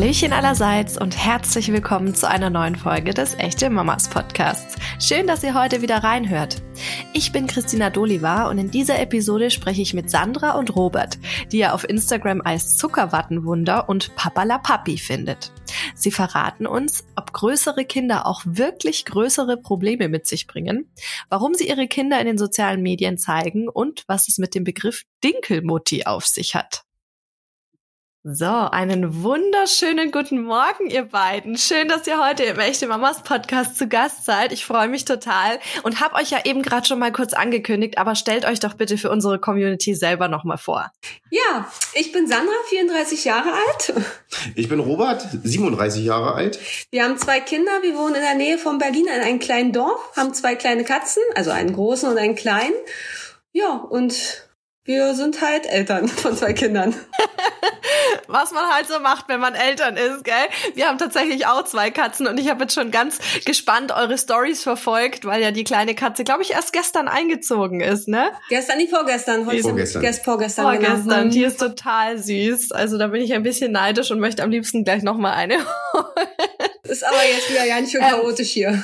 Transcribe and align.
Hallöchen 0.00 0.32
allerseits 0.32 0.98
und 0.98 1.14
herzlich 1.14 1.70
willkommen 1.70 2.14
zu 2.14 2.26
einer 2.26 2.48
neuen 2.48 2.74
Folge 2.74 3.12
des 3.12 3.34
Echte 3.34 3.68
Mamas 3.68 4.08
Podcasts. 4.08 4.76
Schön, 4.98 5.26
dass 5.26 5.44
ihr 5.44 5.52
heute 5.52 5.82
wieder 5.82 5.98
reinhört. 5.98 6.62
Ich 7.12 7.32
bin 7.32 7.46
Christina 7.46 7.90
Doliva 7.90 8.48
und 8.48 8.56
in 8.56 8.70
dieser 8.70 8.98
Episode 8.98 9.50
spreche 9.50 9.82
ich 9.82 9.92
mit 9.92 10.08
Sandra 10.08 10.52
und 10.52 10.74
Robert, 10.74 11.18
die 11.52 11.58
ihr 11.58 11.74
auf 11.74 11.86
Instagram 11.86 12.40
als 12.42 12.78
Zuckerwattenwunder 12.78 13.90
und 13.90 14.16
Papala 14.16 14.56
Papi 14.56 14.96
findet. 14.96 15.52
Sie 15.94 16.10
verraten 16.10 16.66
uns, 16.66 17.04
ob 17.14 17.34
größere 17.34 17.84
Kinder 17.84 18.26
auch 18.26 18.40
wirklich 18.46 19.04
größere 19.04 19.58
Probleme 19.58 20.08
mit 20.08 20.26
sich 20.26 20.46
bringen, 20.46 20.90
warum 21.28 21.52
sie 21.52 21.68
ihre 21.68 21.88
Kinder 21.88 22.18
in 22.20 22.26
den 22.26 22.38
sozialen 22.38 22.80
Medien 22.80 23.18
zeigen 23.18 23.68
und 23.68 24.04
was 24.06 24.28
es 24.28 24.38
mit 24.38 24.54
dem 24.54 24.64
Begriff 24.64 25.02
Dinkelmutti 25.22 26.06
auf 26.06 26.24
sich 26.24 26.54
hat. 26.54 26.84
So, 28.22 28.44
einen 28.44 29.22
wunderschönen 29.22 30.10
guten 30.10 30.42
Morgen, 30.42 30.90
ihr 30.90 31.04
beiden. 31.04 31.56
Schön, 31.56 31.88
dass 31.88 32.06
ihr 32.06 32.22
heute 32.22 32.42
im 32.42 32.58
Echte 32.58 32.86
Mamas 32.86 33.22
Podcast 33.22 33.78
zu 33.78 33.88
Gast 33.88 34.26
seid. 34.26 34.52
Ich 34.52 34.66
freue 34.66 34.88
mich 34.88 35.06
total 35.06 35.58
und 35.84 36.02
habe 36.02 36.16
euch 36.16 36.30
ja 36.30 36.44
eben 36.44 36.60
gerade 36.60 36.86
schon 36.86 36.98
mal 36.98 37.12
kurz 37.12 37.32
angekündigt, 37.32 37.96
aber 37.96 38.14
stellt 38.14 38.44
euch 38.44 38.60
doch 38.60 38.74
bitte 38.74 38.98
für 38.98 39.10
unsere 39.10 39.38
Community 39.38 39.94
selber 39.94 40.28
nochmal 40.28 40.58
vor. 40.58 40.92
Ja, 41.30 41.72
ich 41.94 42.12
bin 42.12 42.26
Sandra, 42.26 42.52
34 42.68 43.24
Jahre 43.24 43.52
alt. 43.52 43.94
Ich 44.54 44.68
bin 44.68 44.80
Robert, 44.80 45.26
37 45.42 46.04
Jahre 46.04 46.34
alt. 46.34 46.58
Wir 46.90 47.04
haben 47.04 47.16
zwei 47.16 47.40
Kinder, 47.40 47.72
wir 47.80 47.96
wohnen 47.96 48.16
in 48.16 48.20
der 48.20 48.34
Nähe 48.34 48.58
von 48.58 48.76
Berlin 48.76 49.06
in 49.06 49.22
einem 49.22 49.38
kleinen 49.38 49.72
Dorf, 49.72 50.14
haben 50.14 50.34
zwei 50.34 50.56
kleine 50.56 50.84
Katzen, 50.84 51.22
also 51.36 51.52
einen 51.52 51.72
großen 51.72 52.10
und 52.10 52.18
einen 52.18 52.34
kleinen. 52.34 52.74
Ja, 53.52 53.76
und 53.76 54.49
wir 54.84 55.14
sind 55.14 55.40
halt 55.40 55.66
Eltern 55.66 56.08
von 56.08 56.36
zwei 56.36 56.52
Kindern. 56.52 56.94
Was 58.26 58.52
man 58.52 58.64
halt 58.66 58.86
so 58.86 59.00
macht, 59.00 59.28
wenn 59.28 59.40
man 59.40 59.54
Eltern 59.54 59.96
ist, 59.96 60.24
gell? 60.24 60.34
Wir 60.74 60.88
haben 60.88 60.98
tatsächlich 60.98 61.46
auch 61.46 61.64
zwei 61.64 61.90
Katzen 61.90 62.26
und 62.26 62.38
ich 62.38 62.48
habe 62.48 62.62
jetzt 62.62 62.74
schon 62.74 62.90
ganz 62.90 63.18
gespannt 63.44 63.92
eure 63.92 64.16
Stories 64.16 64.62
verfolgt, 64.62 65.24
weil 65.24 65.42
ja 65.42 65.50
die 65.50 65.64
kleine 65.64 65.94
Katze, 65.94 66.24
glaube 66.24 66.42
ich, 66.42 66.52
erst 66.52 66.72
gestern 66.72 67.08
eingezogen 67.08 67.80
ist, 67.80 68.08
ne? 68.08 68.30
Gestern, 68.48 68.78
nicht 68.78 68.90
vorgestern. 68.90 69.46
Heute 69.46 69.62
vorgestern. 69.62 70.02
Gest, 70.02 70.24
vorgestern, 70.24 70.64
vorgestern. 70.64 71.04
Genau. 71.04 71.30
Die 71.30 71.42
ist 71.42 71.58
total 71.58 72.18
süß. 72.18 72.72
Also 72.72 72.98
da 72.98 73.08
bin 73.08 73.22
ich 73.22 73.34
ein 73.34 73.42
bisschen 73.42 73.72
neidisch 73.72 74.10
und 74.10 74.20
möchte 74.20 74.42
am 74.42 74.50
liebsten 74.50 74.84
gleich 74.84 75.02
noch 75.02 75.16
mal 75.16 75.32
eine 75.32 75.56
Ist 76.84 77.04
aber 77.04 77.22
jetzt 77.22 77.50
wieder 77.50 77.66
ganz 77.66 77.90
schön 77.92 78.00
chaotisch 78.00 78.50
hier. 78.50 78.82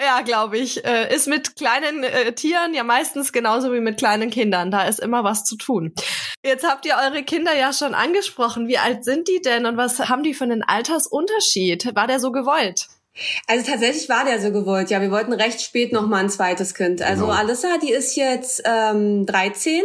Ja, 0.00 0.22
glaube 0.22 0.56
ich. 0.56 0.84
Äh, 0.84 1.14
ist 1.14 1.26
mit 1.26 1.56
kleinen 1.56 2.04
äh, 2.04 2.32
Tieren 2.32 2.72
ja 2.72 2.84
meistens 2.84 3.32
genauso 3.32 3.72
wie 3.72 3.80
mit 3.80 3.98
kleinen 3.98 4.30
Kindern. 4.30 4.70
Da 4.70 4.88
ist 4.88 4.98
immer 4.98 5.24
was 5.24 5.44
zu 5.44 5.56
tun. 5.56 5.94
Jetzt 6.42 6.66
habt 6.66 6.86
ihr 6.86 6.96
eure 6.96 7.22
Kinder 7.22 7.54
ja 7.54 7.72
schon 7.72 7.94
angesprochen. 7.94 8.66
Wie 8.66 8.78
alt 8.78 9.04
sind 9.04 9.28
die 9.28 9.42
denn 9.42 9.66
und 9.66 9.76
was 9.76 9.98
haben 9.98 10.22
die 10.22 10.32
für 10.32 10.44
einen 10.44 10.62
Altersunterschied? 10.62 11.94
War 11.94 12.06
der 12.06 12.18
so 12.18 12.32
gewollt? 12.32 12.88
Also 13.46 13.70
tatsächlich 13.70 14.08
war 14.08 14.24
der 14.24 14.40
so 14.40 14.52
gewollt. 14.52 14.88
Ja, 14.90 15.02
wir 15.02 15.10
wollten 15.10 15.32
recht 15.32 15.60
spät 15.60 15.92
noch 15.92 16.06
mal 16.06 16.18
ein 16.18 16.30
zweites 16.30 16.74
Kind. 16.74 17.02
Also 17.02 17.26
Genau. 17.26 17.36
Alissa, 17.36 17.76
die 17.82 17.92
ist 17.92 18.16
jetzt 18.16 18.62
ähm, 18.64 19.26
13 19.26 19.82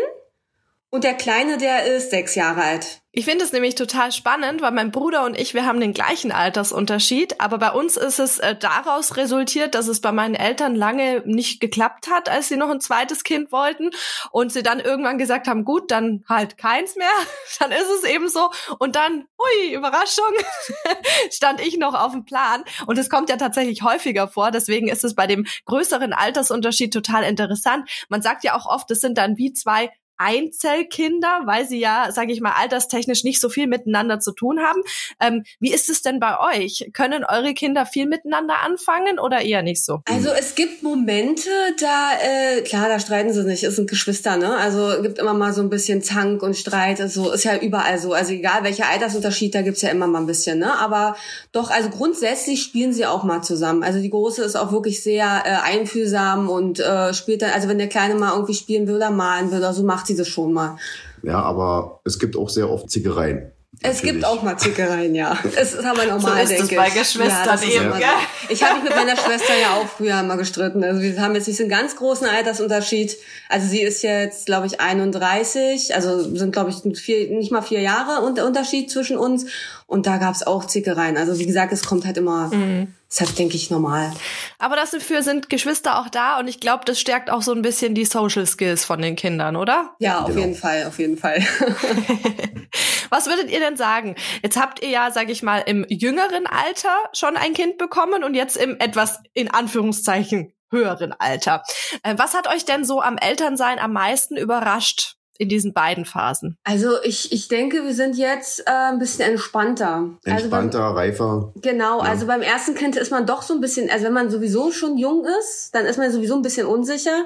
und 0.91 1.03
der 1.03 1.15
Kleine, 1.15 1.57
der 1.57 1.85
ist 1.85 2.11
sechs 2.11 2.35
Jahre 2.35 2.61
alt. 2.61 3.01
Ich 3.17 3.23
finde 3.23 3.45
es 3.45 3.53
nämlich 3.53 3.75
total 3.75 4.11
spannend, 4.11 4.61
weil 4.61 4.73
mein 4.73 4.91
Bruder 4.91 5.23
und 5.23 5.39
ich, 5.39 5.53
wir 5.53 5.65
haben 5.65 5.79
den 5.79 5.93
gleichen 5.93 6.33
Altersunterschied, 6.33 7.39
aber 7.39 7.57
bei 7.57 7.71
uns 7.71 7.95
ist 7.95 8.19
es 8.19 8.39
äh, 8.39 8.57
daraus 8.57 9.15
resultiert, 9.15 9.73
dass 9.73 9.87
es 9.87 10.01
bei 10.01 10.11
meinen 10.11 10.35
Eltern 10.35 10.75
lange 10.75 11.23
nicht 11.25 11.61
geklappt 11.61 12.09
hat, 12.09 12.27
als 12.27 12.49
sie 12.49 12.57
noch 12.57 12.69
ein 12.69 12.81
zweites 12.81 13.23
Kind 13.23 13.53
wollten 13.53 13.91
und 14.31 14.51
sie 14.51 14.63
dann 14.63 14.81
irgendwann 14.81 15.17
gesagt 15.17 15.47
haben, 15.47 15.63
gut, 15.63 15.91
dann 15.91 16.25
halt 16.27 16.57
keins 16.57 16.97
mehr, 16.97 17.07
dann 17.59 17.71
ist 17.71 17.87
es 17.89 18.03
eben 18.03 18.27
so. 18.27 18.49
Und 18.79 18.97
dann, 18.97 19.25
hui, 19.39 19.73
Überraschung, 19.73 20.33
stand 21.31 21.61
ich 21.61 21.77
noch 21.77 21.93
auf 21.93 22.11
dem 22.11 22.25
Plan. 22.25 22.65
Und 22.85 22.97
es 22.97 23.09
kommt 23.09 23.29
ja 23.29 23.37
tatsächlich 23.37 23.81
häufiger 23.81 24.27
vor, 24.27 24.51
deswegen 24.51 24.89
ist 24.89 25.05
es 25.05 25.15
bei 25.15 25.25
dem 25.25 25.45
größeren 25.67 26.11
Altersunterschied 26.11 26.91
total 26.91 27.23
interessant. 27.23 27.89
Man 28.09 28.21
sagt 28.21 28.43
ja 28.43 28.57
auch 28.57 28.65
oft, 28.65 28.91
es 28.91 28.99
sind 28.99 29.17
dann 29.17 29.37
wie 29.37 29.53
zwei 29.53 29.89
Einzelkinder, 30.17 31.41
weil 31.45 31.67
sie 31.67 31.79
ja, 31.79 32.09
sage 32.11 32.31
ich 32.31 32.41
mal, 32.41 32.53
alterstechnisch 32.53 33.23
nicht 33.23 33.41
so 33.41 33.49
viel 33.49 33.67
miteinander 33.67 34.19
zu 34.19 34.31
tun 34.31 34.59
haben. 34.59 34.81
Ähm, 35.19 35.43
wie 35.59 35.73
ist 35.73 35.89
es 35.89 36.01
denn 36.01 36.19
bei 36.19 36.39
euch? 36.39 36.89
Können 36.93 37.23
eure 37.23 37.53
Kinder 37.53 37.85
viel 37.85 38.05
miteinander 38.05 38.61
anfangen 38.63 39.19
oder 39.19 39.41
eher 39.41 39.61
nicht 39.61 39.83
so? 39.83 40.01
Also 40.05 40.29
es 40.29 40.55
gibt 40.55 40.83
Momente, 40.83 41.49
da, 41.79 42.11
äh, 42.21 42.61
klar, 42.61 42.87
da 42.87 42.99
streiten 42.99 43.33
sie 43.33 43.43
nicht, 43.43 43.63
es 43.63 43.75
sind 43.75 43.89
Geschwister, 43.89 44.37
ne? 44.37 44.55
Also 44.55 45.01
gibt 45.01 45.19
immer 45.19 45.33
mal 45.33 45.53
so 45.53 45.61
ein 45.61 45.69
bisschen 45.69 46.01
Zank 46.01 46.41
und 46.43 46.55
Streit, 46.55 47.01
also 47.01 47.31
ist 47.31 47.43
ja 47.43 47.57
überall 47.57 47.99
so. 47.99 48.13
Also 48.13 48.33
egal 48.33 48.63
welcher 48.63 48.87
Altersunterschied, 48.87 49.53
da 49.53 49.61
gibt's 49.61 49.81
ja 49.81 49.89
immer 49.89 50.07
mal 50.07 50.19
ein 50.19 50.27
bisschen, 50.27 50.59
ne? 50.59 50.77
Aber 50.77 51.15
doch, 51.51 51.69
also 51.69 51.89
grundsätzlich 51.89 52.61
spielen 52.61 52.93
sie 52.93 53.05
auch 53.05 53.23
mal 53.23 53.41
zusammen. 53.41 53.83
Also 53.83 53.99
die 53.99 54.09
Große 54.09 54.43
ist 54.43 54.55
auch 54.55 54.71
wirklich 54.71 55.03
sehr 55.03 55.43
äh, 55.45 55.55
einfühlsam 55.63 56.49
und 56.49 56.79
äh, 56.79 57.13
spielt 57.13 57.41
dann, 57.41 57.51
also 57.51 57.67
wenn 57.67 57.77
der 57.77 57.89
Kleine 57.89 58.15
mal 58.15 58.33
irgendwie 58.33 58.53
spielen 58.53 58.87
will 58.87 58.95
oder 58.95 59.11
malen 59.11 59.51
will 59.51 59.59
oder 59.59 59.73
so, 59.73 59.83
macht 59.83 60.04
sie 60.07 60.15
das 60.15 60.27
schon 60.27 60.53
mal. 60.53 60.77
Ja, 61.23 61.41
aber 61.41 61.99
es 62.05 62.19
gibt 62.19 62.35
auch 62.35 62.49
sehr 62.49 62.69
oft 62.69 62.89
Zickereien. 62.89 63.51
Es 63.81 64.01
gibt 64.01 64.23
auch 64.23 64.41
mal 64.41 64.57
Zickereien, 64.57 65.13
ja. 65.15 65.37
Es 65.57 65.73
ist 65.73 65.83
aber 65.83 66.05
normal, 66.05 66.43
ist 66.45 66.51
es 66.51 66.59
denke 66.59 66.75
bei 66.77 66.87
ich. 66.87 66.93
Geschwistern 66.93 67.43
das 67.45 67.61
ist 67.61 67.73
eben, 67.75 67.91
gell? 67.91 67.99
so. 67.99 68.53
Ich 68.53 68.63
habe 68.63 68.75
mich 68.75 68.83
mit 68.85 68.95
meiner 68.95 69.17
Schwester 69.17 69.53
ja 69.61 69.73
auch 69.75 69.85
früher 69.97 70.23
mal 70.23 70.37
gestritten. 70.37 70.81
Also 70.81 71.01
wir 71.01 71.19
haben 71.21 71.35
jetzt 71.35 71.47
nicht 71.47 71.57
so 71.57 71.63
einen 71.63 71.69
ganz 71.69 71.97
großen 71.97 72.25
Altersunterschied. 72.25 73.17
Also 73.49 73.67
sie 73.67 73.81
ist 73.81 74.01
jetzt, 74.01 74.45
glaube 74.45 74.67
ich, 74.67 74.79
31. 74.79 75.93
Also 75.93 76.35
sind, 76.35 76.51
glaube 76.53 76.69
ich, 76.69 76.97
vier, 76.97 77.29
nicht 77.31 77.51
mal 77.51 77.61
vier 77.61 77.81
Jahre 77.81 78.25
Unter- 78.25 78.45
Unterschied 78.45 78.89
zwischen 78.89 79.17
uns. 79.17 79.45
Und 79.87 80.07
da 80.07 80.17
gab's 80.19 80.43
auch 80.43 80.65
Zickereien. 80.65 81.17
Also 81.17 81.37
wie 81.37 81.45
gesagt, 81.45 81.73
es 81.73 81.83
kommt 81.83 82.05
halt 82.05 82.15
immer, 82.17 82.49
ist 82.53 83.04
halt, 83.21 83.37
denke 83.37 83.55
ich, 83.55 83.69
normal. 83.69 84.11
Aber 84.59 84.75
dafür 84.75 85.23
sind 85.23 85.49
Geschwister 85.49 85.99
auch 85.99 86.09
da 86.09 86.39
und 86.39 86.47
ich 86.47 86.59
glaube, 86.59 86.83
das 86.85 86.99
stärkt 86.99 87.29
auch 87.29 87.41
so 87.41 87.51
ein 87.53 87.61
bisschen 87.61 87.95
die 87.95 88.05
Social 88.05 88.45
Skills 88.45 88.85
von 88.85 89.01
den 89.01 89.15
Kindern, 89.15 89.55
oder? 89.55 89.95
Ja, 89.99 90.19
auf 90.21 90.27
Genau. 90.27 90.39
jeden 90.41 90.55
Fall, 90.55 90.85
auf 90.85 90.99
jeden 90.99 91.17
Fall. 91.17 91.39
Was 93.09 93.27
würdet 93.27 93.49
ihr 93.51 93.59
denn 93.59 93.77
sagen? 93.77 94.15
Jetzt 94.41 94.59
habt 94.59 94.81
ihr 94.81 94.89
ja, 94.89 95.11
sag 95.11 95.29
ich 95.29 95.43
mal, 95.43 95.59
im 95.65 95.85
jüngeren 95.89 96.47
Alter 96.47 96.89
schon 97.13 97.37
ein 97.37 97.53
Kind 97.53 97.77
bekommen 97.77 98.23
und 98.23 98.33
jetzt 98.33 98.57
im 98.57 98.77
etwas 98.79 99.19
in 99.33 99.49
Anführungszeichen 99.51 100.51
höheren 100.71 101.13
Alter. 101.13 101.63
Äh, 102.03 102.15
Was 102.17 102.33
hat 102.33 102.47
euch 102.47 102.65
denn 102.65 102.83
so 102.83 103.01
am 103.01 103.17
Elternsein 103.17 103.79
am 103.79 103.93
meisten 103.93 104.35
überrascht 104.35 105.15
in 105.37 105.49
diesen 105.49 105.73
beiden 105.73 106.05
Phasen? 106.05 106.57
Also 106.63 107.01
ich, 107.03 107.31
ich 107.31 107.47
denke, 107.47 107.83
wir 107.83 107.93
sind 107.93 108.15
jetzt 108.17 108.61
äh, 108.61 108.71
ein 108.71 108.99
bisschen 108.99 109.29
entspannter. 109.31 110.09
Also 110.25 110.49
beim- 110.49 110.65
Entspannter, 110.65 110.79
reifer. 110.79 111.51
Genau, 111.61 112.01
Ja. 112.03 112.09
also 112.09 112.25
beim 112.27 112.41
ersten 112.41 112.75
Kind 112.75 112.95
ist 112.95 113.11
man 113.11 113.25
doch 113.25 113.41
so 113.41 113.53
ein 113.53 113.61
bisschen, 113.61 113.89
also 113.89 114.05
wenn 114.05 114.13
man 114.13 114.29
sowieso 114.29 114.71
schon 114.71 114.97
jung 114.97 115.25
ist, 115.39 115.73
dann 115.75 115.85
ist 115.85 115.97
man 115.97 116.11
sowieso 116.11 116.35
ein 116.35 116.41
bisschen 116.41 116.65
unsicher 116.67 117.25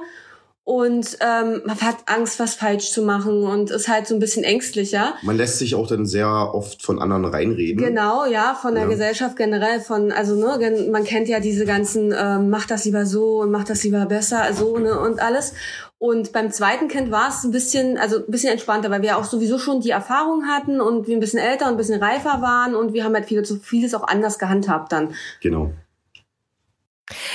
und 0.63 1.17
ähm, 1.21 1.63
man 1.65 1.81
hat 1.81 1.95
Angst, 2.05 2.39
was 2.39 2.53
falsch 2.53 2.91
zu 2.91 3.01
machen 3.01 3.43
und 3.43 3.71
ist 3.71 3.87
halt 3.87 4.05
so 4.05 4.13
ein 4.13 4.19
bisschen 4.19 4.43
ängstlicher. 4.43 5.15
Man 5.23 5.35
lässt 5.35 5.57
sich 5.57 5.73
auch 5.73 5.87
dann 5.87 6.05
sehr 6.05 6.27
oft 6.29 6.83
von 6.83 7.01
anderen 7.01 7.25
reinreden. 7.25 7.83
Genau, 7.83 8.25
ja, 8.25 8.53
von 8.53 8.75
der 8.75 8.83
Ja. 8.83 8.89
Gesellschaft 8.89 9.35
generell, 9.35 9.79
von, 9.79 10.11
also 10.11 10.35
ne, 10.35 10.59
gen- 10.59 10.91
man 10.91 11.05
kennt 11.05 11.27
ja 11.27 11.39
diese 11.39 11.65
ganzen, 11.65 12.13
ähm, 12.15 12.51
mach 12.51 12.67
das 12.67 12.85
lieber 12.85 13.07
so 13.07 13.39
und 13.41 13.49
mach 13.49 13.63
das 13.63 13.83
lieber 13.83 14.05
besser, 14.05 14.53
so, 14.53 14.77
ne, 14.77 14.99
und 14.99 15.19
alles. 15.19 15.53
Und 15.99 16.31
beim 16.31 16.49
zweiten 16.49 16.87
Kind 16.87 17.11
war 17.11 17.27
es 17.27 17.43
ein 17.43 17.51
bisschen, 17.51 17.97
also 17.97 18.19
ein 18.19 18.31
bisschen 18.31 18.53
entspannter, 18.53 18.89
weil 18.89 19.01
wir 19.01 19.17
auch 19.17 19.25
sowieso 19.25 19.59
schon 19.59 19.81
die 19.81 19.89
Erfahrung 19.89 20.47
hatten 20.47 20.79
und 20.79 21.07
wir 21.07 21.17
ein 21.17 21.19
bisschen 21.19 21.39
älter 21.39 21.65
und 21.65 21.71
ein 21.71 21.77
bisschen 21.77 22.01
reifer 22.01 22.41
waren 22.41 22.73
und 22.73 22.93
wir 22.93 23.03
haben 23.03 23.13
halt 23.13 23.25
vieles, 23.25 23.53
vieles 23.61 23.93
auch 23.93 24.07
anders 24.07 24.39
gehandhabt 24.39 24.93
dann. 24.93 25.13
Genau. 25.41 25.73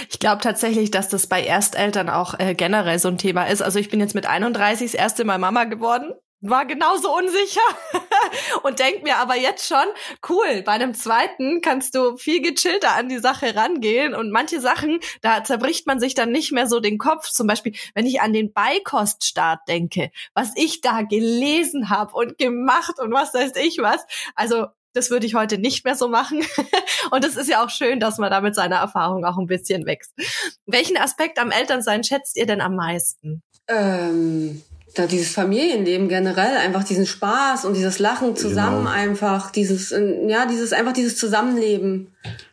Ich 0.08 0.18
glaube 0.18 0.40
tatsächlich, 0.40 0.90
dass 0.90 1.10
das 1.10 1.26
bei 1.26 1.44
Ersteltern 1.44 2.08
auch 2.08 2.38
äh, 2.38 2.54
generell 2.54 2.98
so 2.98 3.08
ein 3.08 3.18
Thema 3.18 3.44
ist. 3.44 3.60
Also 3.60 3.78
ich 3.78 3.90
bin 3.90 4.00
jetzt 4.00 4.14
mit 4.14 4.26
31 4.26 4.92
das 4.92 4.98
erste 4.98 5.24
Mal 5.24 5.38
Mama 5.38 5.64
geworden. 5.64 6.14
War 6.46 6.66
genauso 6.66 7.16
unsicher 7.16 7.62
und 8.64 8.78
denk 8.78 9.02
mir 9.02 9.16
aber 9.16 9.34
jetzt 9.34 9.66
schon, 9.66 9.86
cool, 10.28 10.60
bei 10.62 10.72
einem 10.72 10.92
zweiten 10.92 11.62
kannst 11.62 11.94
du 11.94 12.18
viel 12.18 12.42
gechillter 12.42 12.94
an 12.94 13.08
die 13.08 13.18
Sache 13.18 13.56
rangehen 13.56 14.14
und 14.14 14.30
manche 14.30 14.60
Sachen, 14.60 15.00
da 15.22 15.42
zerbricht 15.42 15.86
man 15.86 16.00
sich 16.00 16.12
dann 16.12 16.32
nicht 16.32 16.52
mehr 16.52 16.66
so 16.66 16.80
den 16.80 16.98
Kopf. 16.98 17.30
Zum 17.30 17.46
Beispiel, 17.46 17.74
wenn 17.94 18.04
ich 18.04 18.20
an 18.20 18.34
den 18.34 18.52
Beikoststart 18.52 19.60
denke, 19.68 20.10
was 20.34 20.52
ich 20.54 20.82
da 20.82 21.00
gelesen 21.00 21.88
habe 21.88 22.12
und 22.14 22.36
gemacht 22.36 22.98
und 22.98 23.10
was 23.10 23.32
weiß 23.32 23.52
ich 23.56 23.78
was. 23.78 24.04
Also 24.34 24.66
das 24.92 25.08
würde 25.08 25.26
ich 25.26 25.34
heute 25.34 25.56
nicht 25.56 25.86
mehr 25.86 25.96
so 25.96 26.08
machen. 26.08 26.44
Und 27.10 27.24
es 27.24 27.36
ist 27.36 27.48
ja 27.48 27.64
auch 27.64 27.70
schön, 27.70 27.98
dass 27.98 28.18
man 28.18 28.30
da 28.30 28.40
mit 28.40 28.54
seiner 28.54 28.76
Erfahrung 28.76 29.24
auch 29.24 29.38
ein 29.38 29.48
bisschen 29.48 29.86
wächst. 29.86 30.12
Welchen 30.66 30.96
Aspekt 30.96 31.40
am 31.40 31.50
Elternsein 31.50 32.04
schätzt 32.04 32.36
ihr 32.36 32.46
denn 32.46 32.60
am 32.60 32.76
meisten? 32.76 33.42
Ähm, 33.66 34.62
da 34.94 35.06
dieses 35.06 35.32
Familienleben 35.32 36.08
generell, 36.08 36.56
einfach 36.56 36.84
diesen 36.84 37.06
Spaß 37.06 37.64
und 37.64 37.74
dieses 37.74 37.98
Lachen 37.98 38.36
zusammen 38.36 38.84
Genau. 38.84 38.90
einfach, 38.90 39.50
dieses, 39.50 39.92
äh, 39.92 40.26
ja, 40.28 40.46
dieses, 40.46 40.72
einfach 40.72 40.92
dieses 40.92 41.16
Zusammenleben. 41.16 42.12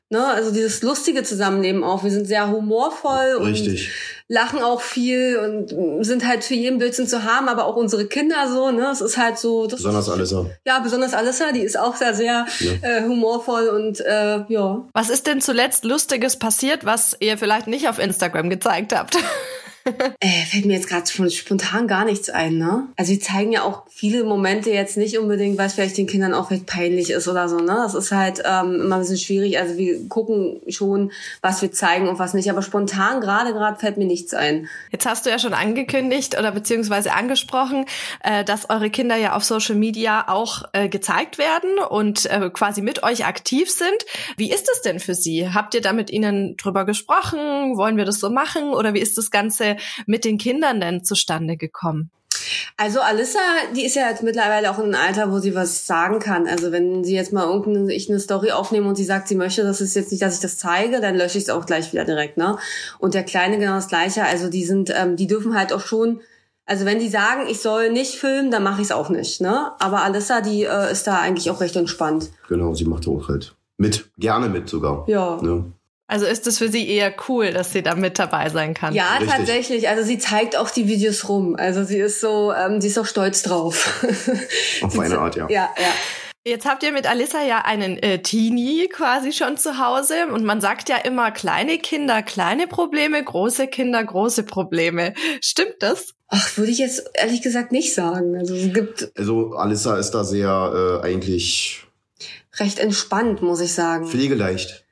Ne, 0.10 0.26
also 0.26 0.52
dieses 0.52 0.82
lustige 0.82 1.24
Zusammenleben 1.24 1.86
auch. 1.86 2.04
Wir 2.04 2.12
sind 2.12 2.28
sehr 2.28 2.52
humorvoll 2.52 3.38
Richtig. 3.46 3.88
und 3.88 4.36
lachen 4.36 4.62
auch 4.62 4.82
viel 4.82 5.38
und 5.38 6.04
sind 6.06 6.28
halt 6.28 6.44
für 6.44 6.54
jeden 6.54 6.80
Blödsinn 6.80 7.08
zu 7.08 7.24
haben, 7.24 7.48
aber 7.48 7.64
auch 7.64 7.78
unsere 7.78 8.06
Kinder 8.08 8.50
so, 8.52 8.72
ne? 8.72 8.90
Es 8.92 9.00
ist 9.00 9.18
halt 9.18 9.38
so. 9.38 9.68
Das 9.68 9.78
besonders 9.78 10.10
Alissa. 10.10 10.48
Ja, 10.66 10.80
besonders 10.80 11.14
Alissa, 11.14 11.54
die 11.54 11.62
ist 11.62 11.80
auch 11.80 11.96
sehr, 11.96 12.14
sehr 12.14 12.46
ja. 12.60 12.72
äh, 12.82 13.04
humorvoll 13.04 13.70
und 13.70 14.02
äh, 14.02 14.44
ja. 14.50 14.86
Was 14.92 15.10
ist 15.10 15.28
denn 15.28 15.40
zuletzt 15.40 15.86
Lustiges 15.86 16.36
passiert, 16.36 16.84
was 16.84 17.16
ihr 17.22 17.38
vielleicht 17.38 17.68
nicht 17.68 17.88
auf 17.88 17.98
Instagram 17.98 18.50
gezeigt 18.50 18.94
habt? 18.94 19.18
äh, 20.20 20.46
fällt 20.46 20.66
mir 20.66 20.74
jetzt 20.74 20.88
gerade 20.88 21.08
spontan 21.32 21.88
gar 21.88 22.06
nichts 22.06 22.30
ein, 22.30 22.58
ne? 22.58 22.88
Also 22.96 23.12
sie 23.12 23.20
zeigen 23.20 23.52
ja 23.52 23.64
auch 23.64 23.84
viele 24.02 24.24
Momente 24.24 24.72
jetzt 24.72 24.98
nicht 24.98 25.20
unbedingt, 25.20 25.60
weil 25.60 25.68
es 25.68 25.76
vielleicht 25.76 25.96
den 25.96 26.08
Kindern 26.08 26.34
auch 26.34 26.48
vielleicht 26.48 26.66
peinlich 26.66 27.12
ist 27.12 27.28
oder 27.28 27.48
so, 27.48 27.58
ne? 27.58 27.82
Das 27.84 27.94
ist 27.94 28.12
halt 28.12 28.42
ähm, 28.44 28.82
immer 28.82 28.96
ein 28.96 29.02
bisschen 29.02 29.20
schwierig. 29.20 29.60
Also 29.60 29.78
wir 29.78 30.10
gucken 30.10 30.60
schon, 30.70 31.12
was 31.44 31.62
wir 31.62 31.72
zeigen 31.72 32.08
und 32.08 32.18
was 32.18 32.34
nicht. 32.34 32.50
Aber 32.50 32.64
spontan 32.64 33.22
gerade 33.22 33.54
gerade 33.54 33.80
fällt 33.80 33.98
mir 33.98 34.08
nichts 34.08 34.34
ein. 34.34 34.68
Jetzt 34.90 35.06
hast 35.06 35.28
du 35.28 35.30
ja 35.30 35.38
schon 35.38 35.54
angekündigt 35.54 36.36
oder 36.36 36.52
beziehungsweise 36.52 37.14
angesprochen, 37.14 37.86
äh, 38.24 38.44
dass 38.44 38.72
eure 38.72 38.90
Kinder 38.90 39.18
ja 39.18 39.36
auf 39.36 39.44
Social 39.44 39.76
Media 39.76 40.28
auch 40.30 40.64
äh, 40.74 40.90
gezeigt 40.90 41.38
werden 41.38 41.78
und 41.88 42.26
äh, 42.26 42.50
quasi 42.52 42.82
mit 42.82 43.04
euch 43.04 43.28
aktiv 43.28 43.70
sind. 43.70 44.04
Wie 44.36 44.52
ist 44.52 44.68
es 44.74 44.82
denn 44.82 45.00
für 45.00 45.14
sie? 45.14 45.54
Habt 45.54 45.76
ihr 45.76 45.82
da 45.82 45.94
mit 45.94 46.10
ihnen 46.10 46.58
drüber 46.58 46.86
gesprochen? 46.86 47.78
Wollen 47.78 47.98
wir 47.98 48.06
das 48.06 48.20
so 48.20 48.32
machen? 48.32 48.74
Oder 48.74 48.96
wie 48.96 49.00
ist 49.00 49.20
das 49.20 49.30
Ganze 49.30 49.78
mit 50.08 50.26
den 50.26 50.40
Kindern 50.40 50.82
denn 50.82 51.04
zustande 51.04 51.56
gekommen? 51.56 52.10
Also 52.82 53.00
Alissa, 53.00 53.38
die 53.76 53.86
ist 53.86 53.96
ja 53.96 54.10
jetzt 54.10 54.24
mittlerweile 54.24 54.72
auch 54.72 54.80
in 54.80 54.86
einem 54.86 54.96
Alter, 54.96 55.32
wo 55.32 55.38
sie 55.38 55.54
was 55.54 55.86
sagen 55.86 56.18
kann. 56.18 56.48
Also 56.48 56.72
wenn 56.72 57.04
sie 57.04 57.14
jetzt 57.14 57.32
mal 57.32 57.46
irgendeine 57.46 57.94
ich 57.94 58.10
eine 58.10 58.20
Story 58.20 58.50
aufnehme 58.50 58.90
und 58.90 58.96
sie 58.96 59.04
sagt, 59.04 59.28
sie 59.28 59.36
möchte, 59.36 59.62
das 59.62 59.82
ist 59.82 59.96
jetzt 59.96 60.12
nicht, 60.12 60.24
dass 60.24 60.34
ich 60.34 60.42
das 60.42 60.58
zeige, 60.58 61.00
dann 61.00 61.16
lösche 61.16 61.38
ich 61.38 61.44
es 61.44 61.52
auch 61.52 61.68
gleich 61.68 61.94
wieder 61.94 62.06
direkt, 62.06 62.38
ne? 62.38 62.58
Und 62.98 63.14
der 63.14 63.22
Kleine 63.22 63.60
genau 63.60 63.76
das 63.76 63.88
Gleiche. 63.88 64.24
Also 64.24 64.50
die 64.50 64.66
sind, 64.66 64.92
ähm, 64.98 65.16
die 65.16 65.28
dürfen 65.28 65.56
halt 65.56 65.74
auch 65.74 65.82
schon 65.82 66.22
also 66.66 66.86
wenn 66.86 66.98
die 66.98 67.10
sagen, 67.10 67.48
ich 67.50 67.60
soll 67.60 67.92
nicht 67.92 68.16
filmen, 68.16 68.50
dann 68.50 68.64
mache 68.64 68.82
ich 68.82 68.88
es 68.88 68.92
auch 68.92 69.10
nicht. 69.10 69.42
Ne? 69.42 69.72
Aber 69.80 70.04
Alissa, 70.04 70.42
die 70.42 70.64
äh, 70.64 70.92
ist 70.92 71.06
da 71.06 71.20
eigentlich 71.20 71.52
auch 71.52 71.60
recht 71.60 71.76
entspannt. 71.76 72.32
Genau, 72.48 72.74
sie 72.74 72.86
macht 72.86 73.08
auch 73.08 73.28
halt 73.28 73.56
mit, 73.78 74.10
gerne 74.18 74.48
mit 74.48 74.70
sogar. 74.70 75.04
Ja. 75.08 75.40
Ne? 75.42 75.66
Also 76.12 76.26
ist 76.26 76.46
es 76.46 76.58
für 76.58 76.68
sie 76.68 76.90
eher 76.90 77.14
cool, 77.30 77.54
dass 77.54 77.72
sie 77.72 77.84
da 77.84 77.96
mit 77.96 78.20
dabei 78.20 78.50
sein 78.50 78.74
kann? 78.74 78.94
Ja, 78.94 79.14
Richtig. 79.14 79.30
tatsächlich. 79.30 79.88
Also 79.88 80.04
sie 80.04 80.18
zeigt 80.18 80.58
auch 80.58 80.70
die 80.70 80.90
Videos 80.90 81.30
rum. 81.30 81.56
Also 81.58 81.86
sie 81.86 82.00
ist 82.00 82.20
so, 82.20 82.52
ähm, 82.52 82.82
sie 82.82 82.90
ist 82.90 83.00
auch 83.00 83.06
stolz 83.06 83.44
drauf. 83.44 84.04
Auf 84.82 85.00
eine 85.00 85.18
Art, 85.18 85.38
ja. 85.38 85.48
Ja, 85.50 85.70
ja. 85.78 85.94
Jetzt 86.44 86.66
habt 86.66 86.84
ihr 86.84 86.92
mit 86.92 87.08
Alissa 87.08 87.42
ja 87.44 87.60
einen 87.60 87.98
äh, 87.98 88.22
Teenie 88.22 88.90
quasi 88.90 89.32
schon 89.32 89.56
zu 89.56 89.80
Hause 89.80 90.28
und 90.34 90.44
man 90.44 90.60
sagt 90.60 90.90
ja 90.90 90.98
immer 90.98 91.32
kleine 91.32 91.78
Kinder, 91.78 92.22
kleine 92.24 92.68
Probleme, 92.68 93.24
große 93.24 93.68
Kinder, 93.68 94.04
große 94.04 94.44
Probleme. 94.44 95.14
Stimmt 95.40 95.76
das? 95.80 96.14
Ach, 96.28 96.58
würde 96.58 96.72
ich 96.72 96.80
jetzt 96.80 97.10
ehrlich 97.14 97.42
gesagt 97.42 97.72
nicht 97.72 97.94
sagen. 97.94 98.36
Also 98.36 98.54
es 98.54 98.74
gibt. 98.74 99.14
Also 99.18 99.54
Alissa 99.54 99.96
ist 99.96 100.12
da 100.12 100.26
sehr 100.26 101.00
äh, 101.02 101.06
eigentlich 101.06 101.86
recht 102.56 102.80
entspannt, 102.80 103.42
muss 103.42 103.62
ich 103.62 103.72
sagen. 103.72 104.08
Pflegeleicht. 104.08 104.84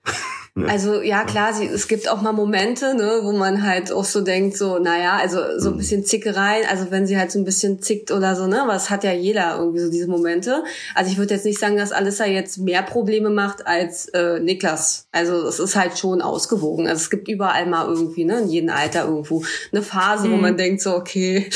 Also 0.68 1.02
ja, 1.02 1.24
klar, 1.24 1.54
sie, 1.54 1.66
es 1.66 1.88
gibt 1.88 2.10
auch 2.10 2.22
mal 2.22 2.32
Momente, 2.32 2.96
ne, 2.96 3.20
wo 3.24 3.32
man 3.32 3.64
halt 3.64 3.92
auch 3.92 4.04
so 4.04 4.22
denkt, 4.22 4.58
so, 4.58 4.80
naja, 4.80 5.18
also 5.18 5.40
so 5.58 5.70
ein 5.70 5.74
mhm. 5.74 5.78
bisschen 5.78 6.06
Zickereien, 6.06 6.66
also 6.70 6.92
wenn 6.92 7.08
sie 7.08 7.18
halt 7.18 7.32
so 7.32 7.40
ein 7.40 7.46
bisschen 7.46 7.82
zickt 7.82 8.12
oder 8.12 8.36
so, 8.36 8.48
ne, 8.48 8.64
was 8.66 8.90
hat 8.90 9.04
ja 9.04 9.12
jeder 9.12 9.58
irgendwie 9.58 9.80
so 9.80 9.92
diese 9.92 10.08
Momente. 10.08 10.64
Also 10.96 11.12
ich 11.12 11.18
würde 11.18 11.34
jetzt 11.36 11.46
nicht 11.46 11.60
sagen, 11.60 11.78
dass 11.78 11.92
Alissa 11.92 12.26
jetzt 12.26 12.58
mehr 12.58 12.84
Probleme 12.84 13.30
macht 13.30 13.68
als 13.68 14.08
äh, 14.10 14.40
Niklas. 14.40 15.08
Also 15.12 15.48
es 15.48 15.60
ist 15.60 15.76
halt 15.76 15.98
schon 15.98 16.22
ausgewogen. 16.22 16.88
Also 16.88 17.02
es 17.02 17.10
gibt 17.10 17.28
überall 17.28 17.66
mal 17.66 17.88
irgendwie, 17.88 18.26
ne, 18.26 18.40
in 18.40 18.50
jedem 18.50 18.70
Alter 18.70 19.06
irgendwo 19.06 19.44
eine 19.72 19.82
Phase, 19.82 20.28
mhm. 20.28 20.34
wo 20.34 20.38
man 20.38 20.58
denkt 20.58 20.82
so, 20.82 20.96
okay, 20.96 21.50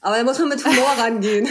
aber 0.00 0.16
da 0.16 0.24
muss 0.24 0.38
man 0.38 0.48
mit 0.48 0.64
Humor 0.64 0.94
rangehen. 0.98 1.48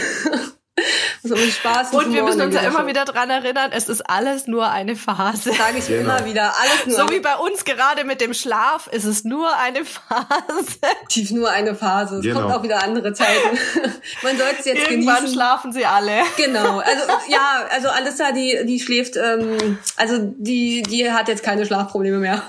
So 1.28 1.36
mit 1.36 1.52
Spaß. 1.52 1.92
Und 1.92 2.12
wir 2.12 2.24
müssen 2.24 2.40
uns 2.40 2.54
ja 2.54 2.62
immer 2.62 2.86
wieder 2.88 3.04
dran 3.04 3.30
erinnern, 3.30 3.70
es 3.72 3.88
ist 3.88 4.00
alles 4.10 4.48
nur 4.48 4.68
eine 4.68 4.96
Phase. 4.96 5.52
Sage 5.52 5.78
ich 5.78 5.86
genau. 5.86 6.16
immer 6.16 6.26
wieder, 6.26 6.52
alles 6.58 6.86
nur. 6.86 6.96
So 6.96 7.10
wie 7.10 7.20
bei 7.20 7.36
uns 7.36 7.64
gerade 7.64 8.02
mit 8.02 8.20
dem 8.20 8.34
Schlaf, 8.34 8.88
ist 8.88 9.04
es 9.04 9.22
nur 9.22 9.56
eine 9.56 9.84
Phase. 9.84 10.78
Tief 11.08 11.30
nur 11.30 11.48
eine 11.48 11.76
Phase. 11.76 12.16
Es 12.16 12.22
genau. 12.22 12.40
kommt 12.40 12.54
auch 12.54 12.62
wieder 12.64 12.82
andere 12.82 13.12
Zeiten. 13.12 13.56
Man 14.22 14.36
sollte 14.36 14.56
es 14.58 14.64
jetzt 14.64 14.90
Irgendwann 14.90 15.16
genießen. 15.16 15.34
schlafen 15.34 15.72
sie 15.72 15.86
alle. 15.86 16.22
Genau. 16.36 16.80
Also 16.80 17.02
ja, 17.28 17.66
also 17.70 17.88
Alissa, 17.88 18.32
die 18.32 18.58
die 18.64 18.80
schläft, 18.80 19.16
ähm, 19.16 19.78
also 19.96 20.18
die 20.18 20.82
die 20.82 21.12
hat 21.12 21.28
jetzt 21.28 21.44
keine 21.44 21.66
Schlafprobleme 21.66 22.18
mehr. 22.18 22.42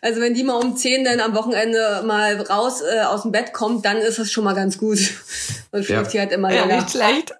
Also 0.00 0.22
wenn 0.22 0.32
die 0.32 0.44
mal 0.44 0.54
um 0.54 0.78
zehn 0.78 1.04
dann 1.04 1.20
am 1.20 1.34
Wochenende 1.34 2.02
mal 2.06 2.40
raus 2.40 2.80
äh, 2.80 3.02
aus 3.02 3.22
dem 3.22 3.32
Bett 3.32 3.52
kommt, 3.52 3.84
dann 3.84 3.98
ist 3.98 4.18
es 4.18 4.32
schon 4.32 4.44
mal 4.44 4.54
ganz 4.54 4.78
gut. 4.78 4.98
Und 5.72 5.84
schläft 5.84 6.04
ja. 6.06 6.10
die 6.10 6.20
halt 6.20 6.32
immer 6.32 6.50
ja, 6.50 6.62
länger. 6.62 6.76
Nicht 6.76 6.92
schlecht. 6.92 7.34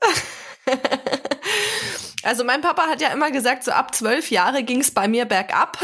Also 2.24 2.42
mein 2.42 2.62
Papa 2.62 2.86
hat 2.86 3.02
ja 3.02 3.08
immer 3.08 3.30
gesagt, 3.30 3.64
so 3.64 3.70
ab 3.70 3.94
zwölf 3.94 4.30
Jahre 4.30 4.62
ging 4.62 4.80
es 4.80 4.90
bei 4.90 5.08
mir 5.08 5.26
bergab, 5.26 5.78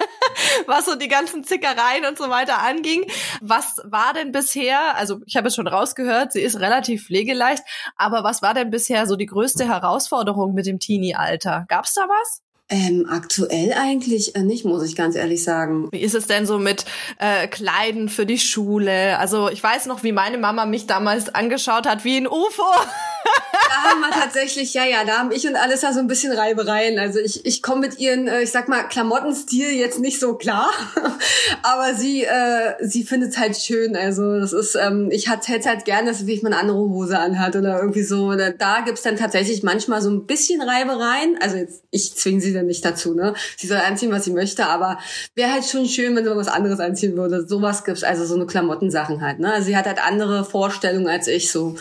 was 0.66 0.86
so 0.86 0.94
die 0.94 1.08
ganzen 1.08 1.44
Zickereien 1.44 2.06
und 2.08 2.16
so 2.16 2.30
weiter 2.30 2.62
anging. 2.62 3.04
Was 3.42 3.76
war 3.84 4.14
denn 4.14 4.32
bisher, 4.32 4.96
also 4.96 5.20
ich 5.26 5.36
habe 5.36 5.48
es 5.48 5.54
schon 5.54 5.68
rausgehört, 5.68 6.32
sie 6.32 6.40
ist 6.40 6.58
relativ 6.58 7.04
pflegeleicht, 7.04 7.62
aber 7.96 8.24
was 8.24 8.40
war 8.40 8.54
denn 8.54 8.70
bisher 8.70 9.06
so 9.06 9.16
die 9.16 9.26
größte 9.26 9.68
Herausforderung 9.68 10.54
mit 10.54 10.64
dem 10.64 10.78
Teenie-Alter? 10.78 11.66
Gab's 11.68 11.92
da 11.92 12.08
was? 12.08 12.40
Ähm, 12.70 13.06
aktuell 13.10 13.72
eigentlich 13.72 14.36
äh, 14.36 14.42
nicht, 14.42 14.66
muss 14.66 14.82
ich 14.84 14.94
ganz 14.94 15.16
ehrlich 15.16 15.42
sagen. 15.42 15.88
Wie 15.90 16.00
ist 16.00 16.14
es 16.14 16.26
denn 16.26 16.44
so 16.44 16.58
mit 16.58 16.84
äh, 17.18 17.46
Kleiden 17.48 18.10
für 18.10 18.26
die 18.26 18.38
Schule? 18.38 19.18
Also 19.18 19.48
ich 19.48 19.62
weiß 19.62 19.86
noch, 19.86 20.02
wie 20.02 20.12
meine 20.12 20.36
Mama 20.36 20.66
mich 20.66 20.86
damals 20.86 21.34
angeschaut 21.34 21.86
hat 21.86 22.04
wie 22.04 22.18
ein 22.18 22.26
UFO. 22.26 22.62
Da 23.24 23.90
haben 23.90 24.00
wir 24.00 24.10
tatsächlich, 24.10 24.72
ja, 24.74 24.84
ja, 24.84 25.04
da 25.04 25.18
haben 25.18 25.30
ich 25.30 25.46
und 25.46 25.56
Alissa 25.56 25.92
so 25.92 26.00
ein 26.00 26.06
bisschen 26.06 26.32
Reibereien. 26.32 26.98
Also 26.98 27.18
ich, 27.18 27.44
ich 27.44 27.62
komme 27.62 27.82
mit 27.82 27.98
ihren, 27.98 28.26
äh, 28.26 28.42
ich 28.42 28.50
sag 28.50 28.68
mal, 28.68 28.84
Klamottenstil 28.84 29.70
jetzt 29.72 30.00
nicht 30.00 30.20
so 30.20 30.34
klar, 30.34 30.70
aber 31.62 31.94
sie, 31.94 32.24
äh, 32.24 32.74
sie 32.80 33.04
findet 33.04 33.30
es 33.30 33.38
halt 33.38 33.56
schön. 33.56 33.94
Also 33.94 34.38
das 34.38 34.52
ist, 34.52 34.74
ähm, 34.74 35.10
ich 35.10 35.28
hätte 35.30 35.68
halt 35.68 35.84
gerne, 35.84 36.08
dass 36.08 36.20
sie 36.20 36.42
eine 36.44 36.56
andere 36.56 36.78
Hose 36.78 37.18
anhat 37.18 37.56
oder 37.56 37.80
irgendwie 37.80 38.02
so. 38.02 38.34
Da, 38.34 38.50
da 38.50 38.80
gibt's 38.80 39.02
dann 39.02 39.16
tatsächlich 39.16 39.62
manchmal 39.62 40.00
so 40.00 40.10
ein 40.10 40.26
bisschen 40.26 40.62
Reibereien. 40.62 41.38
Also 41.40 41.56
jetzt, 41.56 41.82
ich 41.90 42.14
zwinge 42.14 42.40
sie 42.40 42.52
dann 42.52 42.66
nicht 42.66 42.84
dazu, 42.84 43.14
ne? 43.14 43.34
Sie 43.56 43.66
soll 43.66 43.78
anziehen, 43.78 44.12
was 44.12 44.24
sie 44.24 44.32
möchte, 44.32 44.66
aber 44.66 44.98
wäre 45.34 45.52
halt 45.52 45.64
schon 45.64 45.86
schön, 45.86 46.16
wenn 46.16 46.24
sie 46.24 46.30
mal 46.30 46.36
was 46.36 46.48
anderes 46.48 46.80
anziehen 46.80 47.16
würde. 47.16 47.46
Sowas 47.46 47.84
gibt's, 47.84 48.02
also 48.02 48.24
so 48.24 48.34
eine 48.34 48.46
Klamottensachen 48.46 49.20
halt, 49.20 49.40
ne? 49.40 49.52
Also 49.52 49.66
sie 49.66 49.76
hat 49.76 49.86
halt 49.86 50.02
andere 50.02 50.44
Vorstellungen 50.44 51.08
als 51.08 51.28
ich 51.28 51.52
so. 51.52 51.76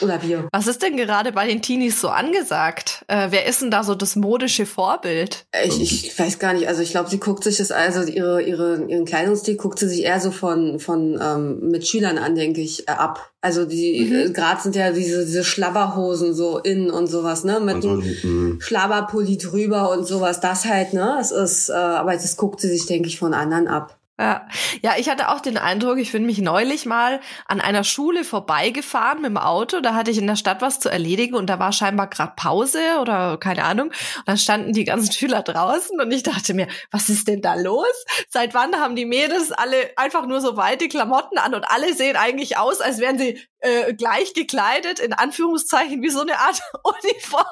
Oder 0.00 0.22
wir. 0.22 0.48
Was 0.52 0.66
ist 0.66 0.82
denn 0.82 0.96
gerade 0.96 1.32
bei 1.32 1.46
den 1.46 1.62
Teenies 1.62 2.00
so 2.00 2.08
angesagt? 2.08 3.04
Äh, 3.08 3.28
wer 3.30 3.46
ist 3.46 3.62
denn 3.62 3.70
da 3.70 3.82
so 3.84 3.94
das 3.94 4.16
modische 4.16 4.66
Vorbild? 4.66 5.44
Ich, 5.64 5.80
ich 5.80 6.18
weiß 6.18 6.38
gar 6.38 6.54
nicht. 6.54 6.68
Also 6.68 6.82
ich 6.82 6.90
glaube, 6.90 7.10
sie 7.10 7.20
guckt 7.20 7.44
sich 7.44 7.58
das, 7.58 7.70
also 7.70 8.02
ihre, 8.02 8.42
ihre, 8.42 8.84
ihren 8.86 9.04
Kleidungsstil 9.04 9.56
guckt 9.56 9.78
sie 9.78 9.88
sich 9.88 10.02
eher 10.02 10.20
so 10.20 10.30
von, 10.30 10.78
von 10.78 11.18
ähm, 11.22 11.70
Mitschülern 11.70 12.18
an, 12.18 12.34
denke 12.34 12.60
ich, 12.60 12.88
äh, 12.88 12.92
ab. 12.92 13.32
Also 13.42 13.64
die 13.64 14.06
mhm. 14.06 14.14
Äh, 14.14 14.30
gerade 14.30 14.60
sind 14.60 14.76
ja 14.76 14.92
diese, 14.92 15.24
diese 15.24 15.44
Schlabberhosen 15.44 16.34
so 16.34 16.58
in 16.58 16.90
und 16.90 17.06
sowas, 17.06 17.44
ne? 17.44 17.60
Mit 17.60 17.76
also, 17.76 17.90
einem 17.90 18.60
Schlabberpulli 18.60 19.38
drüber 19.38 19.90
und 19.90 20.06
sowas. 20.06 20.40
Das 20.40 20.64
halt, 20.64 20.92
ne? 20.92 21.18
Es 21.20 21.30
ist, 21.30 21.70
äh, 21.70 21.72
aber 21.72 22.12
das 22.12 22.36
guckt 22.36 22.60
sie 22.60 22.68
sich, 22.68 22.86
denke 22.86 23.08
ich, 23.08 23.18
von 23.18 23.34
anderen 23.34 23.68
ab. 23.68 23.99
Ja. 24.20 24.46
ja, 24.82 24.96
ich 24.98 25.08
hatte 25.08 25.30
auch 25.30 25.40
den 25.40 25.56
Eindruck, 25.56 25.96
ich 25.96 26.12
bin 26.12 26.26
mich 26.26 26.42
neulich 26.42 26.84
mal 26.84 27.20
an 27.46 27.62
einer 27.62 27.84
Schule 27.84 28.22
vorbeigefahren 28.22 29.22
mit 29.22 29.30
dem 29.30 29.38
Auto. 29.38 29.80
Da 29.80 29.94
hatte 29.94 30.10
ich 30.10 30.18
in 30.18 30.26
der 30.26 30.36
Stadt 30.36 30.60
was 30.60 30.78
zu 30.78 30.90
erledigen 30.90 31.34
und 31.34 31.46
da 31.46 31.58
war 31.58 31.72
scheinbar 31.72 32.06
gerade 32.06 32.34
Pause 32.36 32.80
oder 33.00 33.38
keine 33.38 33.64
Ahnung. 33.64 33.86
Und 33.88 34.26
dann 34.26 34.36
standen 34.36 34.74
die 34.74 34.84
ganzen 34.84 35.10
Schüler 35.14 35.42
draußen 35.42 35.98
und 35.98 36.12
ich 36.12 36.22
dachte 36.22 36.52
mir, 36.52 36.68
was 36.90 37.08
ist 37.08 37.28
denn 37.28 37.40
da 37.40 37.54
los? 37.54 37.86
Seit 38.28 38.52
wann 38.52 38.76
haben 38.76 38.94
die 38.94 39.06
Mädels 39.06 39.52
alle 39.52 39.90
einfach 39.96 40.26
nur 40.26 40.42
so 40.42 40.54
weite 40.58 40.88
Klamotten 40.88 41.38
an 41.38 41.54
und 41.54 41.64
alle 41.70 41.94
sehen 41.94 42.16
eigentlich 42.16 42.58
aus, 42.58 42.82
als 42.82 42.98
wären 42.98 43.18
sie 43.18 43.40
äh, 43.60 43.94
gleich 43.94 44.34
gekleidet, 44.34 44.98
in 44.98 45.12
Anführungszeichen, 45.12 46.02
wie 46.02 46.10
so 46.10 46.20
eine 46.20 46.38
Art 46.38 46.60
Uniform, 46.82 47.44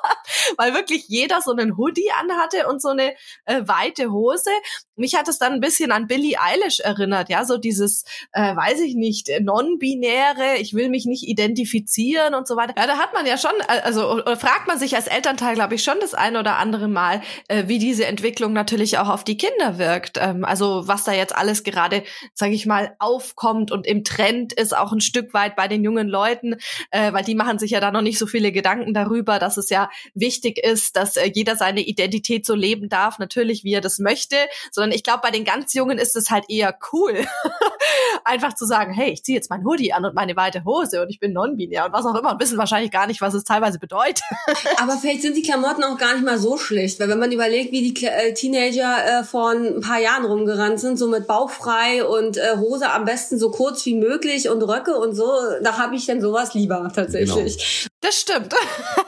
weil 0.57 0.75
wirklich 0.75 1.07
jeder 1.09 1.41
so 1.43 1.53
einen 1.53 1.77
Hoodie 1.77 2.11
anhatte 2.19 2.67
und 2.69 2.81
so 2.81 2.89
eine 2.89 3.15
äh, 3.45 3.63
weite 3.67 4.11
Hose. 4.11 4.51
Mich 4.97 5.15
hat 5.15 5.29
es 5.29 5.39
dann 5.39 5.53
ein 5.53 5.61
bisschen 5.61 5.93
an 5.93 6.07
Billie 6.07 6.41
Eilish 6.41 6.81
erinnert, 6.81 7.29
ja, 7.29 7.45
so 7.45 7.59
dieses, 7.59 8.05
äh, 8.33 8.57
weiß 8.57 8.81
ich 8.81 8.95
nicht, 8.95 9.31
non-binäre, 9.41 10.57
ich 10.59 10.75
will 10.75 10.89
mich 10.89 11.07
nicht 11.07 11.29
identifizieren 11.29 12.35
und 12.35 12.49
so 12.49 12.57
weiter. 12.57 12.75
Ja, 12.77 12.87
da 12.87 12.99
hat 12.99 13.13
man 13.15 13.27
ja 13.27 13.39
schon, 13.39 13.53
äh, 13.69 13.81
also 13.83 14.23
fragt 14.39 14.67
man 14.67 14.79
sich 14.79 14.97
als 14.97 15.07
Elternteil, 15.07 15.55
glaube 15.55 15.75
ich, 15.75 15.85
schon 15.85 16.01
das 16.01 16.15
eine 16.15 16.41
oder 16.41 16.57
andere 16.57 16.89
Mal, 16.89 17.23
äh, 17.49 17.69
wie 17.69 17.79
diese 17.79 18.07
Entwicklung 18.07 18.53
natürlich 18.53 18.99
auch 18.99 19.09
auf 19.09 19.25
die 19.25 19.37
Kinder 19.37 19.79
wirkt. 19.79 20.19
Ähm, 20.21 20.45
also 20.45 20.89
was 20.89 21.05
da 21.05 21.13
jetzt 21.13 21.35
alles 21.35 21.65
gerade, 21.65 22.03
sage 22.35 22.53
ich 22.53 22.67
mal, 22.67 22.97
aufkommt 22.99 23.71
und 23.71 23.87
im 23.87 24.05
Trend 24.05 24.53
ist, 24.53 24.77
auch 24.77 24.93
ein 24.93 25.01
Stück 25.01 25.35
weit 25.35 25.55
bei 25.55 25.69
den 25.69 25.85
jungen 25.85 25.98
jungen 25.99 26.09
Leuten, 26.09 26.57
äh, 26.91 27.13
weil 27.13 27.25
die 27.25 27.35
machen 27.35 27.59
sich 27.59 27.73
ja 27.73 27.81
da 27.81 27.91
noch 27.91 28.03
nicht 28.03 28.19
so 28.19 28.27
viele 28.27 28.53
Gedanken 28.53 28.95
darüber, 28.95 29.39
dass 29.39 29.57
es 29.57 29.71
ja 29.71 29.91
wichtig 30.15 30.59
ist, 30.59 30.97
dass 30.97 31.17
äh, 31.17 31.31
jeder 31.33 31.57
seine 31.57 31.81
Identität 31.81 32.47
so 32.47 32.55
leben 32.55 32.89
darf, 32.89 33.19
natürlich 33.19 33.65
wie 33.65 33.75
er 33.75 33.81
das 33.81 33.99
möchte, 33.99 34.37
sondern 34.71 34.93
ich 34.93 35.03
glaube, 35.03 35.21
bei 35.23 35.31
den 35.31 35.45
ganz 35.45 35.75
Jungen 35.75 35.99
ist 35.99 36.17
es 36.17 36.31
halt 36.31 36.45
eher 36.49 36.77
cool, 36.93 37.27
einfach 38.25 38.55
zu 38.55 38.67
sagen, 38.67 38.93
hey, 38.93 39.11
ich 39.11 39.25
ziehe 39.25 39.37
jetzt 39.37 39.51
mein 39.51 39.65
Hoodie 39.65 39.93
an 39.93 40.05
und 40.05 40.15
meine 40.15 40.37
weite 40.37 40.65
Hose 40.65 41.03
und 41.03 41.11
ich 41.11 41.21
bin 41.21 41.33
non-binär 41.33 41.87
und 41.87 41.93
was 41.93 42.07
auch 42.07 42.15
immer 42.15 42.33
und 42.33 42.41
wissen 42.41 42.59
wahrscheinlich 42.59 42.91
gar 42.91 43.07
nicht, 43.07 43.21
was 43.21 43.35
es 43.35 43.45
teilweise 43.45 43.79
bedeutet. 43.79 44.23
Aber 44.81 44.97
vielleicht 44.97 45.23
sind 45.23 45.37
die 45.37 45.43
Klamotten 45.43 45.85
auch 45.85 45.99
gar 45.99 46.15
nicht 46.15 46.25
mal 46.25 46.39
so 46.39 46.57
schlecht, 46.57 47.01
weil 47.01 47.09
wenn 47.09 47.19
man 47.19 47.33
überlegt, 47.33 47.73
wie 47.73 47.93
die 47.93 48.07
äh, 48.07 48.35
Teenager 48.35 49.21
äh, 49.21 49.25
vor 49.25 49.51
ein 49.51 49.81
paar 49.81 49.99
Jahren 49.99 50.25
rumgerannt 50.25 50.81
sind, 50.81 50.99
so 50.99 51.09
mit 51.09 51.27
bauchfrei 51.27 52.05
und 52.05 52.37
äh, 52.37 52.57
Hose 52.57 52.91
am 52.91 53.05
besten 53.05 53.39
so 53.39 53.51
kurz 53.51 53.85
wie 53.87 53.95
möglich 53.95 54.49
und 54.49 54.63
Röcke 54.63 54.97
und 54.97 55.15
so, 55.15 55.29
da 55.63 55.77
habe 55.89 55.97
ich 55.97 56.05
dann 56.05 56.21
sowas 56.21 56.53
lieber 56.53 56.93
tatsächlich. 56.95 57.57
Genau. 57.57 57.89
Das 58.03 58.15
stimmt. 58.15 58.55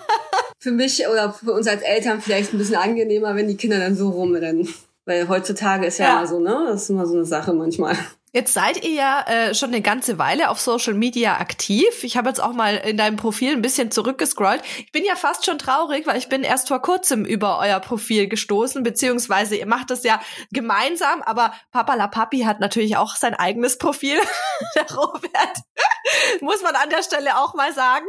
für 0.59 0.71
mich 0.71 1.07
oder 1.07 1.31
für 1.31 1.53
uns 1.53 1.67
als 1.67 1.83
Eltern 1.83 2.23
vielleicht 2.23 2.55
ein 2.55 2.59
bisschen 2.59 2.77
angenehmer, 2.77 3.37
wenn 3.37 3.49
die 3.49 3.57
Kinder 3.57 3.79
dann 3.79 3.97
so 3.97 4.09
rumrennen. 4.09 4.67
Weil 5.05 5.29
heutzutage 5.29 5.87
ist 5.87 5.99
ja, 5.99 6.07
ja. 6.07 6.19
immer 6.19 6.27
so, 6.27 6.41
ne? 6.41 6.67
Das 6.69 6.85
ist 6.85 6.91
immer 6.91 7.07
so 7.07 7.15
eine 7.15 7.27
Sache 7.27 7.53
manchmal. 7.53 7.97
Jetzt 8.33 8.55
seid 8.55 8.85
ihr 8.85 8.93
ja 8.93 9.25
äh, 9.27 9.55
schon 9.55 9.71
eine 9.71 9.83
ganze 9.83 10.17
Weile 10.17 10.51
auf 10.51 10.61
Social 10.61 10.95
Media 10.95 11.39
aktiv. 11.39 12.05
Ich 12.05 12.17
habe 12.17 12.29
jetzt 12.29 12.41
auch 12.41 12.53
mal 12.53 12.77
in 12.77 12.97
deinem 12.97 13.17
Profil 13.17 13.53
ein 13.53 13.63
bisschen 13.63 13.91
zurückgescrollt. 13.91 14.63
Ich 14.79 14.93
bin 14.93 15.05
ja 15.05 15.17
fast 15.17 15.45
schon 15.45 15.59
traurig, 15.59 16.07
weil 16.07 16.17
ich 16.17 16.29
bin 16.29 16.45
erst 16.45 16.69
vor 16.69 16.81
kurzem 16.81 17.25
über 17.25 17.59
euer 17.59 17.81
Profil 17.81 18.29
gestoßen, 18.29 18.85
beziehungsweise 18.85 19.57
ihr 19.57 19.67
macht 19.67 19.91
das 19.91 20.05
ja 20.05 20.21
gemeinsam, 20.53 21.23
aber 21.23 21.53
Papa 21.73 21.95
La 21.95 22.07
Papi 22.07 22.43
hat 22.43 22.61
natürlich 22.61 22.97
auch 22.97 23.17
sein 23.17 23.35
eigenes 23.35 23.79
Profil, 23.79 24.19
der 24.77 24.97
Robert. 24.97 25.57
Muss 26.41 26.63
man 26.63 26.75
an 26.75 26.91
der 26.91 27.03
Stelle 27.03 27.39
auch 27.39 27.55
mal 27.55 27.73
sagen. 27.73 28.07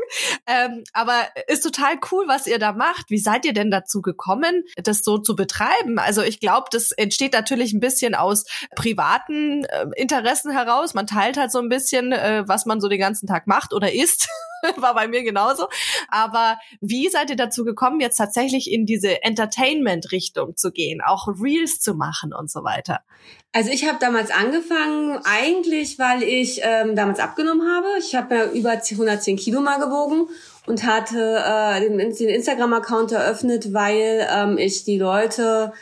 Ähm, 0.48 0.84
aber 0.94 1.28
ist 1.48 1.62
total 1.62 1.96
cool, 2.12 2.28
was 2.28 2.48
ihr 2.48 2.60
da 2.60 2.74
macht. 2.74 3.10
Wie 3.10 3.18
seid 3.18 3.46
ihr 3.46 3.54
denn 3.54 3.72
dazu 3.72 4.02
gekommen, 4.02 4.64
das 4.76 5.04
so 5.04 5.18
zu 5.18 5.36
betreiben? 5.36 6.00
Also 6.00 6.22
ich 6.22 6.40
glaube, 6.40 6.68
das 6.72 6.92
entsteht 6.92 7.34
natürlich 7.34 7.74
ein 7.74 7.80
bisschen 7.80 8.16
aus 8.16 8.46
privaten 8.76 9.66
äh, 9.66 9.88
Interessen 9.96 10.52
heraus. 10.52 10.94
Man 10.94 11.08
teilt 11.08 11.38
halt 11.38 11.52
so 11.52 11.60
ein 11.60 11.70
bisschen, 11.70 12.12
äh, 12.12 12.44
was 12.48 12.66
man 12.66 12.82
so 12.82 12.88
den 12.88 13.00
ganzen 13.00 13.28
Tag 13.28 13.48
macht 13.48 13.74
oder 13.74 13.94
isst. 13.94 14.28
War 14.78 14.94
bei 14.94 15.08
mir 15.08 15.24
genauso. 15.24 15.68
Aber 16.10 16.58
wie 16.80 17.10
seid 17.10 17.30
ihr 17.30 17.36
dazu 17.36 17.64
gekommen, 17.64 18.00
jetzt 18.00 18.18
tatsächlich 18.18 18.72
in 18.72 18.86
diese 18.86 19.24
Entertainment-Richtung 19.24 20.56
zu 20.56 20.72
gehen, 20.72 21.02
auch 21.02 21.28
Reels 21.28 21.80
zu 21.80 21.94
machen 21.94 22.34
und 22.34 22.50
so 22.50 22.64
weiter? 22.64 23.02
Also 23.54 23.70
ich 23.70 23.86
habe 23.86 23.98
damals 24.00 24.32
angefangen, 24.32 25.20
eigentlich, 25.26 26.00
weil 26.00 26.24
ich 26.24 26.62
ähm, 26.64 26.96
damals 26.96 27.20
abgenommen 27.20 27.68
habe. 27.70 27.88
Ich 28.00 28.16
habe 28.16 28.36
ja 28.36 28.46
über 28.46 28.72
110 28.72 29.36
Kilo 29.36 29.60
mal 29.60 29.78
gewogen 29.78 30.28
und 30.68 30.86
hatte 30.86 31.44
äh, 31.46 31.82
den, 31.82 31.98
den 31.98 32.30
Instagram-Account 32.30 33.12
eröffnet, 33.12 33.74
weil 33.74 34.28
ähm, 34.32 34.58
ich 34.58 34.86
die 34.86 34.98
Leute 34.98 35.74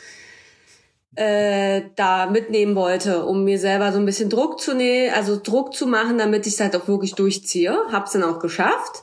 äh, 1.16 1.82
da 1.96 2.26
mitnehmen 2.26 2.74
wollte, 2.76 3.24
um 3.24 3.44
mir 3.44 3.58
selber 3.58 3.92
so 3.92 3.98
ein 3.98 4.06
bisschen 4.06 4.30
Druck 4.30 4.60
zu 4.60 4.74
nehmen, 4.74 5.12
also 5.14 5.38
Druck 5.42 5.74
zu 5.74 5.86
machen, 5.86 6.18
damit 6.18 6.46
ich 6.46 6.54
es 6.54 6.60
halt 6.60 6.76
auch 6.76 6.88
wirklich 6.88 7.14
durchziehe. 7.14 7.76
Hab's 7.90 8.12
dann 8.12 8.22
auch 8.22 8.38
geschafft. 8.38 9.02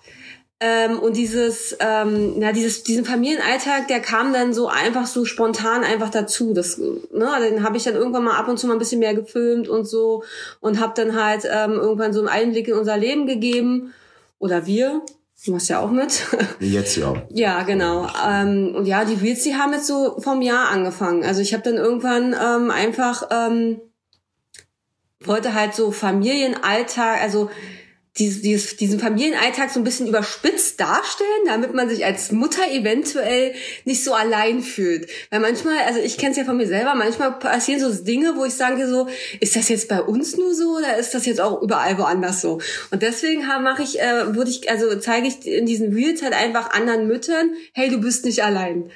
Ähm, 0.59 0.97
und 0.97 1.15
dieses, 1.15 1.77
ähm, 1.79 2.39
na, 2.39 2.51
dieses, 2.51 2.81
diesen 2.81 3.05
Familienalltag, 3.05 3.87
der 3.89 3.99
kam 3.99 4.33
dann 4.33 4.53
so 4.55 4.67
einfach 4.67 5.05
so 5.05 5.23
spontan 5.23 5.83
einfach 5.83 6.09
dazu. 6.09 6.53
Das, 6.53 6.79
ne, 6.79 7.29
den 7.41 7.63
habe 7.63 7.77
ich 7.77 7.83
dann 7.83 7.93
irgendwann 7.93 8.23
mal 8.23 8.37
ab 8.37 8.47
und 8.47 8.57
zu 8.57 8.65
mal 8.65 8.73
ein 8.73 8.79
bisschen 8.79 8.99
mehr 8.99 9.13
gefilmt 9.13 9.69
und 9.69 9.85
so 9.85 10.23
und 10.59 10.79
habe 10.79 10.93
dann 10.95 11.21
halt 11.21 11.43
ähm, 11.45 11.73
irgendwann 11.73 12.11
so 12.11 12.21
einen 12.21 12.29
Einblick 12.29 12.69
in 12.69 12.73
unser 12.73 12.97
Leben 12.97 13.27
gegeben 13.27 13.93
oder 14.39 14.65
wir. 14.65 15.01
Du 15.45 15.51
machst 15.51 15.69
ja 15.69 15.79
auch 15.79 15.91
mit. 15.91 16.25
Jetzt 16.59 16.97
ja. 16.97 17.23
ja, 17.29 17.63
genau. 17.63 18.09
Ähm, 18.27 18.73
und 18.75 18.85
ja, 18.85 19.05
die 19.05 19.13
Reels, 19.13 19.43
die 19.43 19.55
haben 19.55 19.73
jetzt 19.73 19.87
so 19.87 20.19
vom 20.19 20.41
Jahr 20.41 20.69
angefangen. 20.69 21.23
Also 21.23 21.41
ich 21.41 21.53
habe 21.53 21.63
dann 21.63 21.75
irgendwann 21.75 22.33
ähm, 22.33 22.71
einfach 22.71 23.23
ähm, 23.31 23.79
wollte 25.23 25.53
halt 25.53 25.73
so 25.73 25.91
Familienalltag, 25.91 27.21
also 27.21 27.49
dieses, 28.17 28.41
dieses, 28.41 28.77
diesen 28.77 28.99
Familienalltag 28.99 29.69
so 29.69 29.79
ein 29.79 29.83
bisschen 29.83 30.07
überspitzt 30.07 30.79
darstellen, 30.79 31.29
damit 31.45 31.73
man 31.73 31.89
sich 31.89 32.05
als 32.05 32.31
Mutter 32.31 32.69
eventuell 32.71 33.53
nicht 33.85 34.03
so 34.03 34.13
allein 34.13 34.61
fühlt. 34.61 35.09
Weil 35.29 35.39
manchmal, 35.39 35.77
also 35.85 35.99
ich 35.99 36.17
kenne 36.17 36.31
es 36.31 36.37
ja 36.37 36.43
von 36.43 36.57
mir 36.57 36.67
selber, 36.67 36.95
manchmal 36.95 37.37
passieren 37.39 37.79
so 37.79 38.03
Dinge, 38.03 38.35
wo 38.35 38.45
ich 38.45 38.53
sage 38.53 38.87
so, 38.87 39.07
ist 39.39 39.55
das 39.55 39.69
jetzt 39.69 39.87
bei 39.87 40.01
uns 40.01 40.37
nur 40.37 40.53
so 40.53 40.77
oder 40.77 40.97
ist 40.97 41.13
das 41.13 41.25
jetzt 41.25 41.41
auch 41.41 41.61
überall 41.61 41.97
woanders 41.97 42.41
so? 42.41 42.59
Und 42.91 43.01
deswegen 43.01 43.45
mache 43.61 43.83
ich, 43.83 43.99
äh, 43.99 44.35
würde 44.35 44.49
ich, 44.49 44.69
also 44.69 44.97
zeige 44.99 45.27
ich 45.27 45.45
in 45.45 45.65
diesen 45.65 45.93
Reels 45.93 46.21
halt 46.21 46.33
einfach 46.33 46.71
anderen 46.71 47.07
Müttern, 47.07 47.51
hey, 47.73 47.89
du 47.89 47.99
bist 47.99 48.25
nicht 48.25 48.43
allein. 48.43 48.89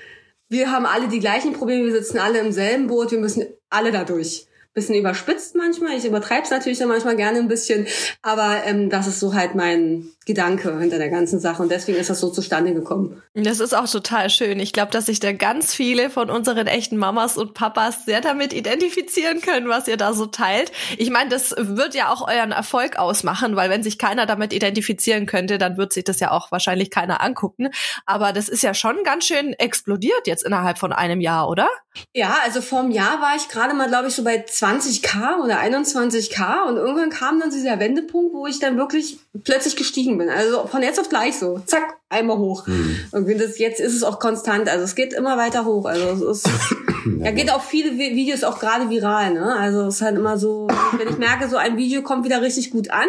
Wir 0.50 0.72
haben 0.72 0.86
alle 0.86 1.08
die 1.08 1.20
gleichen 1.20 1.54
Probleme, 1.54 1.86
wir 1.86 1.94
sitzen 1.94 2.18
alle 2.18 2.40
im 2.40 2.52
selben 2.52 2.88
Boot, 2.88 3.12
wir 3.12 3.20
müssen 3.20 3.46
alle 3.70 3.92
da 3.92 4.04
durch 4.04 4.48
bisschen 4.74 4.96
überspitzt 4.96 5.56
manchmal. 5.56 5.98
Ich 5.98 6.06
übertreibe 6.06 6.44
es 6.44 6.50
natürlich 6.50 6.80
dann 6.80 6.88
manchmal 6.88 7.16
gerne 7.16 7.40
ein 7.40 7.48
bisschen, 7.48 7.88
aber 8.22 8.64
ähm, 8.66 8.90
das 8.90 9.08
ist 9.08 9.20
so 9.20 9.34
halt 9.34 9.56
mein 9.56 10.12
Gedanke 10.26 10.80
hinter 10.80 10.98
der 10.98 11.10
ganzen 11.10 11.40
Sache 11.40 11.64
und 11.64 11.72
deswegen 11.72 11.98
ist 11.98 12.10
das 12.10 12.20
so 12.20 12.30
zustande 12.30 12.74
gekommen. 12.74 13.22
Das 13.34 13.60
ist 13.60 13.74
auch 13.74 13.90
total 13.90 14.30
schön. 14.30 14.60
Ich 14.60 14.72
glaube, 14.72 14.92
dass 14.92 15.08
sich 15.08 15.20
da 15.20 15.34
ganz 15.34 15.74
viele 15.74 16.10
von 16.10 16.30
unseren 16.30 16.68
echten 16.68 16.96
Mamas 16.96 17.38
und 17.38 17.54
Papas 17.54 18.06
sehr 18.06 18.22
damit 18.22 18.54
identifizieren 18.54 19.42
können, 19.42 19.68
was 19.68 19.88
ihr 19.88 19.98
da 19.98 20.14
so 20.14 20.28
teilt. 20.28 20.72
Ich 20.98 21.10
meine, 21.10 21.30
das 21.30 21.56
wird 21.58 21.96
ja 21.96 22.14
auch 22.14 22.28
euren 22.28 22.52
Erfolg 22.52 22.98
ausmachen, 22.98 23.56
weil 23.56 23.70
wenn 23.70 23.84
sich 23.84 23.98
keiner 23.98 24.26
damit 24.26 24.54
identifizieren 24.54 25.26
könnte, 25.26 25.58
dann 25.58 25.78
wird 25.78 25.92
sich 25.92 26.04
das 26.04 26.20
ja 26.20 26.32
auch 26.32 26.52
wahrscheinlich 26.52 26.92
keiner 26.92 27.22
angucken. 27.22 27.70
Aber 28.06 28.32
das 28.32 28.48
ist 28.48 28.64
ja 28.64 28.74
schon 28.74 29.04
ganz 29.04 29.26
schön 29.26 29.54
explodiert 29.54 30.28
jetzt 30.28 30.44
innerhalb 30.46 30.78
von 30.78 30.94
einem 30.94 31.20
Jahr, 31.20 31.50
oder? 31.50 31.68
Ja, 32.14 32.38
also 32.44 32.62
vor 32.62 32.80
einem 32.80 32.92
Jahr 32.92 33.22
war 33.22 33.36
ich 33.36 33.50
gerade 33.50 33.74
mal, 33.74 33.88
glaube 33.88 34.08
ich, 34.08 34.16
so 34.16 34.24
bei 34.24 34.46
20k 34.62 35.44
oder 35.44 35.60
21k 35.60 36.68
und 36.68 36.78
irgendwann 36.78 37.10
kam 37.10 37.40
dann 37.40 37.50
dieser 37.50 37.80
Wendepunkt, 37.80 38.34
wo 38.34 38.46
ich 38.46 38.60
dann 38.60 38.78
wirklich 38.78 39.18
plötzlich 39.44 39.76
gestiegen 39.76 40.18
bin. 40.18 40.30
Also 40.30 40.68
von 40.68 40.84
jetzt 40.84 41.00
auf 41.00 41.10
gleich 41.10 41.40
so, 41.40 41.60
zack, 41.66 41.98
einmal 42.10 42.38
hoch. 42.38 42.68
Mhm. 42.68 42.98
Und 43.12 43.28
das, 43.40 43.58
jetzt 43.58 43.80
ist 43.80 43.96
es 43.96 44.04
auch 44.04 44.20
konstant, 44.20 44.70
also 44.70 44.84
es 44.84 44.96
geht 44.96 45.14
immer 45.14 45.38
weiter 45.38 45.66
hoch. 45.66 45.86
Also 45.86 46.30
es 46.30 46.44
ist, 46.44 46.50
ja, 47.20 47.32
geht 47.32 47.52
auch 47.52 47.64
viele 47.64 47.98
Videos 47.98 48.44
auch 48.44 48.60
gerade 48.60 48.90
viral, 48.90 49.34
ne? 49.34 49.56
Also 49.56 49.88
es 49.88 49.96
ist 49.96 50.02
halt 50.02 50.18
immer 50.18 50.38
so, 50.38 50.68
wenn 50.98 51.10
ich 51.10 51.18
merke, 51.18 51.50
so 51.50 51.58
ein 51.58 51.78
Video 51.78 52.04
kommt 52.04 52.24
wieder 52.24 52.42
richtig 52.42 52.70
gut 52.70 52.92
an, 52.92 53.08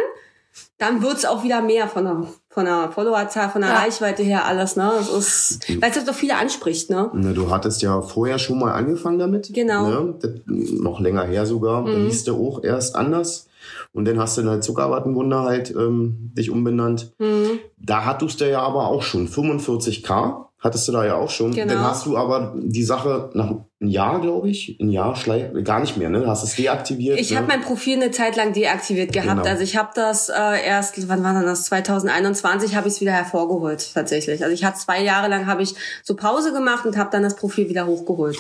dann 0.79 1.03
wird's 1.03 1.25
auch 1.25 1.45
wieder 1.45 1.61
mehr 1.61 1.89
von 1.89 2.05
der, 2.05 2.27
von 2.53 2.67
der 2.67 2.91
Followerzahl, 2.93 3.49
von 3.49 3.63
der 3.63 3.71
ja. 3.71 3.79
Reichweite 3.79 4.23
her 4.23 4.45
alles, 4.45 4.77
ne? 4.77 4.93
Das 4.99 5.09
ist, 5.09 5.69
weil 5.81 5.91
es 5.91 5.97
halt 5.97 6.07
doch 6.07 6.15
viele 6.15 6.37
anspricht, 6.37 6.91
ne? 6.91 7.11
ne? 7.15 7.33
Du 7.33 7.51
hattest 7.51 7.81
ja 7.81 8.03
vorher 8.03 8.39
schon 8.39 8.59
mal 8.59 8.73
angefangen 8.73 9.19
damit. 9.19 9.53
Genau. 9.55 9.89
Ne? 9.89 10.15
Das, 10.21 10.31
noch 10.47 11.01
länger 11.01 11.25
her 11.25 11.47
sogar. 11.47 11.83
Mhm. 11.83 11.87
Da 11.87 11.99
hieß 11.99 12.25
der 12.25 12.35
auch 12.35 12.63
erst 12.63 12.95
anders. 12.95 13.49
Und 13.95 14.07
dann 14.07 14.19
hast 14.19 14.37
du 14.37 14.45
halt 14.45 14.65
Zuckerwattenwunder 14.65 15.45
halt 15.45 15.71
ähm, 15.71 16.33
dich 16.37 16.51
umbenannt. 16.51 17.13
Mhm. 17.19 17.59
Da 17.79 18.05
hattest 18.05 18.41
du 18.41 18.51
ja 18.51 18.61
aber 18.61 18.89
auch 18.89 19.03
schon 19.03 19.29
45k 19.29 20.47
hattest 20.63 20.87
du 20.87 20.93
da 20.93 21.05
ja 21.05 21.17
auch 21.17 21.29
schon. 21.29 21.53
Genau. 21.53 21.75
Dann 21.75 21.85
hast 21.85 22.07
du 22.07 22.17
aber 22.17 22.55
die 22.57 22.85
Sache 22.85 23.31
nach 23.35 23.49
einem 23.49 23.65
Jahr, 23.81 24.21
glaube 24.21 24.49
ich, 24.49 24.79
ein 24.81 24.91
Jahr 24.91 25.19
gar 25.65 25.81
nicht 25.81 25.97
mehr, 25.97 26.09
ne? 26.09 26.25
Hast 26.27 26.45
es 26.45 26.55
deaktiviert. 26.55 27.19
Ich 27.19 27.33
ne? 27.33 27.39
habe 27.39 27.49
mein 27.49 27.61
Profil 27.61 27.97
eine 27.97 28.13
Zeit 28.13 28.37
lang 28.37 28.53
deaktiviert 28.53 29.13
gehabt. 29.13 29.43
Genau. 29.43 29.51
Also 29.51 29.65
ich 29.65 29.77
habe 29.77 29.91
das 29.95 30.29
äh, 30.29 30.65
erst, 30.65 31.09
wann 31.09 31.25
war 31.25 31.43
das? 31.43 31.65
2021 31.65 32.77
habe 32.77 32.89
ich 32.89 32.95
es 32.95 33.01
wieder 33.01 33.13
hervorgeholt 33.13 33.93
tatsächlich. 33.93 34.43
Also 34.43 34.55
ich 34.55 34.65
hatte 34.65 34.79
zwei 34.79 35.03
Jahre 35.03 35.29
lang 35.29 35.47
habe 35.47 35.63
ich 35.63 35.75
so 36.05 36.15
Pause 36.15 36.53
gemacht 36.53 36.87
und 36.87 36.97
habe 36.97 37.11
dann 37.11 37.25
das 37.25 37.35
Profil 37.35 37.69
wieder 37.69 37.87
hochgeholt. 37.87 38.39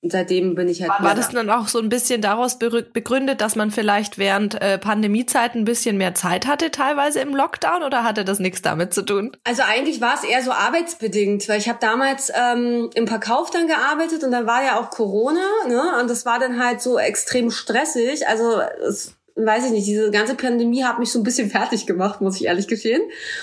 Und 0.00 0.12
seitdem 0.12 0.54
bin 0.54 0.68
ich 0.68 0.80
halt. 0.80 0.90
War, 0.90 1.02
war 1.02 1.14
das 1.16 1.30
dann 1.30 1.50
auch 1.50 1.66
so 1.66 1.80
ein 1.80 1.88
bisschen 1.88 2.22
daraus 2.22 2.58
begründet, 2.58 3.40
dass 3.40 3.56
man 3.56 3.72
vielleicht 3.72 4.16
während 4.16 4.60
äh, 4.62 4.78
Pandemiezeit 4.78 5.56
ein 5.56 5.64
bisschen 5.64 5.98
mehr 5.98 6.14
Zeit 6.14 6.46
hatte, 6.46 6.70
teilweise 6.70 7.18
im 7.18 7.34
Lockdown, 7.34 7.82
oder 7.82 8.04
hatte 8.04 8.24
das 8.24 8.38
nichts 8.38 8.62
damit 8.62 8.94
zu 8.94 9.02
tun? 9.02 9.32
Also 9.42 9.62
eigentlich 9.66 10.00
war 10.00 10.14
es 10.14 10.22
eher 10.22 10.42
so 10.44 10.52
arbeitsbedingt, 10.52 11.48
weil 11.48 11.58
ich 11.58 11.68
habe 11.68 11.78
damals 11.80 12.30
ähm, 12.32 12.90
im 12.94 13.08
Verkauf 13.08 13.50
dann 13.50 13.66
gearbeitet 13.66 14.22
und 14.22 14.30
dann 14.30 14.46
war 14.46 14.62
ja 14.62 14.78
auch 14.78 14.90
Corona, 14.90 15.40
ne? 15.66 16.00
Und 16.00 16.08
das 16.08 16.24
war 16.24 16.38
dann 16.38 16.62
halt 16.64 16.80
so 16.80 16.96
extrem 16.98 17.50
stressig. 17.50 18.28
Also 18.28 18.60
es 18.88 19.17
weiß 19.46 19.66
ich 19.66 19.70
nicht, 19.70 19.86
diese 19.86 20.10
ganze 20.10 20.34
Pandemie 20.34 20.84
hat 20.84 20.98
mich 20.98 21.12
so 21.12 21.18
ein 21.18 21.22
bisschen 21.22 21.50
fertig 21.58 21.86
gemacht, 21.86 22.20
muss 22.20 22.36
ich 22.36 22.46
ehrlich 22.46 22.68
gestehen. 22.68 23.02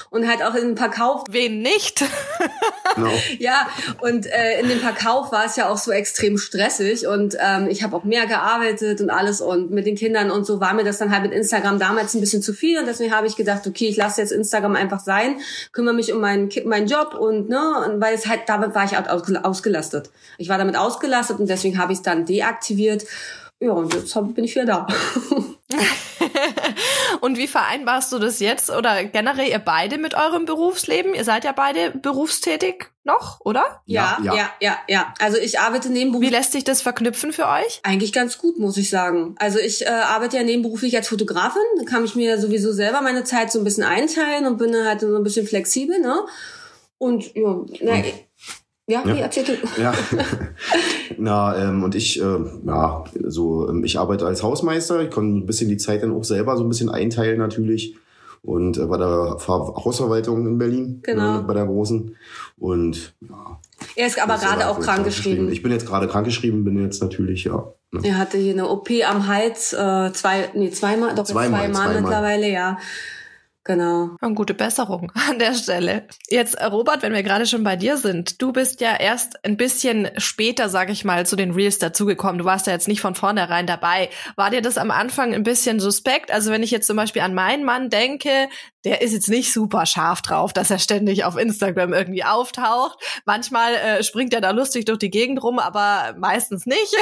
Und 0.09 0.27
halt 0.27 0.43
auch 0.43 0.55
in 0.55 0.69
dem 0.69 0.77
Verkauf. 0.77 1.23
Wen 1.29 1.61
nicht? 1.61 2.03
no. 2.97 3.09
Ja, 3.39 3.67
und 4.01 4.25
äh, 4.25 4.59
in 4.59 4.69
dem 4.69 4.79
Verkauf 4.79 5.31
war 5.31 5.45
es 5.45 5.55
ja 5.55 5.69
auch 5.69 5.77
so 5.77 5.91
extrem 5.91 6.37
stressig 6.37 7.07
und 7.07 7.35
ähm, 7.39 7.67
ich 7.69 7.83
habe 7.83 7.95
auch 7.95 8.03
mehr 8.03 8.25
gearbeitet 8.25 9.01
und 9.01 9.09
alles 9.09 9.41
und 9.41 9.71
mit 9.71 9.85
den 9.85 9.95
Kindern 9.95 10.31
und 10.31 10.45
so 10.45 10.59
war 10.59 10.73
mir 10.73 10.83
das 10.83 10.97
dann 10.97 11.11
halt 11.11 11.23
mit 11.23 11.33
Instagram 11.33 11.79
damals 11.79 12.13
ein 12.13 12.21
bisschen 12.21 12.41
zu 12.41 12.53
viel 12.53 12.79
und 12.79 12.85
deswegen 12.85 13.13
habe 13.13 13.27
ich 13.27 13.35
gedacht, 13.35 13.67
okay, 13.67 13.87
ich 13.87 13.97
lasse 13.97 14.21
jetzt 14.21 14.31
Instagram 14.31 14.75
einfach 14.75 14.99
sein, 14.99 15.39
kümmere 15.71 15.93
mich 15.93 16.13
um 16.13 16.21
meinen, 16.21 16.49
meinen 16.65 16.87
Job 16.87 17.15
und 17.15 17.49
ne, 17.49 17.85
und 17.85 18.01
weil 18.01 18.15
es 18.15 18.27
halt, 18.27 18.41
damit 18.47 18.75
war 18.75 18.85
ich 18.85 18.95
halt 18.95 19.09
ausgelastet. 19.09 20.09
Ich 20.37 20.49
war 20.49 20.57
damit 20.57 20.77
ausgelastet 20.77 21.39
und 21.39 21.49
deswegen 21.49 21.77
habe 21.77 21.93
ich 21.93 21.99
es 21.99 22.03
dann 22.03 22.25
deaktiviert. 22.25 23.05
Ja, 23.59 23.71
und 23.71 23.93
jetzt 23.93 24.13
bin 24.33 24.43
ich 24.43 24.55
wieder 24.55 24.65
da. 24.65 24.87
und 27.21 27.37
wie 27.37 27.47
vereinbarst 27.47 28.11
du 28.11 28.19
das 28.19 28.39
jetzt 28.39 28.69
oder 28.69 29.05
generell 29.05 29.47
ihr 29.47 29.59
beide 29.59 29.97
mit 29.97 30.13
eurem 30.13 30.45
Berufsleben? 30.45 31.15
Ihr 31.15 31.23
seid 31.23 31.45
ja 31.45 31.53
beide 31.53 31.91
berufstätig 31.91 32.87
noch, 33.05 33.39
oder? 33.41 33.81
Ja, 33.85 34.19
ja, 34.21 34.35
ja, 34.35 34.49
ja. 34.59 34.77
ja. 34.89 35.13
Also 35.19 35.37
ich 35.37 35.59
arbeite 35.59 35.89
nebenberuflich. 35.89 36.31
Wie 36.31 36.35
lässt 36.35 36.51
sich 36.51 36.65
das 36.65 36.81
verknüpfen 36.81 37.31
für 37.31 37.47
euch? 37.47 37.79
Eigentlich 37.83 38.11
ganz 38.11 38.37
gut, 38.37 38.59
muss 38.59 38.75
ich 38.75 38.89
sagen. 38.89 39.35
Also 39.39 39.59
ich 39.59 39.85
äh, 39.85 39.89
arbeite 39.89 40.35
ja 40.35 40.43
nebenberuflich 40.43 40.97
als 40.97 41.07
Fotografin. 41.07 41.61
Da 41.77 41.85
kann 41.85 42.03
ich 42.03 42.15
mir 42.15 42.37
sowieso 42.39 42.73
selber 42.73 43.01
meine 43.01 43.23
Zeit 43.23 43.53
so 43.53 43.59
ein 43.59 43.63
bisschen 43.63 43.83
einteilen 43.83 44.47
und 44.47 44.57
bin 44.57 44.75
halt 44.75 44.99
so 44.99 45.15
ein 45.15 45.23
bisschen 45.23 45.47
flexibel, 45.47 45.99
ne? 45.99 46.25
Und 46.97 47.35
ja, 47.35 47.61
na, 47.81 48.03
ja, 48.87 49.03
ja. 49.05 49.15
Wie, 49.15 49.19
erzähl 49.19 49.43
du. 49.43 49.53
Ja. 49.81 49.93
Na, 51.17 51.57
ähm, 51.57 51.83
und 51.83 51.95
ich, 51.95 52.21
äh, 52.21 52.37
ja, 52.65 53.03
so, 53.23 53.67
ähm, 53.69 53.83
ich 53.83 53.97
arbeite 53.97 54.25
als 54.25 54.43
Hausmeister. 54.43 55.01
Ich 55.01 55.09
kann 55.09 55.37
ein 55.37 55.45
bisschen 55.45 55.69
die 55.69 55.77
Zeit 55.77 56.03
dann 56.03 56.13
auch 56.13 56.23
selber 56.23 56.55
so 56.57 56.63
ein 56.63 56.69
bisschen 56.69 56.89
einteilen 56.89 57.39
natürlich. 57.39 57.95
Und 58.43 58.77
äh, 58.77 58.85
bei 58.85 58.97
der 58.97 59.37
Hausverwaltung 59.47 60.45
in 60.45 60.57
Berlin. 60.59 60.99
Genau. 61.01 61.39
Äh, 61.39 61.41
bei 61.41 61.55
der 61.55 61.65
großen. 61.65 62.15
Und 62.59 63.13
ja. 63.21 63.59
Er 63.95 64.07
ist 64.07 64.21
aber 64.21 64.37
gerade 64.37 64.67
auch 64.69 64.79
krankgeschrieben. 64.79 65.51
Ich 65.51 65.63
bin 65.63 65.71
jetzt 65.71 65.87
gerade 65.87 66.07
krankgeschrieben, 66.07 66.63
bin 66.63 66.81
jetzt 66.81 67.01
natürlich, 67.01 67.45
ja. 67.45 67.71
Ne. 67.91 68.01
Er 68.03 68.17
hatte 68.17 68.37
hier 68.37 68.53
eine 68.53 68.69
OP 68.69 68.89
am 69.07 69.27
Hals, 69.27 69.73
äh, 69.73 70.11
zwei, 70.13 70.49
nee, 70.53 70.69
zweimal, 70.69 71.15
doch 71.15 71.23
zweimal, 71.23 71.61
zweimal, 71.61 71.73
zweimal 71.73 72.01
mittlerweile, 72.01 72.51
ja. 72.51 72.77
Genau. 73.67 74.15
Eine 74.21 74.35
gute 74.35 74.53
Besserung 74.53 75.11
an 75.29 75.39
der 75.39 75.55
Stelle. 75.55 76.07
Jetzt, 76.29 76.53
äh, 76.53 76.65
Robert, 76.65 77.01
wenn 77.01 77.13
wir 77.13 77.23
gerade 77.23 77.47
schon 77.47 77.63
bei 77.63 77.75
dir 77.75 77.97
sind, 77.97 78.39
du 78.41 78.53
bist 78.53 78.79
ja 78.79 78.95
erst 78.95 79.43
ein 79.43 79.57
bisschen 79.57 80.07
später, 80.17 80.69
sag 80.69 80.91
ich 80.91 81.03
mal, 81.03 81.25
zu 81.25 81.35
den 81.35 81.51
Reels 81.51 81.79
dazugekommen. 81.79 82.37
Du 82.37 82.45
warst 82.45 82.67
ja 82.67 82.73
jetzt 82.73 82.87
nicht 82.87 83.01
von 83.01 83.15
vornherein 83.15 83.65
dabei. 83.65 84.09
War 84.35 84.51
dir 84.51 84.61
das 84.61 84.77
am 84.77 84.91
Anfang 84.91 85.33
ein 85.33 85.41
bisschen 85.41 85.79
suspekt? 85.79 86.31
Also 86.31 86.51
wenn 86.51 86.61
ich 86.61 86.69
jetzt 86.69 86.85
zum 86.85 86.95
Beispiel 86.95 87.23
an 87.23 87.33
meinen 87.33 87.65
Mann 87.65 87.89
denke, 87.89 88.49
der 88.83 89.01
ist 89.01 89.13
jetzt 89.13 89.29
nicht 89.29 89.51
super 89.51 89.87
scharf 89.87 90.21
drauf, 90.21 90.53
dass 90.53 90.69
er 90.69 90.77
ständig 90.77 91.25
auf 91.25 91.35
Instagram 91.35 91.91
irgendwie 91.91 92.23
auftaucht. 92.23 92.99
Manchmal 93.25 93.73
äh, 93.73 94.03
springt 94.03 94.31
er 94.35 94.41
da 94.41 94.51
lustig 94.51 94.85
durch 94.85 94.99
die 94.99 95.09
Gegend 95.09 95.41
rum, 95.41 95.57
aber 95.57 96.13
meistens 96.19 96.67
nicht. 96.67 96.95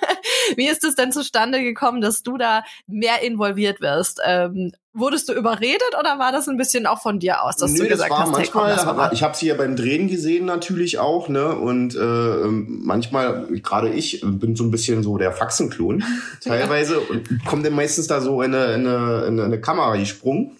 Wie 0.56 0.68
ist 0.68 0.84
es 0.84 0.94
denn 0.94 1.10
zustande 1.10 1.62
gekommen, 1.62 2.02
dass 2.02 2.22
du 2.22 2.36
da 2.36 2.64
mehr 2.86 3.22
involviert 3.22 3.80
wirst? 3.80 4.20
Ähm, 4.22 4.72
Wurdest 4.94 5.30
du 5.30 5.32
überredet 5.32 5.96
oder 5.98 6.18
war 6.18 6.32
das 6.32 6.48
ein 6.48 6.58
bisschen 6.58 6.86
auch 6.86 7.00
von 7.00 7.18
dir 7.18 7.42
aus, 7.42 7.56
dass 7.56 7.72
Nö, 7.72 7.78
du 7.78 7.88
gesagt 7.88 8.10
das 8.10 8.18
war 8.18 8.26
hast, 8.26 8.32
manchmal, 8.32 8.76
hey, 8.76 8.84
komm, 8.84 9.08
ich 9.12 9.22
habe 9.22 9.34
sie 9.34 9.46
ja 9.46 9.54
beim 9.54 9.74
Drehen 9.74 10.08
gesehen 10.08 10.44
natürlich 10.44 10.98
auch, 10.98 11.28
ne? 11.28 11.56
Und 11.56 11.94
äh, 11.94 11.98
ähm, 11.98 12.80
manchmal, 12.84 13.46
gerade 13.62 13.88
ich, 13.88 14.20
bin 14.22 14.54
so 14.54 14.64
ein 14.64 14.70
bisschen 14.70 15.02
so 15.02 15.16
der 15.16 15.32
Faxenklon 15.32 16.04
teilweise 16.44 17.00
und 17.00 17.44
komme 17.46 17.62
dann 17.62 17.74
meistens 17.74 18.06
da 18.06 18.20
so 18.20 18.42
in 18.42 18.54
eine, 18.54 18.74
in 18.74 18.86
eine, 18.86 19.24
in 19.24 19.40
eine 19.40 19.60
Kamera 19.60 19.96
gesprungen. 19.96 20.58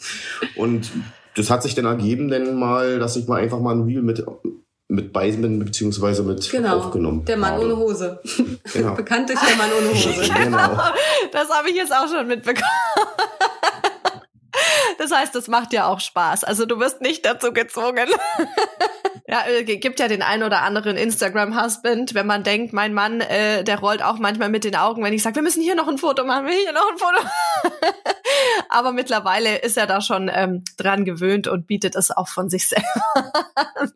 Und 0.56 0.90
das 1.36 1.50
hat 1.50 1.62
sich 1.62 1.74
dann 1.74 1.84
ergeben, 1.84 2.28
denn 2.28 2.54
mal, 2.54 2.98
dass 2.98 3.16
ich 3.16 3.28
mal 3.28 3.42
einfach 3.42 3.60
mal 3.60 3.74
ein 3.74 3.82
Reel 3.82 4.02
mit 4.02 4.24
mit 4.88 5.10
bei 5.10 5.30
bin, 5.30 5.58
beziehungsweise 5.58 6.22
mit 6.22 6.50
genau, 6.50 6.76
aufgenommen. 6.76 7.24
Der 7.24 7.38
Mann 7.38 7.52
habe. 7.52 7.64
ohne 7.64 7.76
Hose. 7.78 8.20
Genau. 8.74 8.94
Bekannt 8.96 9.30
durch 9.30 9.40
der 9.40 9.56
Mann 9.56 9.70
ohne 9.78 9.88
Hose. 9.88 10.30
genau. 10.44 10.78
Das 11.32 11.48
habe 11.48 11.70
ich 11.70 11.76
jetzt 11.76 11.92
auch 11.92 12.06
schon 12.08 12.26
mitbekommen. 12.26 12.66
Das 14.98 15.10
heißt, 15.10 15.34
es 15.36 15.48
macht 15.48 15.72
dir 15.72 15.86
auch 15.86 16.00
Spaß. 16.00 16.44
Also 16.44 16.66
du 16.66 16.78
wirst 16.78 17.00
nicht 17.00 17.24
dazu 17.24 17.52
gezwungen. 17.52 18.08
ja, 19.26 19.42
gibt 19.62 20.00
ja 20.00 20.08
den 20.08 20.22
einen 20.22 20.42
oder 20.42 20.62
anderen 20.62 20.96
Instagram-Husband, 20.96 22.14
wenn 22.14 22.26
man 22.26 22.42
denkt, 22.44 22.72
mein 22.72 22.94
Mann, 22.94 23.20
äh, 23.20 23.64
der 23.64 23.78
rollt 23.78 24.02
auch 24.02 24.18
manchmal 24.18 24.48
mit 24.48 24.64
den 24.64 24.76
Augen, 24.76 25.02
wenn 25.02 25.12
ich 25.12 25.22
sage, 25.22 25.36
wir 25.36 25.42
müssen 25.42 25.62
hier 25.62 25.74
noch 25.74 25.88
ein 25.88 25.98
Foto 25.98 26.24
machen, 26.24 26.46
wir 26.46 26.54
hier 26.54 26.72
noch 26.72 26.90
ein 26.90 26.98
Foto. 26.98 27.26
Aber 28.68 28.92
mittlerweile 28.92 29.58
ist 29.58 29.76
er 29.76 29.86
da 29.86 30.00
schon 30.00 30.30
ähm, 30.32 30.64
dran 30.76 31.04
gewöhnt 31.04 31.48
und 31.48 31.66
bietet 31.66 31.96
es 31.96 32.10
auch 32.10 32.28
von 32.28 32.48
sich 32.48 32.68
selber. 32.68 33.92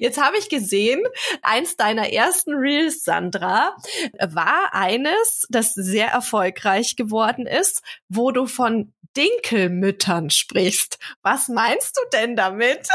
Jetzt 0.00 0.20
habe 0.20 0.36
ich 0.38 0.48
gesehen, 0.48 1.02
eins 1.42 1.76
deiner 1.76 2.12
ersten 2.12 2.54
Reels, 2.54 3.04
Sandra, 3.04 3.76
war 4.18 4.72
eines, 4.72 5.46
das 5.50 5.74
sehr 5.74 6.08
erfolgreich 6.08 6.96
geworden 6.96 7.46
ist, 7.46 7.82
wo 8.08 8.30
du 8.30 8.46
von 8.46 8.92
Dinkelmüttern 9.16 10.30
sprichst. 10.30 10.98
Was 11.22 11.48
meinst 11.48 11.96
du 11.96 12.00
denn 12.12 12.34
damit? 12.34 12.88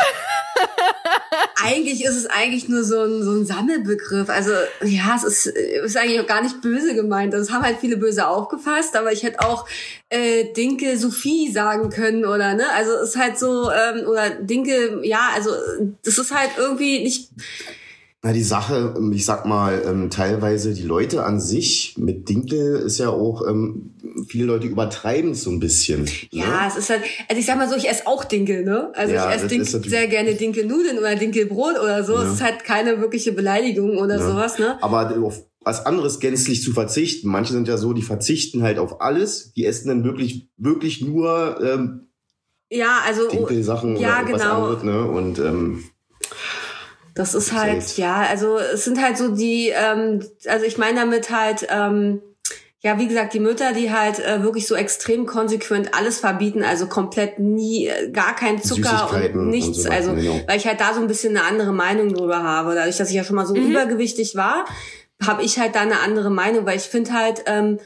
eigentlich 1.64 2.04
ist 2.04 2.16
es 2.16 2.26
eigentlich 2.26 2.68
nur 2.68 2.84
so 2.84 3.04
ein, 3.04 3.24
so 3.24 3.32
ein 3.32 3.46
Sammelbegriff. 3.46 4.30
Also 4.30 4.52
ja, 4.84 5.16
es 5.16 5.24
ist, 5.24 5.48
ist 5.48 5.98
eigentlich 5.98 6.20
auch 6.20 6.28
gar 6.28 6.42
nicht 6.42 6.62
böse 6.62 6.94
gemeint. 6.94 7.34
Das 7.34 7.52
haben 7.52 7.64
halt 7.64 7.80
viele 7.80 7.98
böse 7.98 8.28
aufgefasst, 8.28 8.98
aber 8.98 9.14
ich 9.14 9.24
hätte 9.24 9.40
auch 9.42 9.66
äh, 10.10 10.52
Dinkel 10.54 10.98
Sophie 10.98 11.52
sagen 11.52 11.90
können 11.90 12.26
oder 12.26 12.54
ne? 12.54 12.66
Also 12.74 12.92
es 12.94 13.10
ist 13.10 13.18
halt 13.18 13.40
so, 13.40 13.72
ähm, 13.72 14.06
oder 14.08 14.30
Dinkel, 14.32 15.02
ja, 15.06 15.30
also 15.34 15.52
das 16.04 16.18
ist 16.18 16.34
halt 16.34 16.39
irgendwie 16.58 17.04
nicht 17.04 17.30
na, 18.22 18.34
die 18.34 18.44
Sache, 18.44 18.96
ähm, 18.98 19.14
ich 19.14 19.24
sag 19.24 19.46
mal, 19.46 19.82
ähm, 19.88 20.10
teilweise 20.10 20.74
die 20.74 20.84
Leute 20.84 21.24
an 21.24 21.40
sich 21.40 21.96
mit 21.98 22.28
Dinkel 22.28 22.76
ist 22.76 22.98
ja 22.98 23.10
auch, 23.10 23.48
ähm, 23.48 23.94
viele 24.28 24.44
Leute 24.44 24.68
übertreiben 24.68 25.32
es 25.32 25.44
so 25.44 25.52
ein 25.52 25.62
bisschen. 25.62 26.04
Ne? 26.04 26.12
Ja, 26.32 26.68
es 26.68 26.76
ist 26.76 26.90
halt, 26.90 27.02
also 27.30 27.40
ich 27.40 27.46
sag 27.46 27.58
mal 27.58 27.70
so, 27.70 27.78
ich 27.78 27.88
esse 27.88 28.06
auch 28.08 28.26
Dinkel, 28.26 28.66
ne? 28.66 28.92
Also 28.94 29.14
ja, 29.14 29.30
ich 29.30 29.36
esse 29.38 29.48
Dinkel, 29.48 29.84
sehr 29.90 30.08
gerne 30.08 30.36
Dinkelnudeln 30.36 30.98
oder 30.98 31.16
Dinkelbrot 31.16 31.80
oder 31.80 32.04
so. 32.04 32.16
Ja. 32.16 32.24
Es 32.24 32.34
ist 32.34 32.42
halt 32.42 32.66
keine 32.66 33.00
wirkliche 33.00 33.32
Beleidigung 33.32 33.98
oder 33.98 34.18
ja. 34.20 34.28
sowas, 34.28 34.60
ne? 34.60 34.78
Aber 34.84 35.16
auf 35.24 35.46
was 35.62 35.86
anderes 35.86 36.20
gänzlich 36.20 36.62
zu 36.62 36.74
verzichten. 36.74 37.30
Manche 37.30 37.54
sind 37.54 37.70
ja 37.70 37.78
so, 37.78 37.94
die 37.94 38.02
verzichten 38.02 38.64
halt 38.64 38.80
auf 38.80 39.00
alles, 39.00 39.54
die 39.54 39.66
essen 39.66 39.88
dann 39.88 40.04
wirklich, 40.04 40.50
wirklich 40.58 41.02
nur 41.02 41.60
ähm, 41.64 42.08
ja, 42.70 43.00
also 43.06 43.30
Dinkelsachen 43.30 43.96
ja, 43.96 44.18
oder 44.18 44.26
genau. 44.26 44.38
was 44.38 44.46
anderes, 44.46 44.84
ne? 44.84 45.06
Und 45.06 45.40
ähm, 45.40 45.84
das 47.20 47.34
ist 47.34 47.52
halt, 47.52 47.98
ja, 47.98 48.26
also 48.30 48.58
es 48.58 48.86
sind 48.86 49.02
halt 49.04 49.18
so 49.18 49.36
die, 49.36 49.74
ähm, 49.76 50.26
also 50.48 50.66
ich 50.66 50.78
meine 50.78 51.02
damit 51.02 51.30
halt, 51.30 51.68
ähm, 51.70 52.22
ja, 52.80 52.98
wie 52.98 53.10
gesagt, 53.10 53.34
die 53.34 53.42
Mütter, 53.42 53.74
die 53.74 53.92
halt 53.92 54.20
äh, 54.20 54.42
wirklich 54.42 54.66
so 54.66 54.74
extrem 54.74 55.26
konsequent 55.26 55.94
alles 55.94 56.20
verbieten, 56.20 56.64
also 56.64 56.88
komplett 56.88 57.38
nie, 57.38 57.88
äh, 57.88 58.10
gar 58.12 58.38
kein 58.38 58.64
Zucker 58.64 59.12
und 59.34 59.50
nichts. 59.50 59.80
Und 59.80 59.84
so 59.84 59.90
also, 59.90 60.14
genau. 60.14 60.40
weil 60.48 60.56
ich 60.56 60.66
halt 60.66 60.80
da 60.80 60.94
so 60.94 61.02
ein 61.02 61.08
bisschen 61.08 61.36
eine 61.36 61.46
andere 61.46 61.74
Meinung 61.74 62.14
drüber 62.14 62.42
habe. 62.42 62.74
Dadurch, 62.74 62.96
dass 62.96 63.10
ich 63.10 63.16
ja 63.16 63.26
schon 63.26 63.36
mal 63.36 63.46
so 63.46 63.54
mhm. 63.54 63.70
übergewichtig 63.70 64.38
war, 64.38 64.64
habe 65.22 65.44
ich 65.44 65.60
halt 65.60 65.76
da 65.76 65.82
eine 65.82 66.00
andere 66.00 66.30
Meinung, 66.30 66.66
weil 66.66 66.78
ich 66.78 66.84
finde 66.84 67.12
halt, 67.12 67.44
ähm, 67.48 67.80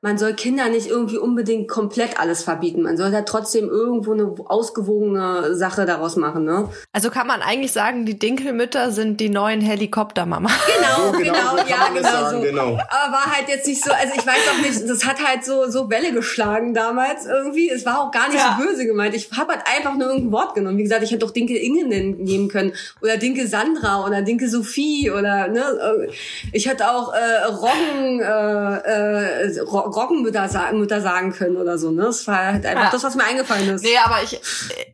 man 0.00 0.16
soll 0.16 0.34
Kinder 0.34 0.68
nicht 0.68 0.86
irgendwie 0.86 1.18
unbedingt 1.18 1.68
komplett 1.68 2.20
alles 2.20 2.44
verbieten. 2.44 2.82
Man 2.82 2.96
soll 2.96 3.10
da 3.10 3.22
trotzdem 3.22 3.68
irgendwo 3.68 4.12
eine 4.12 4.32
ausgewogene 4.46 5.56
Sache 5.56 5.86
daraus 5.86 6.14
machen, 6.14 6.44
ne? 6.44 6.68
Also 6.92 7.10
kann 7.10 7.26
man 7.26 7.42
eigentlich 7.42 7.72
sagen, 7.72 8.06
die 8.06 8.16
Dinkelmütter 8.16 8.92
sind 8.92 9.18
die 9.18 9.28
neuen 9.28 9.60
Helikoptermama. 9.60 10.50
Genau, 10.78 11.12
so, 11.12 11.18
genau, 11.18 11.32
genau 11.32 11.50
so 11.50 11.68
ja, 11.68 11.88
genau 11.88 12.02
sagen, 12.02 12.36
so. 12.36 12.42
Genau. 12.42 12.66
Aber 12.88 13.12
war 13.12 13.36
halt 13.36 13.48
jetzt 13.48 13.66
nicht 13.66 13.82
so, 13.82 13.90
also 13.90 14.12
ich 14.16 14.24
weiß 14.24 14.38
auch 14.52 14.62
nicht, 14.62 14.88
das 14.88 15.04
hat 15.04 15.24
halt 15.24 15.44
so, 15.44 15.68
so 15.68 15.90
Welle 15.90 16.12
geschlagen 16.12 16.72
damals 16.74 17.26
irgendwie. 17.26 17.68
Es 17.68 17.84
war 17.84 18.00
auch 18.00 18.10
gar 18.10 18.28
nicht 18.28 18.38
ja. 18.38 18.56
so 18.58 18.64
böse 18.64 18.86
gemeint. 18.86 19.14
Ich 19.14 19.30
habe 19.36 19.54
halt 19.54 19.64
einfach 19.66 19.94
nur 19.94 20.08
irgendein 20.08 20.32
Wort 20.32 20.54
genommen. 20.54 20.78
Wie 20.78 20.82
gesagt, 20.82 21.02
ich 21.02 21.10
hätte 21.10 21.26
doch 21.26 21.32
Dinkel 21.32 21.56
Inge 21.56 21.84
nehmen 21.86 22.48
können. 22.48 22.72
Oder 23.02 23.16
Dinkel 23.16 23.48
Sandra 23.48 24.04
oder 24.04 24.22
Dinkel 24.22 24.48
Sophie 24.48 25.10
oder, 25.10 25.48
ne? 25.48 26.08
Ich 26.52 26.68
hätte 26.68 26.90
auch 26.90 27.12
äh, 27.12 27.44
Roggen, 27.44 28.20
äh, 28.20 29.46
äh, 29.46 29.60
Roggenmutter 29.88 30.48
sagen, 30.48 30.78
Mütter 30.78 31.00
sagen 31.00 31.32
können 31.32 31.56
oder 31.56 31.78
so. 31.78 31.90
Ne? 31.90 32.02
Das 32.02 32.26
war 32.26 32.52
halt 32.52 32.66
einfach 32.66 32.84
ja. 32.84 32.90
das, 32.90 33.02
was 33.02 33.14
mir 33.14 33.24
eingefallen 33.24 33.68
ist. 33.68 33.82
Nee, 33.82 33.98
aber 34.04 34.22
ich 34.22 34.40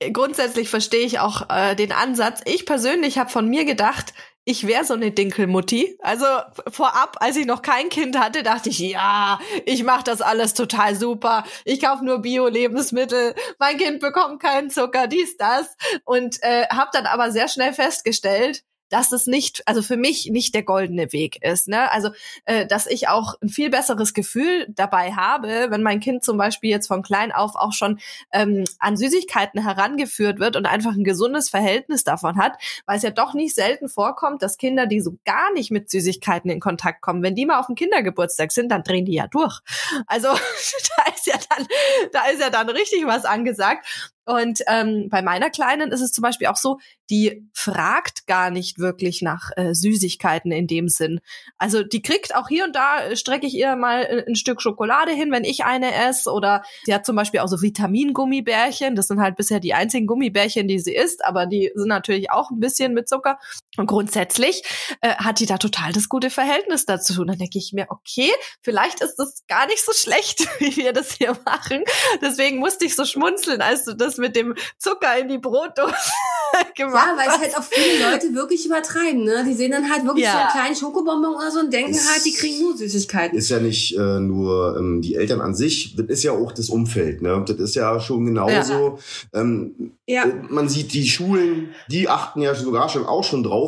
äh, 0.00 0.10
grundsätzlich 0.10 0.68
verstehe 0.68 1.04
ich 1.04 1.18
auch 1.18 1.48
äh, 1.50 1.74
den 1.74 1.92
Ansatz. 1.92 2.40
Ich 2.44 2.66
persönlich 2.66 3.18
habe 3.18 3.30
von 3.30 3.48
mir 3.48 3.64
gedacht, 3.64 4.14
ich 4.44 4.66
wäre 4.66 4.84
so 4.84 4.94
eine 4.94 5.10
Dinkelmutti. 5.10 5.98
Also 6.02 6.26
vorab, 6.68 7.16
als 7.20 7.36
ich 7.36 7.46
noch 7.46 7.62
kein 7.62 7.88
Kind 7.88 8.18
hatte, 8.18 8.42
dachte 8.42 8.68
ich, 8.68 8.78
ja, 8.78 9.38
ich 9.64 9.84
mache 9.84 10.04
das 10.04 10.20
alles 10.20 10.54
total 10.54 10.94
super. 10.94 11.44
Ich 11.64 11.80
kaufe 11.80 12.04
nur 12.04 12.18
Bio-Lebensmittel. 12.18 13.34
Mein 13.58 13.78
Kind 13.78 14.00
bekommt 14.00 14.42
keinen 14.42 14.70
Zucker, 14.70 15.06
dies, 15.06 15.36
das. 15.38 15.76
Und 16.04 16.42
äh, 16.42 16.66
habe 16.68 16.90
dann 16.92 17.06
aber 17.06 17.30
sehr 17.30 17.48
schnell 17.48 17.72
festgestellt, 17.72 18.64
dass 18.94 19.10
es 19.10 19.26
nicht, 19.26 19.66
also 19.66 19.82
für 19.82 19.96
mich 19.96 20.26
nicht 20.30 20.54
der 20.54 20.62
goldene 20.62 21.12
Weg 21.12 21.42
ist. 21.42 21.66
Ne? 21.66 21.90
Also, 21.90 22.10
äh, 22.44 22.64
dass 22.64 22.86
ich 22.86 23.08
auch 23.08 23.34
ein 23.42 23.48
viel 23.48 23.68
besseres 23.68 24.14
Gefühl 24.14 24.66
dabei 24.68 25.10
habe, 25.10 25.66
wenn 25.70 25.82
mein 25.82 25.98
Kind 25.98 26.22
zum 26.22 26.38
Beispiel 26.38 26.70
jetzt 26.70 26.86
von 26.86 27.02
klein 27.02 27.32
auf 27.32 27.56
auch 27.56 27.72
schon 27.72 27.98
ähm, 28.32 28.62
an 28.78 28.96
Süßigkeiten 28.96 29.60
herangeführt 29.60 30.38
wird 30.38 30.54
und 30.54 30.66
einfach 30.66 30.92
ein 30.92 31.02
gesundes 31.02 31.50
Verhältnis 31.50 32.04
davon 32.04 32.38
hat, 32.38 32.52
weil 32.86 32.98
es 32.98 33.02
ja 33.02 33.10
doch 33.10 33.34
nicht 33.34 33.56
selten 33.56 33.88
vorkommt, 33.88 34.42
dass 34.42 34.58
Kinder, 34.58 34.86
die 34.86 35.00
so 35.00 35.16
gar 35.24 35.52
nicht 35.54 35.72
mit 35.72 35.90
Süßigkeiten 35.90 36.48
in 36.48 36.60
Kontakt 36.60 37.02
kommen, 37.02 37.24
wenn 37.24 37.34
die 37.34 37.46
mal 37.46 37.58
auf 37.58 37.66
dem 37.66 37.74
Kindergeburtstag 37.74 38.52
sind, 38.52 38.68
dann 38.68 38.84
drehen 38.84 39.06
die 39.06 39.14
ja 39.14 39.26
durch. 39.26 39.58
Also 40.06 40.28
da 40.96 41.12
ist 41.12 41.26
ja 41.26 41.34
dann, 41.50 41.66
da 42.12 42.26
ist 42.26 42.40
ja 42.40 42.50
dann 42.50 42.68
richtig 42.68 43.04
was 43.06 43.24
angesagt. 43.24 44.12
Und 44.26 44.60
ähm, 44.66 45.08
bei 45.10 45.22
meiner 45.22 45.50
Kleinen 45.50 45.92
ist 45.92 46.00
es 46.00 46.12
zum 46.12 46.22
Beispiel 46.22 46.46
auch 46.46 46.56
so, 46.56 46.78
die 47.10 47.46
fragt 47.52 48.26
gar 48.26 48.50
nicht 48.50 48.78
wirklich 48.78 49.20
nach 49.20 49.50
äh, 49.56 49.74
Süßigkeiten 49.74 50.50
in 50.50 50.66
dem 50.66 50.88
Sinn. 50.88 51.20
Also 51.58 51.82
die 51.82 52.00
kriegt 52.00 52.34
auch 52.34 52.48
hier 52.48 52.64
und 52.64 52.74
da, 52.74 53.04
äh, 53.04 53.16
strecke 53.16 53.46
ich 53.46 53.54
ihr 53.54 53.76
mal 53.76 54.02
äh, 54.02 54.24
ein 54.26 54.36
Stück 54.36 54.62
Schokolade 54.62 55.12
hin, 55.12 55.30
wenn 55.30 55.44
ich 55.44 55.64
eine 55.64 55.94
esse. 55.94 56.30
Oder 56.32 56.62
sie 56.84 56.94
hat 56.94 57.04
zum 57.04 57.16
Beispiel 57.16 57.40
auch 57.40 57.48
so 57.48 57.60
Vitamingummibärchen. 57.60 58.96
Das 58.96 59.08
sind 59.08 59.20
halt 59.20 59.36
bisher 59.36 59.60
die 59.60 59.74
einzigen 59.74 60.06
Gummibärchen, 60.06 60.68
die 60.68 60.78
sie 60.78 60.94
isst, 60.94 61.24
aber 61.24 61.46
die 61.46 61.70
sind 61.74 61.88
natürlich 61.88 62.30
auch 62.30 62.50
ein 62.50 62.60
bisschen 62.60 62.94
mit 62.94 63.08
Zucker. 63.08 63.38
Und 63.76 63.86
grundsätzlich 63.86 64.62
äh, 65.00 65.14
hat 65.16 65.40
die 65.40 65.46
da 65.46 65.58
total 65.58 65.92
das 65.92 66.08
gute 66.08 66.30
Verhältnis 66.30 66.86
dazu. 66.86 67.20
Und 67.20 67.28
dann 67.28 67.38
denke 67.38 67.58
ich 67.58 67.72
mir, 67.72 67.86
okay, 67.88 68.30
vielleicht 68.62 69.00
ist 69.00 69.16
das 69.16 69.44
gar 69.48 69.66
nicht 69.66 69.84
so 69.84 69.92
schlecht, 69.92 70.46
wie 70.60 70.76
wir 70.76 70.92
das 70.92 71.12
hier 71.12 71.36
machen. 71.44 71.82
Deswegen 72.20 72.58
musste 72.58 72.84
ich 72.84 72.94
so 72.94 73.04
schmunzeln, 73.04 73.60
als 73.60 73.84
du 73.84 73.94
das 73.94 74.16
mit 74.16 74.36
dem 74.36 74.54
Zucker 74.78 75.18
in 75.18 75.28
die 75.28 75.38
Brotdose 75.38 75.92
gemacht 76.76 77.08
Ja, 77.08 77.16
weil 77.16 77.28
es 77.28 77.38
halt 77.38 77.58
auch 77.58 77.64
viele 77.64 78.10
Leute 78.10 78.34
wirklich 78.34 78.66
übertreiben. 78.66 79.24
Ne? 79.24 79.44
Die 79.46 79.54
sehen 79.54 79.72
dann 79.72 79.90
halt 79.90 80.04
wirklich 80.04 80.24
ja. 80.24 80.32
so 80.32 80.38
einen 80.38 80.50
kleinen 80.50 80.76
Schokobonbon 80.76 81.34
oder 81.34 81.50
so 81.50 81.60
und 81.60 81.72
denken 81.72 81.92
ist, 81.92 82.08
halt, 82.10 82.24
die 82.24 82.32
kriegen 82.32 82.60
nur 82.60 82.76
Süßigkeiten. 82.76 83.36
Ist 83.36 83.48
ja 83.48 83.58
nicht 83.58 83.96
äh, 83.96 84.20
nur 84.20 84.76
ähm, 84.78 85.02
die 85.02 85.16
Eltern 85.16 85.40
an 85.40 85.54
sich, 85.54 85.96
das 85.96 86.06
ist 86.06 86.22
ja 86.22 86.32
auch 86.32 86.52
das 86.52 86.68
Umfeld. 86.68 87.22
Ne? 87.22 87.44
Das 87.46 87.56
ist 87.56 87.74
ja 87.74 87.98
schon 88.00 88.26
genauso. 88.26 88.98
Ja. 89.32 89.40
Ähm, 89.40 89.92
ja. 90.06 90.26
Man 90.48 90.68
sieht 90.68 90.92
die 90.92 91.08
Schulen, 91.08 91.74
die 91.88 92.08
achten 92.08 92.42
ja 92.42 92.54
sogar 92.54 92.88
schon 92.88 93.06
auch 93.06 93.24
schon 93.24 93.42
drauf. 93.42 93.63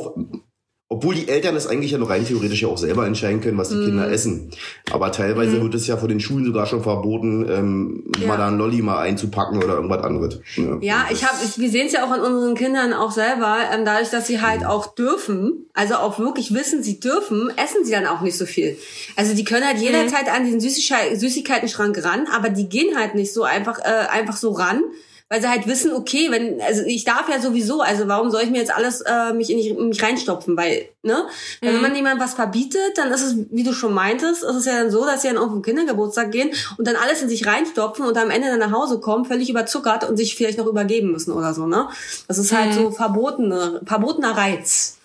Obwohl 0.89 1.17
die 1.17 1.29
Eltern 1.29 1.57
es 1.57 1.67
eigentlich 1.67 1.91
ja 1.91 1.99
noch 1.99 2.11
rein 2.11 2.25
theoretisch 2.25 2.63
ja 2.63 2.69
auch 2.69 2.79
selber 2.79 3.09
entscheiden 3.09 3.41
können, 3.41 3.59
was 3.59 3.71
die 3.71 3.75
mm. 3.75 3.87
Kinder 3.87 4.09
essen. 4.09 4.53
Aber 4.93 5.11
teilweise 5.11 5.59
mm. 5.59 5.63
wird 5.63 5.75
es 5.75 5.89
ja 5.89 5.97
von 5.97 6.09
den 6.09 6.21
Schulen 6.21 6.45
sogar 6.45 6.67
schon 6.67 6.85
verboten, 6.85 7.45
ähm, 7.51 8.05
ja. 8.21 8.29
mal 8.29 8.37
da 8.37 8.47
ein 8.47 8.57
Lolli 8.57 8.83
mal 8.83 9.01
einzupacken 9.01 9.59
oder 9.59 9.75
irgendwas 9.75 10.05
anderes. 10.05 10.39
Ja, 10.55 10.79
ja 10.81 11.07
ich 11.11 11.25
habe, 11.25 11.37
wir 11.57 11.71
sehen 11.71 11.89
es 11.89 11.93
ja 11.93 12.07
auch 12.07 12.13
an 12.13 12.21
unseren 12.21 12.55
Kindern 12.55 12.93
auch 12.93 13.11
selber, 13.11 13.59
ähm, 13.75 13.85
dadurch, 13.85 14.11
dass 14.11 14.29
sie 14.29 14.41
halt 14.41 14.61
mm. 14.61 14.67
auch 14.67 14.95
dürfen, 14.95 15.67
also 15.75 15.97
auch 15.97 16.21
wirklich 16.21 16.55
wissen, 16.55 16.85
sie 16.85 17.01
dürfen, 17.01 17.51
essen 17.57 17.85
sie 17.85 17.91
dann 17.91 18.07
auch 18.07 18.21
nicht 18.21 18.39
so 18.39 18.47
viel. 18.47 18.79
Also 19.17 19.35
die 19.35 19.43
können 19.43 19.67
halt 19.67 19.79
jederzeit 19.79 20.27
mm. 20.27 20.37
an 20.37 20.45
diesen 20.45 20.61
Süßigkeiten-Schrank 20.61 22.05
ran, 22.05 22.29
aber 22.33 22.49
die 22.49 22.69
gehen 22.69 22.97
halt 22.97 23.17
nicht 23.17 23.35
so 23.35 23.43
einfach, 23.43 23.81
äh, 23.81 24.07
einfach 24.09 24.37
so 24.37 24.53
ran 24.53 24.85
weil 25.29 25.41
sie 25.41 25.49
halt 25.49 25.67
wissen, 25.67 25.93
okay, 25.93 26.31
wenn, 26.31 26.61
also 26.61 26.83
ich 26.83 27.05
darf 27.05 27.29
ja 27.29 27.41
sowieso, 27.41 27.81
also 27.81 28.07
warum 28.07 28.31
soll 28.31 28.43
ich 28.43 28.51
mir 28.51 28.59
jetzt 28.59 28.75
alles 28.75 29.01
äh, 29.01 29.33
mich 29.33 29.51
in, 29.51 29.59
in 29.59 29.89
mich 29.89 30.03
reinstopfen? 30.03 30.57
Weil, 30.57 30.89
ne? 31.03 31.27
Mhm. 31.61 31.67
Wenn 31.67 31.83
man 31.83 31.95
jemand 31.97 32.21
was 32.21 32.35
verbietet, 32.35 32.97
dann 32.97 33.11
ist 33.11 33.23
es, 33.23 33.37
wie 33.51 33.65
du 33.65 33.73
schon 33.73 33.93
meintest, 33.93 34.45
ist 34.45 34.55
es 34.55 34.65
ja 34.67 34.75
dann 34.75 34.91
so, 34.91 35.05
dass 35.05 35.23
sie 35.23 35.29
dann 35.29 35.39
auf 35.39 35.51
den 35.51 35.63
Kindergeburtstag 35.63 36.31
gehen 36.31 36.51
und 36.79 36.87
dann 36.87 36.95
alles 36.97 37.23
in 37.23 37.29
sich 37.29 37.45
reinstopfen 37.45 38.07
und 38.07 38.17
am 38.17 38.31
Ende 38.31 38.49
dann 38.49 38.61
nach 38.61 38.73
Hause 38.73 39.01
kommen, 39.01 39.25
völlig 39.25 39.51
überzuckert 39.51 40.09
und 40.09 40.17
sich 40.17 40.37
vielleicht 40.37 40.59
noch 40.59 40.67
übergeben 40.67 41.11
müssen 41.11 41.33
oder 41.33 41.55
so, 41.55 41.67
ne? 41.67 41.89
Das 42.29 42.39
ist 42.39 42.53
halt 42.53 42.71
mhm. 42.71 42.75
so 42.75 42.91
verbotene, 42.93 43.81
verbotener 43.85 44.37
Reiz. 44.37 44.99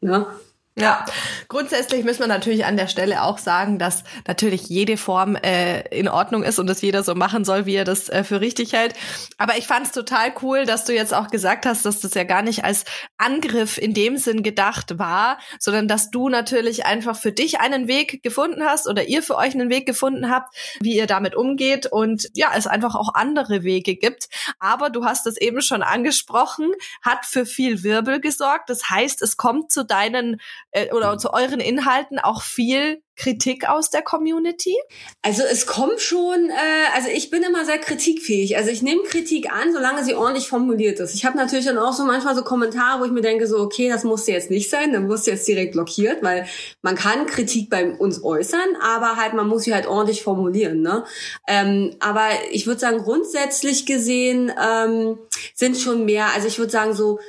Ne? 0.00 0.26
Ja, 0.76 1.04
grundsätzlich 1.46 2.02
müssen 2.02 2.18
wir 2.18 2.26
natürlich 2.26 2.64
an 2.64 2.76
der 2.76 2.88
Stelle 2.88 3.22
auch 3.22 3.38
sagen, 3.38 3.78
dass 3.78 4.02
natürlich 4.26 4.62
jede 4.68 4.96
Form 4.96 5.36
äh, 5.36 5.82
in 5.96 6.08
Ordnung 6.08 6.42
ist 6.42 6.58
und 6.58 6.66
dass 6.66 6.82
jeder 6.82 7.04
so 7.04 7.14
machen 7.14 7.44
soll, 7.44 7.64
wie 7.64 7.76
er 7.76 7.84
das 7.84 8.08
äh, 8.08 8.24
für 8.24 8.40
richtig 8.40 8.72
hält. 8.72 8.94
Aber 9.38 9.56
ich 9.56 9.68
fand 9.68 9.86
es 9.86 9.92
total 9.92 10.34
cool, 10.42 10.66
dass 10.66 10.84
du 10.84 10.92
jetzt 10.92 11.14
auch 11.14 11.28
gesagt 11.28 11.64
hast, 11.64 11.86
dass 11.86 12.00
das 12.00 12.14
ja 12.14 12.24
gar 12.24 12.42
nicht 12.42 12.64
als 12.64 12.86
Angriff 13.18 13.78
in 13.78 13.94
dem 13.94 14.16
Sinn 14.16 14.42
gedacht 14.42 14.98
war, 14.98 15.38
sondern 15.60 15.86
dass 15.86 16.10
du 16.10 16.28
natürlich 16.28 16.86
einfach 16.86 17.16
für 17.16 17.30
dich 17.30 17.60
einen 17.60 17.86
Weg 17.86 18.24
gefunden 18.24 18.64
hast 18.64 18.88
oder 18.88 19.04
ihr 19.04 19.22
für 19.22 19.36
euch 19.36 19.54
einen 19.54 19.70
Weg 19.70 19.86
gefunden 19.86 20.28
habt, 20.28 20.56
wie 20.80 20.96
ihr 20.96 21.06
damit 21.06 21.36
umgeht 21.36 21.86
und 21.86 22.28
ja, 22.34 22.50
es 22.56 22.66
einfach 22.66 22.96
auch 22.96 23.14
andere 23.14 23.62
Wege 23.62 23.94
gibt. 23.94 24.28
Aber 24.58 24.90
du 24.90 25.04
hast 25.04 25.28
es 25.28 25.36
eben 25.36 25.62
schon 25.62 25.84
angesprochen, 25.84 26.72
hat 27.00 27.26
für 27.26 27.46
viel 27.46 27.84
Wirbel 27.84 28.20
gesorgt. 28.20 28.70
Das 28.70 28.90
heißt, 28.90 29.22
es 29.22 29.36
kommt 29.36 29.70
zu 29.70 29.84
deinen 29.84 30.40
äh, 30.74 30.92
oder 30.92 31.16
zu 31.18 31.32
euren 31.32 31.60
Inhalten 31.60 32.18
auch 32.18 32.42
viel 32.42 33.00
Kritik 33.16 33.68
aus 33.68 33.90
der 33.90 34.02
Community? 34.02 34.74
Also 35.22 35.42
es 35.44 35.66
kommt 35.66 36.00
schon, 36.00 36.50
äh, 36.50 36.94
also 36.94 37.08
ich 37.08 37.30
bin 37.30 37.44
immer 37.44 37.64
sehr 37.64 37.78
kritikfähig. 37.78 38.56
Also 38.56 38.70
ich 38.70 38.82
nehme 38.82 39.02
Kritik 39.04 39.52
an, 39.52 39.72
solange 39.72 40.04
sie 40.04 40.14
ordentlich 40.14 40.48
formuliert 40.48 40.98
ist. 40.98 41.14
Ich 41.14 41.24
habe 41.24 41.36
natürlich 41.36 41.64
dann 41.64 41.78
auch 41.78 41.92
so 41.92 42.04
manchmal 42.04 42.34
so 42.34 42.42
Kommentare, 42.42 43.00
wo 43.00 43.04
ich 43.04 43.12
mir 43.12 43.20
denke, 43.20 43.46
so, 43.46 43.58
okay, 43.58 43.88
das 43.88 44.02
musste 44.02 44.32
jetzt 44.32 44.50
nicht 44.50 44.68
sein, 44.68 44.92
dann 44.92 45.08
wirst 45.08 45.26
du 45.26 45.30
jetzt 45.30 45.46
direkt 45.46 45.72
blockiert, 45.72 46.22
weil 46.22 46.46
man 46.82 46.96
kann 46.96 47.26
Kritik 47.26 47.70
bei 47.70 47.92
uns 47.92 48.22
äußern, 48.24 48.76
aber 48.82 49.16
halt 49.16 49.34
man 49.34 49.46
muss 49.46 49.62
sie 49.62 49.74
halt 49.74 49.86
ordentlich 49.86 50.22
formulieren. 50.22 50.82
Ne? 50.82 51.04
Ähm, 51.46 51.94
aber 52.00 52.28
ich 52.50 52.66
würde 52.66 52.80
sagen, 52.80 52.98
grundsätzlich 52.98 53.86
gesehen 53.86 54.52
ähm, 54.60 55.18
sind 55.54 55.76
schon 55.76 56.04
mehr, 56.04 56.26
also 56.34 56.48
ich 56.48 56.58
würde 56.58 56.72
sagen 56.72 56.94
so 56.94 57.20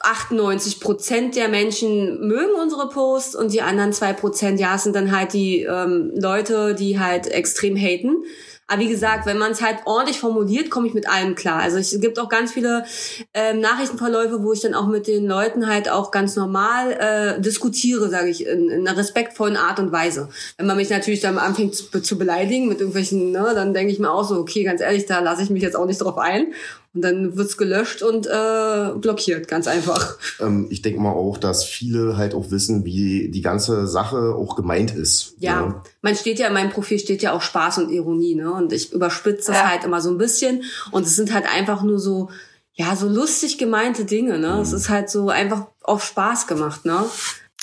98 0.00 0.80
Prozent 0.80 1.36
der 1.36 1.48
Menschen 1.48 2.26
mögen 2.26 2.54
unsere 2.60 2.88
Posts 2.88 3.34
und 3.34 3.52
die 3.52 3.62
anderen 3.62 3.92
zwei 3.92 4.12
Prozent, 4.12 4.60
ja, 4.60 4.76
sind 4.78 4.96
dann 4.96 5.16
halt 5.16 5.32
die 5.32 5.62
ähm, 5.62 6.12
Leute, 6.14 6.74
die 6.74 6.98
halt 6.98 7.26
extrem 7.28 7.76
haten. 7.76 8.24
Aber 8.70 8.82
wie 8.82 8.88
gesagt, 8.88 9.24
wenn 9.24 9.38
man 9.38 9.52
es 9.52 9.62
halt 9.62 9.78
ordentlich 9.86 10.20
formuliert, 10.20 10.68
komme 10.68 10.86
ich 10.86 10.92
mit 10.92 11.08
allem 11.08 11.34
klar. 11.34 11.60
Also 11.60 11.78
es 11.78 11.98
gibt 12.00 12.18
auch 12.18 12.28
ganz 12.28 12.52
viele 12.52 12.84
ähm, 13.32 13.60
Nachrichtenverläufe, 13.60 14.42
wo 14.42 14.52
ich 14.52 14.60
dann 14.60 14.74
auch 14.74 14.86
mit 14.86 15.06
den 15.06 15.26
Leuten 15.26 15.66
halt 15.66 15.90
auch 15.90 16.10
ganz 16.10 16.36
normal 16.36 16.92
äh, 16.92 17.40
diskutiere, 17.40 18.10
sage 18.10 18.28
ich, 18.28 18.46
in, 18.46 18.68
in, 18.68 18.86
einer 18.86 18.98
respektvollen 18.98 19.56
Art 19.56 19.78
und 19.78 19.90
Weise. 19.90 20.28
Wenn 20.58 20.66
man 20.66 20.76
mich 20.76 20.90
natürlich 20.90 21.20
dann 21.20 21.38
anfängt 21.38 21.74
zu, 21.74 22.02
zu 22.02 22.18
beleidigen 22.18 22.68
mit 22.68 22.80
irgendwelchen, 22.80 23.32
ne, 23.32 23.52
dann 23.54 23.72
denke 23.72 23.90
ich 23.90 23.98
mir 23.98 24.10
auch 24.10 24.28
so, 24.28 24.36
okay, 24.36 24.64
ganz 24.64 24.82
ehrlich, 24.82 25.06
da 25.06 25.20
lasse 25.20 25.42
ich 25.42 25.48
mich 25.48 25.62
jetzt 25.62 25.74
auch 25.74 25.86
nicht 25.86 26.02
drauf 26.02 26.18
ein. 26.18 26.52
Und 26.98 27.02
dann 27.02 27.36
wird's 27.36 27.56
gelöscht 27.56 28.02
und 28.02 28.26
äh, 28.26 28.90
blockiert, 28.96 29.46
ganz 29.46 29.68
einfach. 29.68 30.16
Ähm, 30.40 30.66
ich 30.68 30.82
denke 30.82 31.00
mal 31.00 31.12
auch, 31.12 31.38
dass 31.38 31.64
viele 31.64 32.16
halt 32.16 32.34
auch 32.34 32.50
wissen, 32.50 32.84
wie 32.84 33.28
die 33.28 33.40
ganze 33.40 33.86
Sache 33.86 34.34
auch 34.34 34.56
gemeint 34.56 34.92
ist. 34.92 35.34
Ja, 35.38 35.52
ja. 35.52 35.66
Ne? 35.66 35.82
man 36.02 36.16
steht 36.16 36.40
ja, 36.40 36.48
in 36.48 36.54
meinem 36.54 36.70
Profil 36.70 36.98
steht 36.98 37.22
ja 37.22 37.34
auch 37.34 37.40
Spaß 37.40 37.78
und 37.78 37.92
Ironie, 37.92 38.34
ne? 38.34 38.52
Und 38.52 38.72
ich 38.72 38.92
überspitze 38.92 39.52
das 39.52 39.60
ja. 39.60 39.70
halt 39.70 39.84
immer 39.84 40.00
so 40.00 40.10
ein 40.10 40.18
bisschen. 40.18 40.64
Und 40.90 41.06
es 41.06 41.14
sind 41.14 41.32
halt 41.32 41.46
einfach 41.46 41.84
nur 41.84 42.00
so, 42.00 42.30
ja, 42.72 42.96
so 42.96 43.08
lustig 43.08 43.58
gemeinte 43.58 44.04
Dinge, 44.04 44.40
ne? 44.40 44.54
Mhm. 44.54 44.62
Es 44.62 44.72
ist 44.72 44.88
halt 44.88 45.08
so 45.08 45.28
einfach 45.28 45.68
auf 45.84 46.02
Spaß 46.02 46.48
gemacht, 46.48 46.84
ne? 46.84 47.04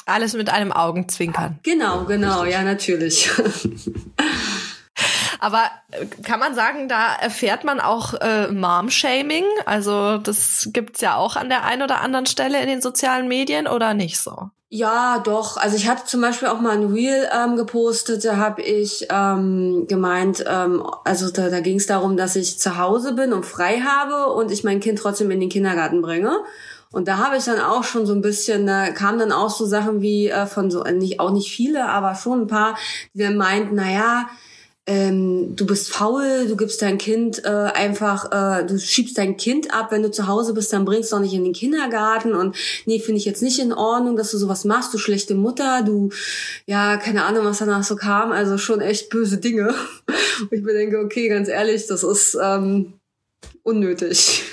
Alles 0.05 0.33
mit 0.33 0.49
einem 0.49 0.71
Augenzwinkern. 0.71 1.59
Genau, 1.63 2.05
genau, 2.05 2.43
Richtig. 2.43 2.53
ja, 2.53 2.63
natürlich. 2.63 3.29
Aber 5.39 5.63
äh, 5.91 6.05
kann 6.23 6.39
man 6.39 6.55
sagen, 6.55 6.87
da 6.87 7.15
erfährt 7.15 7.63
man 7.63 7.79
auch 7.79 8.13
äh, 8.15 8.47
Mom-Shaming? 8.47 9.45
Also 9.65 10.17
das 10.17 10.69
gibt's 10.71 11.01
ja 11.01 11.15
auch 11.15 11.35
an 11.35 11.49
der 11.49 11.63
einen 11.63 11.81
oder 11.81 12.01
anderen 12.01 12.25
Stelle 12.25 12.61
in 12.61 12.67
den 12.67 12.81
sozialen 12.81 13.27
Medien 13.27 13.67
oder 13.67 13.93
nicht 13.93 14.19
so? 14.19 14.49
Ja, 14.69 15.19
doch. 15.19 15.57
Also 15.57 15.77
ich 15.77 15.87
hatte 15.87 16.05
zum 16.05 16.21
Beispiel 16.21 16.47
auch 16.47 16.59
mal 16.59 16.75
ein 16.75 16.91
Reel 16.91 17.29
ähm, 17.31 17.55
gepostet, 17.55 18.25
da 18.25 18.37
habe 18.37 18.61
ich 18.61 19.07
ähm, 19.09 19.85
gemeint, 19.87 20.43
ähm, 20.47 20.83
also 21.03 21.29
da, 21.29 21.49
da 21.49 21.61
ging 21.61 21.77
es 21.77 21.85
darum, 21.85 22.17
dass 22.17 22.35
ich 22.35 22.59
zu 22.59 22.77
Hause 22.77 23.13
bin 23.13 23.31
und 23.31 23.45
frei 23.45 23.81
habe 23.81 24.33
und 24.33 24.51
ich 24.51 24.63
mein 24.63 24.79
Kind 24.79 24.99
trotzdem 24.99 25.31
in 25.31 25.39
den 25.39 25.49
Kindergarten 25.49 26.01
bringe. 26.01 26.39
Und 26.91 27.07
da 27.07 27.17
habe 27.17 27.37
ich 27.37 27.43
dann 27.45 27.59
auch 27.59 27.83
schon 27.83 28.05
so 28.05 28.13
ein 28.13 28.21
bisschen, 28.21 28.65
da 28.65 28.89
kamen 28.91 29.19
dann 29.19 29.31
auch 29.31 29.49
so 29.49 29.65
Sachen 29.65 30.01
wie 30.01 30.29
äh, 30.29 30.45
von 30.45 30.71
so, 30.71 30.83
nicht 30.83 31.19
auch 31.19 31.31
nicht 31.31 31.51
viele, 31.51 31.87
aber 31.87 32.15
schon 32.15 32.41
ein 32.41 32.47
paar, 32.47 32.75
die 33.13 33.21
dann 33.21 33.37
meinten, 33.37 33.75
na 33.75 33.89
ja, 33.89 34.29
ähm, 34.87 35.55
du 35.55 35.65
bist 35.65 35.89
faul, 35.91 36.47
du 36.47 36.55
gibst 36.55 36.81
dein 36.81 36.99
Kind 36.99 37.43
äh, 37.43 37.47
einfach, 37.47 38.31
äh, 38.31 38.65
du 38.65 38.77
schiebst 38.77 39.17
dein 39.17 39.35
Kind 39.35 39.73
ab, 39.73 39.91
wenn 39.91 40.03
du 40.03 40.11
zu 40.11 40.27
Hause 40.27 40.53
bist, 40.53 40.71
dann 40.73 40.85
bringst 40.85 41.11
du 41.11 41.15
auch 41.15 41.21
nicht 41.21 41.33
in 41.33 41.43
den 41.43 41.53
Kindergarten 41.53 42.35
und 42.35 42.55
nee, 42.85 42.99
finde 42.99 43.17
ich 43.17 43.25
jetzt 43.25 43.41
nicht 43.41 43.59
in 43.59 43.73
Ordnung, 43.73 44.15
dass 44.15 44.31
du 44.31 44.37
sowas 44.37 44.63
machst, 44.63 44.93
du 44.93 44.99
schlechte 44.99 45.33
Mutter, 45.33 45.81
du, 45.81 46.11
ja, 46.67 46.97
keine 46.97 47.25
Ahnung, 47.25 47.45
was 47.45 47.57
danach 47.57 47.83
so 47.83 47.95
kam, 47.95 48.31
also 48.31 48.59
schon 48.59 48.79
echt 48.81 49.09
böse 49.09 49.37
Dinge. 49.37 49.73
Und 50.41 50.51
ich 50.51 50.61
mir 50.61 50.73
denke, 50.73 50.99
okay, 50.99 51.29
ganz 51.29 51.49
ehrlich, 51.49 51.87
das 51.87 52.03
ist 52.03 52.37
ähm, 52.39 52.93
unnötig. 53.63 54.43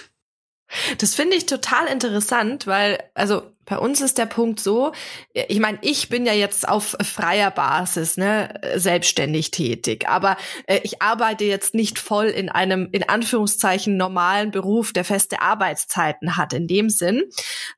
Das 0.97 1.15
finde 1.15 1.37
ich 1.37 1.45
total 1.45 1.87
interessant, 1.89 2.67
weil, 2.67 2.99
also 3.13 3.52
bei 3.65 3.79
uns 3.79 4.01
ist 4.01 4.19
der 4.19 4.27
Punkt 4.27 4.61
so, 4.61 4.93
ich 5.33 5.61
meine, 5.61 5.79
ich 5.83 6.09
bin 6.09 6.27
ja 6.27 6.33
jetzt 6.33 6.69
auf 6.69 6.97
freier 7.03 7.51
Basis, 7.51 8.17
ne, 8.17 8.61
selbstständig 8.75 9.51
tätig, 9.51 10.09
aber 10.09 10.37
äh, 10.67 10.81
ich 10.83 11.01
arbeite 11.01 11.45
jetzt 11.45 11.75
nicht 11.75 11.99
voll 11.99 12.27
in 12.27 12.49
einem, 12.49 12.89
in 12.93 13.09
Anführungszeichen, 13.09 13.97
normalen 13.97 14.51
Beruf, 14.51 14.93
der 14.93 15.05
feste 15.05 15.43
Arbeitszeiten 15.43 16.37
hat, 16.37 16.53
in 16.53 16.67
dem 16.67 16.91
Sinn. 16.91 17.23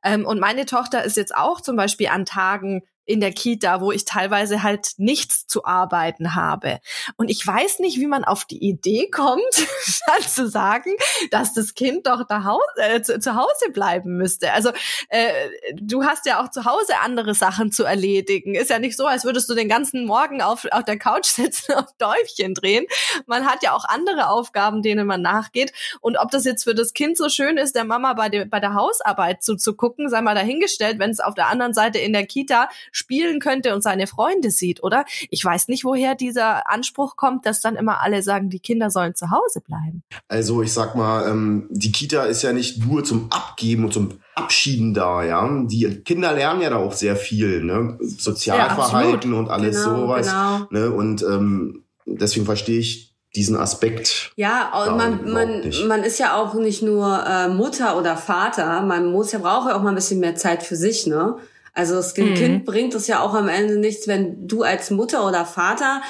Ähm, 0.03 0.25
und 0.25 0.40
meine 0.40 0.66
Tochter 0.66 1.05
ist 1.05 1.16
jetzt 1.16 1.35
auch 1.35 1.61
zum 1.61 1.77
Beispiel 1.77 2.09
an 2.09 2.25
Tagen 2.25 2.83
in 3.07 3.21
der 3.21 3.33
Kita, 3.33 3.81
wo 3.81 3.93
ich 3.93 4.05
teilweise 4.05 4.62
halt 4.62 4.93
nichts 4.97 5.47
zu 5.47 5.64
arbeiten 5.64 6.35
habe. 6.35 6.81
Und 7.17 7.31
ich 7.31 7.47
weiß 7.47 7.79
nicht, 7.81 7.99
wie 7.99 8.07
man 8.07 8.25
auf 8.25 8.45
die 8.45 8.62
Idee 8.62 9.11
kommt, 9.11 9.43
zu 10.35 10.49
sagen, 10.49 10.90
dass 11.31 11.55
das 11.55 11.75
Kind 11.75 12.07
doch 12.07 12.27
da 12.27 12.45
Haus, 12.45 12.62
äh, 12.77 13.03
zu, 13.03 13.19
zu, 13.21 13.35
Hause 13.35 13.71
bleiben 13.73 14.17
müsste. 14.17 14.53
Also 14.53 14.71
äh, 15.09 15.33
du 15.75 16.05
hast 16.05 16.27
ja 16.27 16.43
auch 16.43 16.51
zu 16.51 16.64
Hause 16.64 16.99
andere 17.03 17.35
Sachen 17.35 17.73
zu 17.73 17.85
erledigen. 17.85 18.55
Ist 18.55 18.71
ja 18.71 18.79
nicht 18.79 18.97
so, 18.97 19.07
als 19.07 19.25
würdest 19.25 19.49
du 19.49 19.55
den 19.55 19.69
ganzen 19.69 20.07
Morgen 20.07 20.43
auf, 20.43 20.67
auf 20.71 20.85
der 20.85 20.99
Couch 20.99 21.27
sitzen 21.27 21.75
und 21.75 21.87
Däufchen 21.99 22.55
drehen. 22.55 22.87
Man 23.27 23.47
hat 23.47 23.62
ja 23.62 23.73
auch 23.73 23.85
andere 23.85 24.29
Aufgaben, 24.29 24.83
denen 24.83 25.07
man 25.07 25.23
nachgeht. 25.23 25.73
Und 26.01 26.17
ob 26.17 26.31
das 26.31 26.45
jetzt 26.45 26.64
für 26.64 26.75
das 26.75 26.93
Kind 26.93 27.17
so 27.17 27.29
schön 27.29 27.57
ist, 27.57 27.75
der 27.75 27.85
Mama 27.85 28.14
bei, 28.14 28.29
de, 28.29 28.45
bei 28.45 28.61
der 28.61 28.75
Hausarbeit 28.75 29.43
zuzugucken, 29.43 30.09
sei 30.09 30.21
mal 30.21 30.35
dahingestellt, 30.35 30.99
wenn 30.99 31.11
es 31.11 31.21
auf 31.21 31.35
der 31.35 31.49
anderen 31.49 31.75
Seite 31.75 31.99
in 31.99 32.12
der 32.12 32.27
Kita 32.27 32.69
spielen 32.95 33.41
könnte 33.41 33.75
und 33.75 33.83
seine 33.83 34.07
Freunde 34.07 34.51
sieht, 34.51 34.83
oder? 34.83 35.05
Ich 35.31 35.45
weiß 35.45 35.69
nicht, 35.69 35.85
woher 35.85 36.15
dieser 36.15 36.71
Anspruch 36.71 37.17
kommt, 37.17 37.45
dass 37.45 37.61
dann 37.61 37.77
immer 37.77 38.01
alle 38.01 38.23
sagen, 38.23 38.49
die 38.49 38.61
Kinder 38.61 38.91
sollen 38.91 39.15
zu 39.15 39.31
Hause 39.31 39.61
bleiben. 39.61 40.03
Also 40.29 40.63
ich 40.63 40.73
sag 40.73 40.95
mal, 40.95 41.29
ähm, 41.29 41.67
die 41.71 41.93
Kita 41.93 42.25
ist 42.25 42.43
ja 42.43 42.53
nicht 42.53 42.87
nur 42.87 43.05
zum 43.05 43.31
Abgeben 43.31 43.85
und 43.85 43.93
zum 43.93 44.21
Abschieden 44.37 44.95
da, 44.95 45.25
ja. 45.25 45.49
Die 45.65 46.03
Kinder 46.03 46.33
lernen 46.33 46.61
ja 46.61 46.71
da 46.71 46.77
auch 46.77 46.93
sehr 46.93 47.17
viel, 47.17 47.63
ne? 47.65 47.99
Sozialverhalten 48.01 49.33
ja, 49.33 49.39
und 49.39 49.49
alles 49.49 49.85
genau, 49.85 50.01
sowas. 50.01 50.27
Genau. 50.27 50.67
Ne? 50.71 50.91
Und 50.91 51.23
ähm, 51.23 51.85
deswegen 52.07 52.47
verstehe 52.47 52.79
ich 52.79 53.15
diesen 53.35 53.57
Aspekt. 53.57 54.33
Ja, 54.37 54.71
und 54.85 54.97
man, 54.97 55.33
man, 55.33 55.73
man 55.89 56.05
ist 56.05 56.19
ja 56.21 56.37
auch 56.37 56.55
nicht 56.55 56.83
nur 56.83 57.25
äh, 57.27 57.49
Mutter 57.49 57.99
oder 57.99 58.17
Vater, 58.17 58.83
man 58.83 59.11
muss 59.11 59.33
ja 59.33 59.41
braucht 59.41 59.69
ja 59.69 59.77
auch 59.77 59.83
mal 59.83 59.89
ein 59.89 59.97
bisschen 59.97 60.21
mehr 60.21 60.37
Zeit 60.37 60.63
für 60.63 60.77
sich, 60.77 61.07
ne? 61.07 61.37
Also 61.77 61.97
das 61.97 62.17
mhm. 62.17 62.35
Kind 62.35 62.65
bringt 62.65 62.95
es 62.95 63.09
ja 63.09 63.21
auch 63.21 63.35
am 63.35 63.49
Ende 63.49 63.77
nichts, 63.77 64.07
wenn 64.07 64.47
du 64.47 64.63
als 64.63 64.91
Mutter 64.91 65.27
oder 65.27 65.45
Vater 65.45 66.03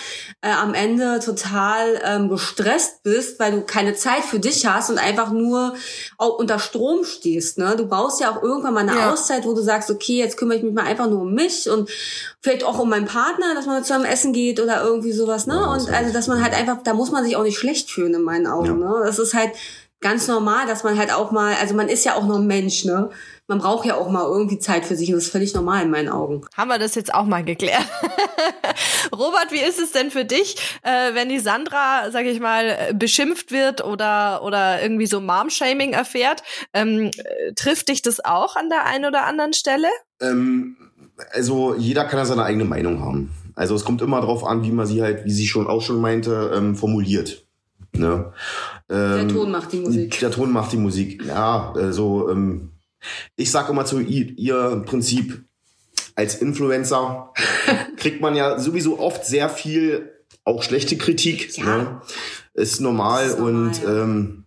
äh, 0.43 0.51
am 0.51 0.75
Ende 0.75 1.21
total 1.21 2.01
ähm, 2.05 2.29
gestresst 2.29 3.03
bist, 3.03 3.41
weil 3.41 3.53
du 3.53 3.61
keine 3.63 3.95
Zeit 3.95 4.25
für 4.25 4.39
dich 4.39 4.67
hast 4.67 4.91
und 4.91 4.99
einfach 4.99 5.33
nur 5.33 5.75
auch 6.19 6.39
unter 6.39 6.59
Strom 6.59 7.05
stehst. 7.05 7.57
Ne? 7.57 7.77
Du 7.77 7.87
brauchst 7.87 8.21
ja 8.21 8.31
auch 8.31 8.43
irgendwann 8.43 8.75
mal 8.75 8.81
eine 8.81 8.99
ja. 8.99 9.13
Auszeit, 9.13 9.47
wo 9.47 9.55
du 9.55 9.63
sagst, 9.63 9.91
okay, 9.91 10.19
jetzt 10.19 10.37
kümmere 10.37 10.59
ich 10.59 10.63
mich 10.63 10.75
mal 10.75 10.85
einfach 10.85 11.09
nur 11.09 11.23
um 11.23 11.33
mich 11.33 11.71
und 11.71 11.89
vielleicht 12.43 12.63
auch 12.63 12.79
um 12.79 12.91
meinen 12.91 13.07
Partner, 13.07 13.55
dass 13.55 13.65
man 13.65 13.83
zusammen 13.83 14.05
essen 14.05 14.35
geht 14.35 14.61
oder 14.61 14.83
irgendwie 14.85 15.13
sowas. 15.13 15.47
Ne? 15.47 15.67
und 15.67 15.89
also, 15.91 16.13
dass 16.13 16.29
man 16.29 16.43
halt 16.43 16.53
einfach, 16.53 16.83
da 16.85 16.93
muss 16.93 17.11
man 17.11 17.25
sich 17.25 17.37
auch 17.37 17.43
nicht 17.43 17.59
schlecht 17.59 17.91
fühlen 17.91 18.13
in 18.13 18.23
meinen 18.23 18.47
Augen. 18.47 18.67
Ja. 18.67 18.75
Ne? 18.75 19.03
Das 19.05 19.19
ist 19.19 19.33
halt 19.33 19.53
ganz 20.05 20.29
normal, 20.29 20.67
dass 20.67 20.85
man 20.85 20.99
halt 20.99 21.13
auch 21.13 21.31
mal, 21.31 21.55
also 21.59 21.75
man 21.75 21.89
ist 21.89 22.05
ja 22.05 22.15
auch 22.15 22.27
noch 22.27 22.37
ein 22.37 22.47
Mensch, 22.47 22.85
ne? 22.85 23.09
Man 23.47 23.59
braucht 23.59 23.85
ja 23.85 23.97
auch 23.97 24.09
mal 24.09 24.25
irgendwie 24.25 24.59
Zeit 24.59 24.87
für 24.87 24.97
sich 24.97 25.09
und 25.11 25.17
das 25.17 25.25
ist 25.25 25.33
völlig 25.33 25.55
normal 25.55 25.83
in 25.83 25.91
meinen 25.91 26.09
Augen. 26.09 26.43
Haben 26.57 26.69
wir 26.69 26.79
das 26.79 26.95
jetzt 26.95 27.13
auch 27.13 27.25
mal 27.25 27.45
geklärt. 27.45 27.85
Robert, 29.13 29.51
wie 29.51 29.61
ist 29.61 29.79
es 29.79 29.93
denn 29.93 30.11
für 30.11 30.25
dich, 30.25 30.57
äh, 30.83 31.15
wenn 31.15 31.29
die 31.29 31.39
Sandra, 31.39 32.11
sag 32.11 32.25
ich 32.25 32.41
mal, 32.41 32.95
beschimpft 32.95 33.53
wird 33.53 33.85
oder, 33.85 34.43
oder 34.43 34.83
irgendwie 34.83 35.07
so 35.07 35.21
Mom-Shaming 35.21 35.93
erfährt? 35.93 36.43
Ähm, 36.73 37.11
trifft 37.55 37.89
dich 37.89 38.03
das 38.03 38.25
auch 38.25 38.57
an 38.57 38.71
der 38.71 38.87
einen 38.87 39.05
oder 39.05 39.25
anderen 39.25 39.53
Stelle? 39.53 39.89
Ähm, 40.21 40.77
also 41.33 41.75
jeder 41.75 42.05
kann 42.05 42.19
ja 42.19 42.25
seine 42.25 42.45
eigene 42.45 42.65
Meinung 42.65 43.01
haben. 43.01 43.31
Also 43.55 43.75
es 43.75 43.85
kommt 43.85 44.03
immer 44.03 44.21
darauf 44.21 44.45
an, 44.45 44.65
wie 44.65 44.73
man 44.73 44.87
sie 44.87 45.03
halt, 45.03 45.25
wie 45.25 45.33
sie 45.33 45.47
schon 45.47 45.67
auch 45.67 45.83
schon 45.83 46.01
meinte, 46.01 46.53
ähm, 46.55 46.75
formuliert. 46.75 47.45
Ne? 47.93 48.33
Ähm, 48.89 49.29
der 49.29 49.29
Ton 49.29 49.51
macht 49.51 49.73
die 49.73 49.81
Musik. 49.81 50.19
Der 50.19 50.31
Ton 50.31 50.51
macht 50.51 50.73
die 50.73 50.77
Musik. 50.77 51.25
Ja, 51.25 51.73
also 51.77 52.29
ähm, 52.31 52.71
ich 53.37 53.51
sage 53.51 53.73
immer 53.73 53.85
zu 53.85 54.01
ihr, 54.01 54.37
ihr 54.37 54.83
Prinzip, 54.87 55.45
als 56.15 56.37
Influencer 56.37 57.33
kriegt 57.97 58.21
man 58.21 58.37
ja 58.37 58.59
sowieso 58.59 58.99
oft 58.99 59.25
sehr 59.25 59.49
viel, 59.49 60.13
auch 60.45 60.63
schlechte 60.63 60.97
Kritik. 60.97 61.57
Ja. 61.57 61.65
Ne? 61.65 62.01
Ist 62.55 62.81
normal, 62.81 63.27
ist 63.27 63.39
normal 63.39 63.55
und 63.55 63.85
ähm, 63.85 64.45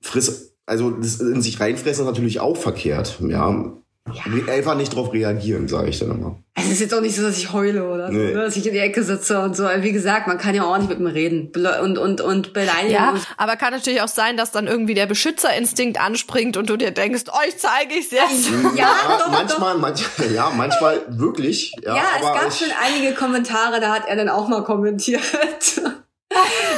friss, 0.00 0.54
also 0.66 0.90
das 0.90 1.20
in 1.20 1.42
sich 1.42 1.60
reinfressen 1.60 2.04
ist 2.04 2.10
natürlich 2.10 2.40
auch 2.40 2.56
verkehrt. 2.56 3.18
Ja, 3.20 3.72
ja. 4.12 4.52
Einfach 4.52 4.74
nicht 4.74 4.94
drauf 4.94 5.12
reagieren, 5.14 5.66
sage 5.66 5.88
ich 5.88 5.98
dann 5.98 6.10
immer. 6.10 6.38
Es 6.54 6.70
ist 6.70 6.80
jetzt 6.80 6.92
auch 6.92 7.00
nicht 7.00 7.16
so, 7.16 7.22
dass 7.22 7.38
ich 7.38 7.52
heule 7.54 7.88
oder 7.88 8.08
so, 8.08 8.12
nee. 8.12 8.32
Ne, 8.32 8.34
dass 8.34 8.54
ich 8.54 8.66
in 8.66 8.74
die 8.74 8.78
Ecke 8.78 9.02
sitze 9.02 9.40
und 9.40 9.56
so. 9.56 9.64
Wie 9.78 9.92
gesagt, 9.92 10.26
man 10.26 10.36
kann 10.36 10.54
ja 10.54 10.64
auch 10.64 10.76
nicht 10.76 10.90
mit 10.90 11.00
mir 11.00 11.14
reden 11.14 11.50
und, 11.82 11.96
und, 11.96 12.20
und 12.20 12.52
beleidigen. 12.52 12.92
Ja, 12.92 13.14
aber 13.38 13.56
kann 13.56 13.72
natürlich 13.72 14.02
auch 14.02 14.08
sein, 14.08 14.36
dass 14.36 14.50
dann 14.50 14.66
irgendwie 14.66 14.92
der 14.92 15.06
Beschützerinstinkt 15.06 15.98
anspringt 15.98 16.58
und 16.58 16.68
du 16.68 16.76
dir 16.76 16.90
denkst, 16.90 17.24
euch 17.28 17.54
oh, 17.54 17.56
zeige 17.56 17.94
ich's 17.94 18.10
jetzt. 18.10 18.50
Ja, 18.76 18.82
ja 19.08 19.18
doch, 19.18 19.30
manchmal, 19.30 19.72
doch. 19.72 19.80
manchmal, 19.80 20.32
ja, 20.34 20.52
manchmal 20.54 21.00
wirklich. 21.08 21.72
Ja, 21.82 21.96
ja 21.96 22.04
es 22.16 22.26
gab 22.26 22.52
schon 22.52 22.68
einige 22.84 23.14
Kommentare, 23.14 23.80
da 23.80 23.94
hat 23.94 24.06
er 24.06 24.16
dann 24.16 24.28
auch 24.28 24.48
mal 24.48 24.64
kommentiert. 24.64 25.22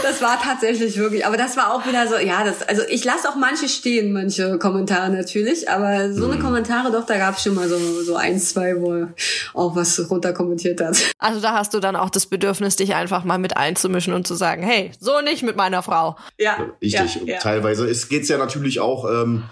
das 0.06 0.22
war 0.22 0.40
tatsächlich 0.40 0.96
wirklich, 0.96 1.26
aber 1.26 1.36
das 1.36 1.56
war 1.56 1.74
auch 1.74 1.86
wieder 1.86 2.06
so, 2.06 2.16
ja, 2.16 2.44
das, 2.44 2.62
also 2.62 2.82
ich 2.88 3.04
lasse 3.04 3.28
auch 3.28 3.34
manche 3.36 3.68
stehen, 3.68 4.12
manche 4.12 4.58
Kommentare 4.58 5.10
natürlich, 5.10 5.68
aber 5.68 6.12
so 6.12 6.26
eine 6.26 6.36
mhm. 6.36 6.42
Kommentare 6.42 6.92
doch, 6.92 7.06
da 7.06 7.18
gab 7.18 7.36
es 7.36 7.42
schon 7.42 7.54
mal 7.54 7.68
so, 7.68 7.78
so 8.02 8.16
ein, 8.16 8.38
zwei, 8.38 8.80
wo 8.80 8.92
er 8.94 9.08
auch 9.54 9.74
was 9.74 10.10
runterkommentiert 10.10 10.80
hat. 10.80 10.96
Also 11.18 11.40
da 11.40 11.54
hast 11.54 11.74
du 11.74 11.80
dann 11.80 11.96
auch 11.96 12.10
das 12.10 12.26
Bedürfnis, 12.26 12.76
dich 12.76 12.94
einfach 12.94 13.24
mal 13.24 13.38
mit 13.38 13.56
einzumischen 13.56 14.14
und 14.14 14.26
zu 14.26 14.34
sagen, 14.34 14.62
hey, 14.62 14.92
so 15.00 15.20
nicht 15.20 15.42
mit 15.42 15.56
meiner 15.56 15.82
Frau. 15.82 16.16
Ja. 16.38 16.56
Richtig. 16.80 17.16
Ja, 17.16 17.34
ja. 17.34 17.38
Teilweise 17.38 17.86
es 17.86 18.08
geht's 18.08 18.28
ja 18.28 18.38
natürlich 18.38 18.80
auch, 18.80 19.10
ähm, 19.10 19.44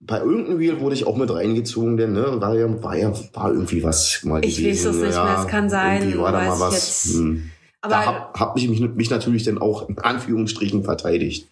bei 0.00 0.18
irgendeinem 0.18 0.58
Reel 0.58 0.80
wurde 0.80 0.94
ich 0.94 1.06
auch 1.06 1.16
mit 1.16 1.30
reingezogen, 1.30 1.96
denn 1.96 2.12
ne, 2.12 2.40
war 2.40 2.54
ja, 2.54 2.82
war 2.82 2.96
ja 2.96 3.12
war 3.32 3.50
irgendwie 3.50 3.82
was 3.82 4.20
mal 4.24 4.44
ich 4.44 4.58
gewesen. 4.58 4.68
Ich 4.68 4.86
weiß 4.86 4.94
es 4.94 5.02
nicht 5.02 5.14
ja, 5.14 5.24
mehr, 5.24 5.38
es 5.40 5.46
kann 5.48 5.70
sein. 5.70 6.02
Irgendwie 6.02 6.18
war 6.18 6.32
da 6.32 6.42
mal 6.42 6.60
was. 6.60 7.04
Hm. 7.12 7.50
Aber 7.86 8.04
da 8.04 8.06
habe 8.06 8.40
hab 8.40 8.56
ich 8.56 8.68
mich, 8.68 8.80
mich 8.80 9.10
natürlich 9.10 9.44
dann 9.44 9.58
auch 9.58 9.88
in 9.88 9.98
Anführungsstrichen 9.98 10.84
verteidigt. 10.84 11.48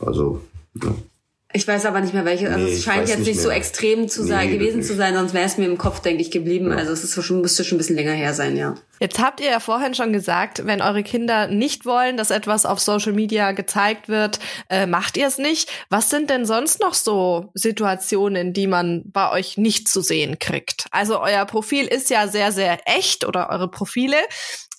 Also, 0.00 0.40
ja. 0.82 0.94
Ich 1.52 1.66
weiß 1.66 1.84
aber 1.86 2.00
nicht 2.00 2.14
mehr 2.14 2.24
welche. 2.24 2.48
Also 2.48 2.64
nee, 2.64 2.74
es 2.74 2.84
scheint 2.84 3.08
jetzt 3.08 3.26
nicht, 3.26 3.40
so 3.40 3.50
extrem 3.50 4.08
zu 4.08 4.24
sein, 4.24 4.50
nee, 4.50 4.56
gewesen 4.56 4.84
zu 4.84 4.94
sein, 4.94 5.14
sonst 5.14 5.34
wäre 5.34 5.46
es 5.46 5.58
mir 5.58 5.66
im 5.66 5.78
Kopf, 5.78 6.00
denke 6.00 6.22
ich, 6.22 6.30
geblieben. 6.30 6.70
Ja. 6.70 6.76
Also 6.76 6.92
es 6.92 7.02
ist 7.02 7.24
schon, 7.24 7.40
müsste 7.40 7.64
schon 7.64 7.74
ein 7.74 7.78
bisschen 7.78 7.96
länger 7.96 8.12
her 8.12 8.34
sein, 8.34 8.56
ja. 8.56 8.76
Jetzt 9.00 9.18
habt 9.18 9.40
ihr 9.40 9.50
ja 9.50 9.58
vorhin 9.58 9.94
schon 9.94 10.12
gesagt, 10.12 10.64
wenn 10.66 10.80
eure 10.80 11.02
Kinder 11.02 11.48
nicht 11.48 11.86
wollen, 11.86 12.16
dass 12.16 12.30
etwas 12.30 12.66
auf 12.66 12.78
Social 12.78 13.14
Media 13.14 13.50
gezeigt 13.50 14.08
wird, 14.08 14.38
äh, 14.68 14.86
macht 14.86 15.16
ihr 15.16 15.26
es 15.26 15.38
nicht. 15.38 15.72
Was 15.88 16.08
sind 16.08 16.30
denn 16.30 16.44
sonst 16.44 16.80
noch 16.80 16.94
so 16.94 17.50
Situationen, 17.54 18.52
die 18.52 18.68
man 18.68 19.02
bei 19.06 19.32
euch 19.32 19.56
nicht 19.56 19.88
zu 19.88 20.02
sehen 20.02 20.38
kriegt? 20.38 20.86
Also 20.92 21.20
euer 21.20 21.46
Profil 21.46 21.86
ist 21.86 22.10
ja 22.10 22.28
sehr, 22.28 22.52
sehr 22.52 22.78
echt 22.84 23.26
oder 23.26 23.50
eure 23.50 23.68
Profile. 23.68 24.16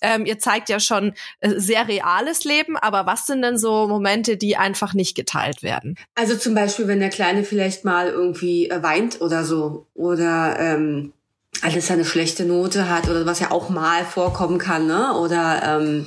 Ähm, 0.02 0.26
ihr 0.26 0.38
zeigt 0.38 0.68
ja 0.68 0.80
schon 0.80 1.14
äh, 1.40 1.54
sehr 1.56 1.88
reales 1.88 2.44
Leben, 2.44 2.76
aber 2.76 3.06
was 3.06 3.26
sind 3.26 3.42
denn 3.42 3.56
so 3.56 3.86
Momente, 3.88 4.36
die 4.36 4.56
einfach 4.56 4.94
nicht 4.94 5.14
geteilt 5.14 5.62
werden? 5.62 5.96
Also 6.14 6.36
zum 6.36 6.54
Beispiel, 6.54 6.88
wenn 6.88 7.00
der 7.00 7.10
Kleine 7.10 7.44
vielleicht 7.44 7.84
mal 7.84 8.08
irgendwie 8.08 8.68
äh, 8.68 8.82
weint 8.82 9.20
oder 9.20 9.44
so 9.44 9.86
oder 9.94 10.56
ähm, 10.58 11.12
alles 11.60 11.90
eine 11.90 12.04
schlechte 12.04 12.44
Note 12.44 12.90
hat 12.90 13.08
oder 13.08 13.26
was 13.26 13.40
ja 13.40 13.50
auch 13.50 13.68
mal 13.68 14.04
vorkommen 14.04 14.58
kann, 14.58 14.86
ne? 14.86 15.16
Oder 15.18 15.62
ähm, 15.64 16.06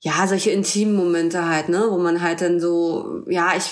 ja, 0.00 0.26
solche 0.26 0.50
intimen 0.50 0.94
Momente 0.94 1.48
halt, 1.48 1.68
ne, 1.68 1.86
wo 1.88 1.98
man 1.98 2.22
halt 2.22 2.42
dann 2.42 2.60
so, 2.60 3.24
ja, 3.26 3.52
ich 3.56 3.70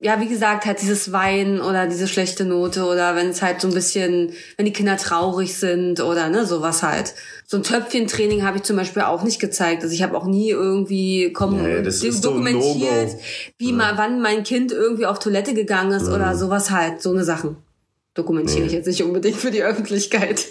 ja, 0.00 0.20
wie 0.20 0.28
gesagt, 0.28 0.64
halt 0.64 0.80
dieses 0.80 1.10
Weinen 1.10 1.60
oder 1.60 1.86
diese 1.86 2.06
schlechte 2.06 2.44
Note 2.44 2.84
oder 2.84 3.16
wenn 3.16 3.30
es 3.30 3.42
halt 3.42 3.60
so 3.60 3.68
ein 3.68 3.74
bisschen, 3.74 4.32
wenn 4.56 4.66
die 4.66 4.72
Kinder 4.72 4.96
traurig 4.96 5.56
sind 5.56 6.00
oder 6.00 6.28
ne, 6.28 6.46
sowas 6.46 6.82
halt. 6.82 7.14
So 7.50 7.56
ein 7.56 7.62
Töpfchentraining 7.62 8.44
habe 8.44 8.58
ich 8.58 8.64
zum 8.64 8.76
Beispiel 8.76 9.00
auch 9.00 9.22
nicht 9.22 9.40
gezeigt. 9.40 9.82
Also 9.82 9.94
ich 9.94 10.02
habe 10.02 10.14
auch 10.18 10.26
nie 10.26 10.50
irgendwie 10.50 11.32
kommen 11.32 11.62
nee, 11.62 11.80
dokumentiert, 12.20 13.10
so 13.10 13.18
wie 13.56 13.70
ja. 13.70 13.74
mal, 13.74 13.96
wann 13.96 14.20
mein 14.20 14.42
Kind 14.42 14.70
irgendwie 14.70 15.06
auf 15.06 15.18
Toilette 15.18 15.54
gegangen 15.54 15.92
ist 15.92 16.08
ja. 16.08 16.14
oder 16.14 16.36
sowas 16.36 16.70
halt. 16.70 17.00
So 17.00 17.10
eine 17.10 17.24
Sachen 17.24 17.56
dokumentiere 18.12 18.60
nee. 18.60 18.66
ich 18.66 18.72
jetzt 18.72 18.86
nicht 18.86 19.02
unbedingt 19.02 19.38
für 19.38 19.50
die 19.50 19.62
Öffentlichkeit. 19.62 20.44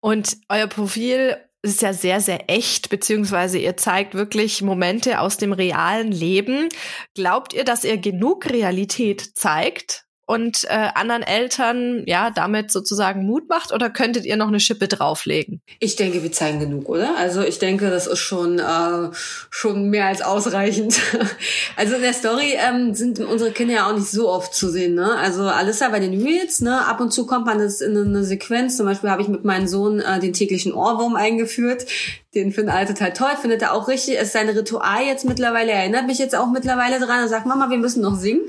Und 0.00 0.36
euer 0.50 0.66
Profil 0.66 1.38
ist 1.62 1.80
ja 1.80 1.94
sehr, 1.94 2.20
sehr 2.20 2.50
echt, 2.50 2.90
beziehungsweise 2.90 3.56
ihr 3.56 3.78
zeigt 3.78 4.14
wirklich 4.14 4.60
Momente 4.60 5.18
aus 5.18 5.38
dem 5.38 5.54
realen 5.54 6.12
Leben. 6.12 6.68
Glaubt 7.14 7.54
ihr, 7.54 7.64
dass 7.64 7.84
ihr 7.84 7.96
genug 7.96 8.50
Realität 8.50 9.22
zeigt? 9.34 10.04
Und 10.30 10.62
äh, 10.68 10.90
anderen 10.94 11.24
Eltern 11.24 12.04
ja 12.06 12.30
damit 12.30 12.70
sozusagen 12.70 13.26
Mut 13.26 13.48
macht 13.48 13.72
oder 13.72 13.90
könntet 13.90 14.24
ihr 14.24 14.36
noch 14.36 14.46
eine 14.46 14.60
Schippe 14.60 14.86
drauflegen? 14.86 15.60
Ich 15.80 15.96
denke, 15.96 16.22
wir 16.22 16.30
zeigen 16.30 16.60
genug, 16.60 16.88
oder? 16.88 17.16
Also 17.18 17.42
ich 17.42 17.58
denke, 17.58 17.90
das 17.90 18.06
ist 18.06 18.20
schon 18.20 18.60
äh, 18.60 19.08
schon 19.50 19.90
mehr 19.90 20.06
als 20.06 20.22
ausreichend. 20.22 21.00
also 21.76 21.96
in 21.96 22.02
der 22.02 22.12
Story 22.12 22.54
ähm, 22.56 22.94
sind 22.94 23.18
unsere 23.18 23.50
Kinder 23.50 23.74
ja 23.74 23.90
auch 23.90 23.96
nicht 23.96 24.06
so 24.06 24.28
oft 24.28 24.54
zu 24.54 24.68
sehen. 24.68 24.94
Ne? 24.94 25.16
Also 25.16 25.42
Alissa 25.48 25.88
bei 25.88 25.98
den 25.98 26.22
Reels, 26.22 26.60
ne? 26.60 26.86
ab 26.86 27.00
und 27.00 27.12
zu 27.12 27.26
kommt 27.26 27.46
man 27.46 27.58
das 27.58 27.80
in 27.80 27.96
eine 27.96 28.22
Sequenz. 28.22 28.76
Zum 28.76 28.86
Beispiel 28.86 29.10
habe 29.10 29.22
ich 29.22 29.28
mit 29.28 29.44
meinem 29.44 29.66
Sohn 29.66 29.98
äh, 29.98 30.20
den 30.20 30.32
täglichen 30.32 30.72
Ohrwurm 30.72 31.16
eingeführt. 31.16 31.86
Den 32.34 32.52
findet 32.52 32.74
Alte 32.74 32.94
total 32.94 33.12
toll, 33.12 33.36
findet 33.40 33.62
er 33.62 33.72
auch 33.72 33.88
richtig. 33.88 34.14
Ist 34.14 34.32
sein 34.32 34.48
Ritual 34.48 35.04
jetzt 35.04 35.24
mittlerweile, 35.24 35.72
er 35.72 35.80
erinnert 35.80 36.06
mich 36.06 36.18
jetzt 36.18 36.36
auch 36.36 36.50
mittlerweile 36.50 37.00
dran 37.04 37.24
und 37.24 37.28
sagt, 37.28 37.46
Mama, 37.46 37.70
wir 37.70 37.78
müssen 37.78 38.02
noch 38.02 38.16
singen. 38.16 38.42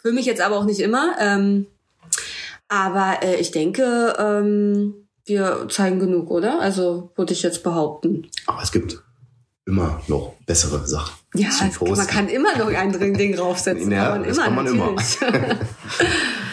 Für 0.00 0.12
mich 0.12 0.26
jetzt 0.26 0.40
aber 0.40 0.56
auch 0.56 0.64
nicht 0.64 0.80
immer. 0.80 1.16
Ähm, 1.18 1.66
aber 2.68 3.18
äh, 3.22 3.36
ich 3.36 3.50
denke, 3.50 4.14
ähm, 4.18 4.94
wir 5.24 5.66
zeigen 5.68 5.98
genug, 5.98 6.30
oder? 6.30 6.60
Also 6.60 7.10
würde 7.16 7.32
ich 7.32 7.42
jetzt 7.42 7.64
behaupten. 7.64 8.28
Aber 8.46 8.62
es 8.62 8.70
gibt 8.70 9.02
immer 9.64 10.00
noch 10.06 10.34
bessere 10.46 10.86
Sachen. 10.86 11.14
Ja, 11.34 11.50
man 11.80 12.06
kann 12.06 12.28
immer 12.28 12.56
noch 12.56 12.68
ein 12.68 12.92
Ding 12.92 13.34
draufsetzen. 13.34 13.90
Ja, 13.90 14.10
kann 14.10 14.20
man 14.20 14.28
das 14.28 14.36
immer, 14.36 14.46
kann 14.46 14.54
man 14.54 14.64
natürlich. 14.64 15.20
immer. 15.20 15.56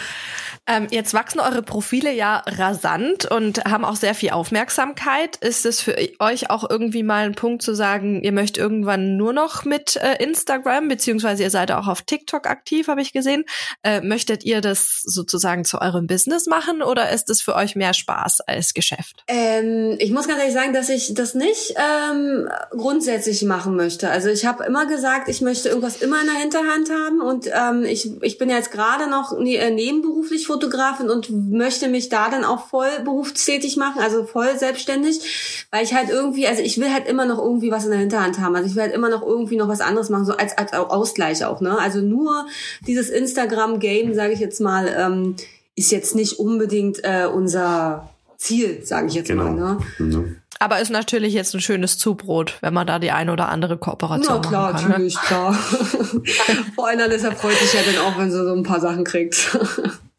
Ähm, 0.65 0.88
jetzt 0.91 1.13
wachsen 1.13 1.41
eure 1.41 1.62
Profile 1.62 2.13
ja 2.13 2.41
rasant 2.45 3.26
und 3.26 3.65
haben 3.65 3.84
auch 3.84 3.97
sehr 3.97 4.15
viel 4.15 4.30
Aufmerksamkeit. 4.30 5.36
Ist 5.38 5.65
es 5.65 5.82
für 5.82 5.97
euch 6.19 6.49
auch 6.49 6.69
irgendwie 6.69 7.04
mal 7.04 7.26
ein 7.26 7.36
Punkt 7.36 7.62
zu 7.62 7.76
sagen, 7.76 8.23
ihr 8.23 8.32
möchtet 8.32 8.60
irgendwann 8.60 9.17
nur 9.17 9.34
noch 9.34 9.65
mit 9.65 9.97
äh, 9.97 10.23
Instagram, 10.23 10.88
beziehungsweise 10.88 11.43
ihr 11.43 11.49
seid 11.49 11.71
auch 11.71 11.88
auf 11.88 12.04
TikTok 12.04 12.47
aktiv, 12.47 12.88
habe 12.88 13.02
ich 13.02 13.12
gesehen. 13.12 13.43
Äh, 13.84 13.99
möchtet 14.02 14.45
ihr 14.45 14.62
das 14.62 15.02
sozusagen 15.02 15.65
zu 15.65 15.82
eurem 15.82 16.08
Business 16.08 16.45
machen 16.45 16.82
oder 16.82 17.10
ist 17.12 17.30
es 17.30 17.41
für 17.41 17.56
euch 17.56 17.76
mehr 17.76 17.93
Spaß 17.93 18.41
als 18.41 18.73
Geschäft? 18.73 19.23
Ähm, 19.28 19.97
ich 19.99 20.12
muss 20.12 20.30
ganz 20.30 20.39
ehrlich 20.39 20.54
sagen, 20.54 20.71
dass 20.71 20.88
ich 20.88 21.13
das 21.13 21.34
nicht 21.34 21.76
ähm, 21.76 22.47
grundsätzlich 22.71 23.43
machen 23.43 23.76
möchte. 23.76 24.10
Also 24.10 24.30
ich 24.30 24.45
habe 24.45 24.63
immer 24.63 24.86
gesagt, 24.86 25.28
ich 25.28 25.41
möchte 25.41 25.67
irgendwas 25.67 26.02
immer 26.02 26.21
in 26.21 26.28
der 26.28 26.36
Hinterhand 26.36 26.89
haben 26.89 27.19
und 27.19 27.49
ähm, 27.54 27.84
ich, 27.84 28.10
ich 28.21 28.38
bin 28.38 28.49
jetzt 28.49 28.71
gerade 28.71 29.10
noch 29.10 29.38
ne 29.38 29.71
nebenberuflich 29.71 30.53
Fotografin 30.54 31.10
und 31.10 31.30
möchte 31.52 31.88
mich 31.88 32.10
da 32.10 32.30
dann 32.30 32.44
auch 32.44 32.68
voll 32.68 32.89
berufstätig 33.04 33.76
machen, 33.76 34.02
also 34.02 34.24
voll 34.24 34.58
selbstständig, 34.58 35.66
weil 35.72 35.84
ich 35.84 35.94
halt 35.94 36.10
irgendwie, 36.10 36.48
also 36.48 36.62
ich 36.62 36.80
will 36.80 36.94
halt 36.94 37.08
immer 37.08 37.26
noch 37.26 37.39
irgendwie 37.39 37.72
was 37.72 37.86
in 37.86 37.92
der 37.92 38.00
Hinterhand 38.00 38.39
haben. 38.39 38.56
Also 38.56 38.70
ich 38.70 38.76
will 38.76 38.84
halt 38.84 38.94
immer 38.94 39.10
noch 39.10 39.24
irgendwie 39.24 39.56
noch 39.56 39.68
was 39.68 39.82
anderes 39.82 40.10
machen, 40.10 40.26
so 40.26 40.38
als, 40.38 40.56
als 40.58 40.74
Ausgleich 40.74 41.44
auch, 41.44 41.60
ne? 41.60 41.78
Also 41.80 42.02
nur 42.02 42.46
dieses 42.86 43.10
Instagram-Game, 43.10 44.13
sage 44.13 44.34
ich 44.34 44.39
jetzt 44.39 44.62
mal, 44.62 44.94
ähm, 44.96 45.36
ist 45.76 45.92
jetzt 45.92 46.16
nicht 46.16 46.38
unbedingt 46.38 47.04
äh, 47.04 47.26
unser 47.26 48.10
Ziel, 48.38 48.82
sage 48.84 49.08
ich 49.08 49.16
jetzt 49.16 49.30
genau. 49.30 49.46
mal. 49.46 49.54
Ne? 49.54 49.78
Mhm. 49.98 50.36
Aber 50.60 50.80
ist 50.80 50.92
natürlich 50.92 51.34
jetzt 51.34 51.54
ein 51.56 51.62
schönes 51.62 51.98
Zubrot, 51.98 52.58
wenn 52.62 52.74
man 52.74 52.86
da 52.86 53.00
die 53.00 53.12
eine 53.12 53.34
oder 53.34 53.50
andere 53.50 53.78
Kooperation 53.78 54.39
Na 54.42 54.48
klar, 54.48 54.72
machen 54.74 54.76
kann. 54.76 54.84
Ne? 54.84 54.89
natürlich, 54.89 55.16
ne? 55.16 55.22
klar. 55.26 55.54
Vor 56.76 56.88
allem 56.88 57.10
deshalb 57.10 57.39
freut 57.39 57.56
sich 57.56 57.74
ja 57.74 57.80
dann 57.86 58.06
auch, 58.06 58.20
wenn 58.20 58.32
sie 58.32 58.38
so 58.38 58.54
ein 58.54 58.63
paar 58.63 58.80
Sachen 58.80 59.04
kriegt. 59.04 59.58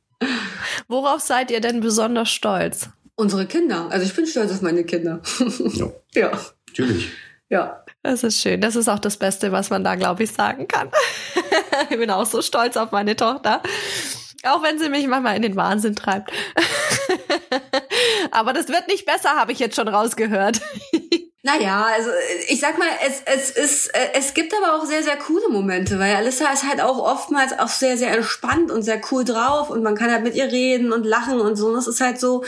Worauf 0.94 1.22
seid 1.22 1.50
ihr 1.50 1.60
denn 1.60 1.80
besonders 1.80 2.30
stolz? 2.30 2.88
Unsere 3.16 3.46
Kinder. 3.46 3.88
Also 3.90 4.06
ich 4.06 4.14
bin 4.14 4.28
stolz 4.28 4.52
auf 4.52 4.62
meine 4.62 4.84
Kinder. 4.84 5.20
Ja. 5.74 5.90
ja. 6.14 6.40
Natürlich. 6.68 7.10
Ja. 7.48 7.84
Das 8.04 8.22
ist 8.22 8.40
schön. 8.40 8.60
Das 8.60 8.76
ist 8.76 8.86
auch 8.88 9.00
das 9.00 9.16
Beste, 9.16 9.50
was 9.50 9.70
man 9.70 9.82
da, 9.82 9.96
glaube 9.96 10.22
ich, 10.22 10.30
sagen 10.30 10.68
kann. 10.68 10.92
ich 11.90 11.96
bin 11.96 12.12
auch 12.12 12.26
so 12.26 12.42
stolz 12.42 12.76
auf 12.76 12.92
meine 12.92 13.16
Tochter. 13.16 13.60
Auch 14.44 14.62
wenn 14.62 14.78
sie 14.78 14.88
mich 14.88 15.08
manchmal 15.08 15.34
in 15.34 15.42
den 15.42 15.56
Wahnsinn 15.56 15.96
treibt. 15.96 16.30
Aber 18.30 18.52
das 18.52 18.68
wird 18.68 18.86
nicht 18.86 19.04
besser, 19.04 19.30
habe 19.30 19.50
ich 19.50 19.58
jetzt 19.58 19.74
schon 19.74 19.88
rausgehört. 19.88 20.60
Naja, 21.46 21.84
also 21.94 22.08
ich 22.48 22.58
sag 22.58 22.78
mal, 22.78 22.88
es, 23.06 23.20
es 23.26 23.50
ist, 23.50 23.92
es 24.14 24.32
gibt 24.32 24.54
aber 24.56 24.76
auch 24.76 24.86
sehr, 24.86 25.02
sehr 25.02 25.18
coole 25.18 25.50
Momente, 25.50 25.98
weil 25.98 26.16
Alissa 26.16 26.50
ist 26.50 26.66
halt 26.66 26.80
auch 26.80 26.96
oftmals 26.98 27.58
auch 27.58 27.68
sehr, 27.68 27.98
sehr 27.98 28.16
entspannt 28.16 28.70
und 28.70 28.80
sehr 28.80 28.98
cool 29.10 29.24
drauf 29.24 29.68
und 29.68 29.82
man 29.82 29.94
kann 29.94 30.10
halt 30.10 30.24
mit 30.24 30.34
ihr 30.34 30.50
reden 30.50 30.90
und 30.90 31.04
lachen 31.04 31.38
und 31.42 31.56
so. 31.56 31.66
Und 31.66 31.74
das 31.74 31.86
ist 31.86 32.00
halt 32.00 32.18
so, 32.18 32.44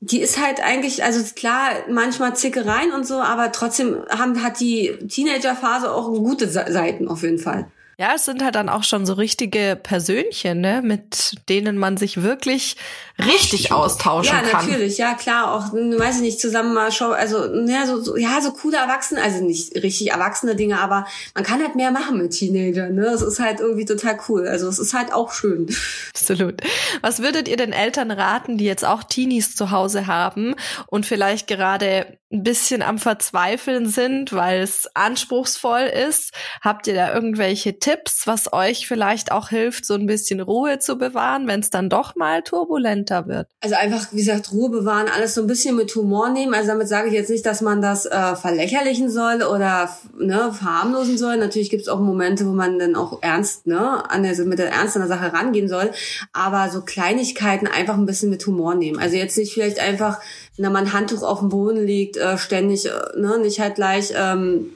die 0.00 0.20
ist 0.20 0.38
halt 0.38 0.62
eigentlich, 0.62 1.02
also 1.02 1.24
klar, 1.34 1.70
manchmal 1.88 2.36
Zickereien 2.36 2.92
und 2.92 3.06
so, 3.06 3.22
aber 3.22 3.52
trotzdem 3.52 4.04
haben, 4.10 4.42
hat 4.42 4.60
die 4.60 4.98
Teenagerphase 5.08 5.90
auch 5.90 6.08
gute 6.08 6.46
Seiten 6.46 7.08
auf 7.08 7.22
jeden 7.22 7.38
Fall. 7.38 7.70
Ja, 7.98 8.12
es 8.14 8.24
sind 8.24 8.42
halt 8.42 8.54
dann 8.54 8.68
auch 8.68 8.84
schon 8.84 9.06
so 9.06 9.12
richtige 9.12 9.78
Persönchen, 9.80 10.60
ne, 10.60 10.82
mit 10.82 11.36
denen 11.48 11.78
man 11.78 11.96
sich 11.96 12.22
wirklich 12.22 12.76
richtig 13.18 13.72
austauschen 13.72 14.36
kann. 14.36 14.46
Ja, 14.46 14.52
natürlich, 14.52 14.98
ja 14.98 15.14
klar, 15.14 15.52
auch, 15.52 15.72
weiß 15.72 16.16
ich 16.16 16.22
nicht, 16.22 16.40
zusammen 16.40 16.74
mal 16.74 16.90
Show, 16.90 17.10
also 17.10 17.54
ja, 17.66 17.86
so, 17.86 18.00
so, 18.00 18.16
ja, 18.16 18.40
so 18.40 18.52
coole 18.52 18.76
Erwachsene, 18.76 19.22
also 19.22 19.44
nicht 19.44 19.74
richtig 19.76 20.10
erwachsene 20.10 20.56
Dinge, 20.56 20.80
aber 20.80 21.06
man 21.34 21.44
kann 21.44 21.62
halt 21.62 21.76
mehr 21.76 21.90
machen 21.90 22.18
mit 22.18 22.32
Teenagern, 22.32 22.94
ne? 22.94 23.04
Das 23.04 23.22
ist 23.22 23.38
halt 23.38 23.60
irgendwie 23.60 23.84
total 23.84 24.18
cool. 24.28 24.48
Also 24.48 24.68
es 24.68 24.78
ist 24.78 24.94
halt 24.94 25.12
auch 25.12 25.32
schön. 25.32 25.66
Absolut. 26.10 26.60
Was 27.02 27.20
würdet 27.20 27.48
ihr 27.48 27.56
den 27.56 27.72
Eltern 27.72 28.10
raten, 28.10 28.58
die 28.58 28.64
jetzt 28.64 28.84
auch 28.84 29.02
Teenies 29.04 29.54
zu 29.54 29.70
Hause 29.70 30.06
haben 30.06 30.54
und 30.86 31.06
vielleicht 31.06 31.46
gerade 31.46 32.18
ein 32.32 32.42
bisschen 32.42 32.82
am 32.82 32.98
Verzweifeln 32.98 33.88
sind, 33.88 34.32
weil 34.32 34.62
es 34.62 34.88
anspruchsvoll 34.94 35.82
ist? 35.82 36.32
Habt 36.60 36.86
ihr 36.86 36.94
da 36.94 37.14
irgendwelche 37.14 37.78
Tipps, 37.84 38.26
was 38.26 38.50
euch 38.50 38.88
vielleicht 38.88 39.30
auch 39.30 39.50
hilft, 39.50 39.84
so 39.84 39.92
ein 39.92 40.06
bisschen 40.06 40.40
Ruhe 40.40 40.78
zu 40.78 40.96
bewahren, 40.96 41.46
wenn 41.46 41.60
es 41.60 41.68
dann 41.68 41.90
doch 41.90 42.16
mal 42.16 42.40
turbulenter 42.40 43.26
wird? 43.26 43.46
Also 43.60 43.76
einfach, 43.76 44.10
wie 44.10 44.16
gesagt, 44.16 44.52
Ruhe 44.52 44.70
bewahren, 44.70 45.08
alles 45.14 45.34
so 45.34 45.42
ein 45.42 45.46
bisschen 45.46 45.76
mit 45.76 45.94
Humor 45.94 46.30
nehmen. 46.30 46.54
Also 46.54 46.68
damit 46.68 46.88
sage 46.88 47.08
ich 47.08 47.12
jetzt 47.12 47.28
nicht, 47.28 47.44
dass 47.44 47.60
man 47.60 47.82
das 47.82 48.06
äh, 48.06 48.36
verlächerlichen 48.36 49.10
soll 49.10 49.42
oder 49.42 49.90
ne, 50.18 50.50
verharmlosen 50.50 51.18
soll. 51.18 51.36
Natürlich 51.36 51.68
gibt 51.68 51.82
es 51.82 51.88
auch 51.88 52.00
Momente, 52.00 52.46
wo 52.46 52.52
man 52.52 52.78
dann 52.78 52.96
auch 52.96 53.18
ernst, 53.20 53.66
ne, 53.66 54.10
an 54.10 54.22
der, 54.22 54.34
mit 54.46 54.58
der 54.58 54.72
Ernst 54.72 54.96
an 54.96 55.06
der 55.06 55.14
Sache 55.14 55.34
rangehen 55.34 55.68
soll. 55.68 55.90
Aber 56.32 56.70
so 56.70 56.80
Kleinigkeiten 56.80 57.66
einfach 57.66 57.98
ein 57.98 58.06
bisschen 58.06 58.30
mit 58.30 58.46
Humor 58.46 58.76
nehmen. 58.76 58.98
Also 58.98 59.16
jetzt 59.16 59.36
nicht 59.36 59.52
vielleicht 59.52 59.78
einfach, 59.78 60.22
wenn 60.56 60.72
mal 60.72 60.78
ein 60.78 60.94
Handtuch 60.94 61.22
auf 61.22 61.40
dem 61.40 61.50
Boden 61.50 61.84
liegt, 61.84 62.16
äh, 62.16 62.38
ständig, 62.38 62.86
äh, 62.86 62.92
ne, 63.20 63.36
nicht 63.40 63.60
halt 63.60 63.74
gleich 63.74 64.14
ähm, 64.16 64.70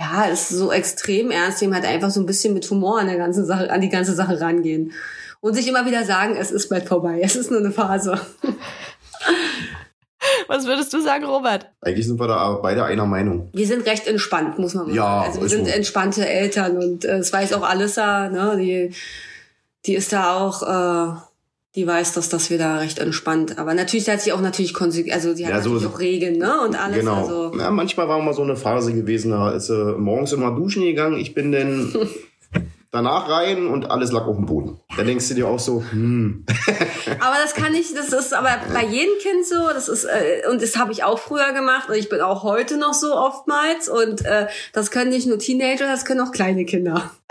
ja, 0.00 0.24
ist 0.24 0.48
so 0.48 0.72
extrem 0.72 1.30
ernst 1.30 1.60
nehmen, 1.60 1.74
halt 1.74 1.84
einfach 1.84 2.10
so 2.10 2.20
ein 2.20 2.26
bisschen 2.26 2.54
mit 2.54 2.68
Humor 2.70 3.00
an 3.00 3.06
der 3.06 3.18
ganzen 3.18 3.44
Sache, 3.44 3.70
an 3.70 3.82
die 3.82 3.90
ganze 3.90 4.14
Sache 4.14 4.40
rangehen. 4.40 4.92
Und 5.40 5.54
sich 5.54 5.68
immer 5.68 5.84
wieder 5.86 6.04
sagen, 6.04 6.36
es 6.36 6.50
ist 6.50 6.68
bald 6.68 6.88
vorbei, 6.88 7.20
es 7.22 7.36
ist 7.36 7.50
nur 7.50 7.60
eine 7.60 7.70
Phase. 7.70 8.18
Was 10.48 10.66
würdest 10.66 10.92
du 10.92 11.00
sagen, 11.00 11.24
Robert? 11.24 11.70
Eigentlich 11.80 12.06
sind 12.06 12.18
wir 12.18 12.26
da 12.28 12.52
beide 12.62 12.84
einer 12.84 13.06
Meinung. 13.06 13.48
Wir 13.52 13.66
sind 13.66 13.86
recht 13.86 14.06
entspannt, 14.06 14.58
muss 14.58 14.74
man 14.74 14.86
mal 14.86 14.94
ja, 14.94 15.02
sagen. 15.02 15.26
Also 15.28 15.40
wir 15.42 15.48
sind 15.48 15.66
so. 15.66 15.72
entspannte 15.72 16.28
Eltern 16.28 16.76
und 16.78 17.04
äh, 17.04 17.18
das 17.18 17.32
weiß 17.32 17.52
auch 17.52 17.62
Alissa, 17.62 18.28
ne, 18.28 18.56
die, 18.58 18.94
die 19.86 19.94
ist 19.94 20.12
da 20.12 20.36
auch, 20.36 20.62
äh, 20.62 21.20
die 21.76 21.86
weiß, 21.86 22.12
dass 22.12 22.28
das 22.28 22.50
wieder 22.50 22.80
recht 22.80 22.98
entspannt. 22.98 23.58
Aber 23.58 23.74
natürlich 23.74 24.08
hat 24.08 24.20
sie 24.20 24.32
auch 24.32 24.40
natürlich 24.40 24.74
konsequent, 24.74 25.14
also 25.14 25.34
sie 25.34 25.46
hat 25.46 25.52
ja, 25.52 25.60
so 25.60 25.70
natürlich 25.70 25.94
auch 25.94 26.00
Regeln, 26.00 26.38
ne? 26.38 26.60
Und 26.62 26.74
alles. 26.74 26.98
Genau. 26.98 27.22
Also. 27.22 27.52
Ja, 27.58 27.70
manchmal 27.70 28.08
war 28.08 28.20
mal 28.20 28.34
so 28.34 28.42
eine 28.42 28.56
Phase 28.56 28.92
gewesen, 28.92 29.30
da 29.30 29.50
ist 29.50 29.66
sie 29.66 29.94
morgens 29.96 30.32
immer 30.32 30.50
duschen 30.50 30.82
gegangen. 30.82 31.18
Ich 31.18 31.32
bin 31.32 31.52
dann 31.52 31.94
danach 32.90 33.28
rein 33.28 33.68
und 33.68 33.88
alles 33.88 34.10
lag 34.10 34.26
auf 34.26 34.34
dem 34.34 34.46
Boden. 34.46 34.80
Da 34.96 35.04
denkst 35.04 35.28
du 35.28 35.34
dir 35.34 35.46
auch 35.46 35.60
so, 35.60 35.84
hm. 35.90 36.44
aber 37.20 37.36
das 37.40 37.54
kann 37.54 37.72
ich, 37.72 37.94
das 37.94 38.12
ist 38.12 38.34
aber 38.34 38.50
bei 38.74 38.84
jedem 38.84 39.16
Kind 39.20 39.46
so, 39.46 39.68
das 39.68 39.88
ist, 39.88 40.06
äh, 40.06 40.42
und 40.50 40.60
das 40.60 40.76
habe 40.76 40.90
ich 40.90 41.04
auch 41.04 41.20
früher 41.20 41.52
gemacht 41.52 41.88
und 41.88 41.94
ich 41.94 42.08
bin 42.08 42.20
auch 42.20 42.42
heute 42.42 42.78
noch 42.78 42.94
so 42.94 43.14
oftmals 43.14 43.88
und 43.88 44.24
äh, 44.24 44.48
das 44.72 44.90
können 44.90 45.10
nicht 45.10 45.28
nur 45.28 45.38
Teenager, 45.38 45.86
das 45.86 46.04
können 46.04 46.20
auch 46.20 46.32
kleine 46.32 46.64
Kinder. 46.64 47.12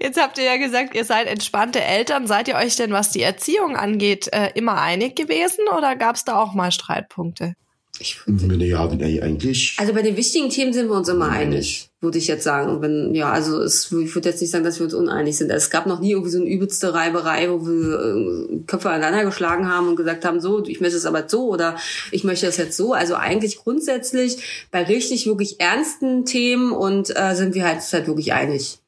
Jetzt 0.00 0.20
habt 0.20 0.38
ihr 0.38 0.44
ja 0.44 0.56
gesagt, 0.56 0.94
ihr 0.94 1.04
seid 1.04 1.26
entspannte 1.26 1.82
Eltern. 1.82 2.26
Seid 2.26 2.48
ihr 2.48 2.56
euch 2.56 2.76
denn, 2.76 2.92
was 2.92 3.10
die 3.10 3.22
Erziehung 3.22 3.76
angeht, 3.76 4.28
äh, 4.32 4.50
immer 4.54 4.80
einig 4.80 5.16
gewesen 5.16 5.66
oder 5.76 5.96
gab 5.96 6.16
es 6.16 6.24
da 6.24 6.40
auch 6.40 6.54
mal 6.54 6.72
Streitpunkte? 6.72 7.54
Ich 8.02 8.18
finde 8.18 8.64
ja, 8.64 8.82
eigentlich. 8.82 9.76
Also 9.78 9.92
bei 9.92 10.00
den 10.00 10.16
wichtigen 10.16 10.48
Themen 10.48 10.72
sind 10.72 10.88
wir 10.88 10.96
uns 10.96 11.08
immer 11.10 11.28
einig, 11.28 11.90
würde 12.00 12.16
ich 12.16 12.28
jetzt 12.28 12.44
sagen. 12.44 12.80
Wenn, 12.80 13.14
ja, 13.14 13.30
also 13.30 13.60
es, 13.60 13.92
ich 13.92 14.14
würde 14.14 14.30
jetzt 14.30 14.40
nicht 14.40 14.50
sagen, 14.50 14.64
dass 14.64 14.78
wir 14.78 14.84
uns 14.84 14.94
uneinig 14.94 15.36
sind. 15.36 15.50
Es 15.50 15.68
gab 15.68 15.84
noch 15.84 16.00
nie 16.00 16.12
irgendwie 16.12 16.30
so 16.30 16.40
eine 16.40 16.48
übelste 16.48 16.94
Reiberei, 16.94 17.50
wo 17.50 17.66
wir 17.66 18.00
äh, 18.00 18.58
Köpfe 18.66 18.88
aneinander 18.88 19.26
geschlagen 19.26 19.68
haben 19.68 19.88
und 19.88 19.96
gesagt 19.96 20.24
haben, 20.24 20.40
so, 20.40 20.64
ich 20.64 20.80
möchte 20.80 20.96
es 20.96 21.04
aber 21.04 21.28
so 21.28 21.50
oder 21.50 21.76
ich 22.10 22.24
möchte 22.24 22.46
es 22.46 22.56
jetzt 22.56 22.76
so. 22.76 22.94
Also 22.94 23.16
eigentlich 23.16 23.58
grundsätzlich 23.58 24.68
bei 24.70 24.82
richtig 24.82 25.26
wirklich 25.26 25.60
ernsten 25.60 26.24
Themen 26.24 26.72
und 26.72 27.14
äh, 27.14 27.34
sind 27.34 27.54
wir 27.54 27.66
halt, 27.66 27.82
halt 27.92 28.06
wirklich 28.06 28.32
einig 28.32 28.78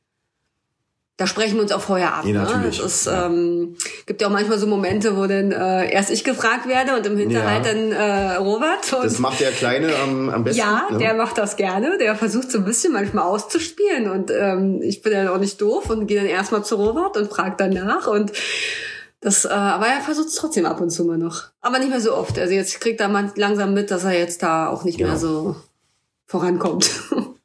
da 1.22 1.28
sprechen 1.28 1.54
wir 1.54 1.62
uns 1.62 1.70
auch 1.70 1.80
vorher 1.80 2.14
ab. 2.16 2.24
Ja, 2.24 2.32
ne? 2.32 2.38
natürlich. 2.40 2.80
Es 2.80 3.04
ja. 3.04 3.26
ähm, 3.26 3.76
gibt 4.06 4.20
ja 4.20 4.26
auch 4.26 4.32
manchmal 4.32 4.58
so 4.58 4.66
Momente, 4.66 5.16
wo 5.16 5.26
dann 5.26 5.52
äh, 5.52 5.88
erst 5.92 6.10
ich 6.10 6.24
gefragt 6.24 6.66
werde 6.66 6.96
und 6.96 7.06
im 7.06 7.16
Hinterhalt 7.16 7.64
ja. 7.64 7.72
dann 7.72 7.92
äh, 7.92 8.34
Robert. 8.38 8.92
das 8.92 9.20
macht 9.20 9.38
der 9.38 9.52
Kleine 9.52 9.94
am, 10.02 10.30
am 10.30 10.42
besten. 10.42 10.58
Ja, 10.58 10.88
ne? 10.90 10.98
der 10.98 11.14
macht 11.14 11.38
das 11.38 11.54
gerne. 11.54 11.96
Der 11.98 12.16
versucht 12.16 12.50
so 12.50 12.58
ein 12.58 12.64
bisschen 12.64 12.92
manchmal 12.92 13.22
auszuspielen 13.22 14.10
und 14.10 14.32
ähm, 14.32 14.80
ich 14.82 15.02
bin 15.02 15.12
dann 15.12 15.28
auch 15.28 15.38
nicht 15.38 15.60
doof 15.60 15.90
und 15.90 16.08
gehe 16.08 16.16
dann 16.16 16.26
erstmal 16.26 16.64
zu 16.64 16.74
Robert 16.74 17.16
und 17.16 17.30
frage 17.30 17.54
danach 17.56 18.08
und 18.08 18.32
das, 19.20 19.44
äh, 19.44 19.50
aber 19.50 19.86
er 19.86 20.00
versucht 20.00 20.26
es 20.26 20.34
trotzdem 20.34 20.66
ab 20.66 20.80
und 20.80 20.90
zu 20.90 21.04
mal 21.04 21.18
noch. 21.18 21.44
Aber 21.60 21.78
nicht 21.78 21.90
mehr 21.90 22.00
so 22.00 22.16
oft. 22.16 22.36
Also 22.36 22.52
jetzt 22.52 22.80
kriegt 22.80 23.00
er 23.00 23.08
man 23.08 23.30
langsam 23.36 23.74
mit, 23.74 23.92
dass 23.92 24.02
er 24.02 24.18
jetzt 24.18 24.42
da 24.42 24.66
auch 24.66 24.82
nicht 24.82 24.98
genau. 24.98 25.10
mehr 25.10 25.18
so 25.20 25.54
vorankommt. 26.26 26.90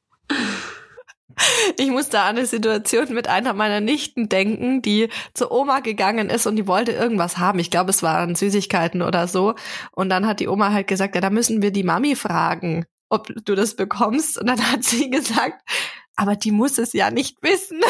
Ich 1.77 1.89
muss 1.89 2.09
da 2.09 2.23
an 2.23 2.37
eine 2.37 2.45
Situation 2.45 3.13
mit 3.13 3.27
einer 3.27 3.53
meiner 3.53 3.81
Nichten 3.81 4.29
denken, 4.29 4.81
die 4.81 5.09
zur 5.33 5.51
Oma 5.51 5.79
gegangen 5.79 6.29
ist 6.29 6.47
und 6.47 6.55
die 6.55 6.67
wollte 6.67 6.91
irgendwas 6.91 7.37
haben. 7.37 7.59
Ich 7.59 7.71
glaube, 7.71 7.91
es 7.91 8.03
waren 8.03 8.35
Süßigkeiten 8.35 9.01
oder 9.01 9.27
so. 9.27 9.55
Und 9.91 10.09
dann 10.09 10.27
hat 10.27 10.39
die 10.39 10.47
Oma 10.47 10.71
halt 10.71 10.87
gesagt, 10.87 11.15
ja, 11.15 11.21
da 11.21 11.29
müssen 11.29 11.61
wir 11.61 11.71
die 11.71 11.83
Mami 11.83 12.15
fragen, 12.15 12.85
ob 13.09 13.27
du 13.45 13.55
das 13.55 13.75
bekommst. 13.75 14.37
Und 14.37 14.47
dann 14.47 14.71
hat 14.71 14.83
sie 14.83 15.09
gesagt, 15.11 15.61
aber 16.15 16.35
die 16.35 16.51
muss 16.51 16.77
es 16.77 16.93
ja 16.93 17.11
nicht 17.11 17.37
wissen. 17.41 17.81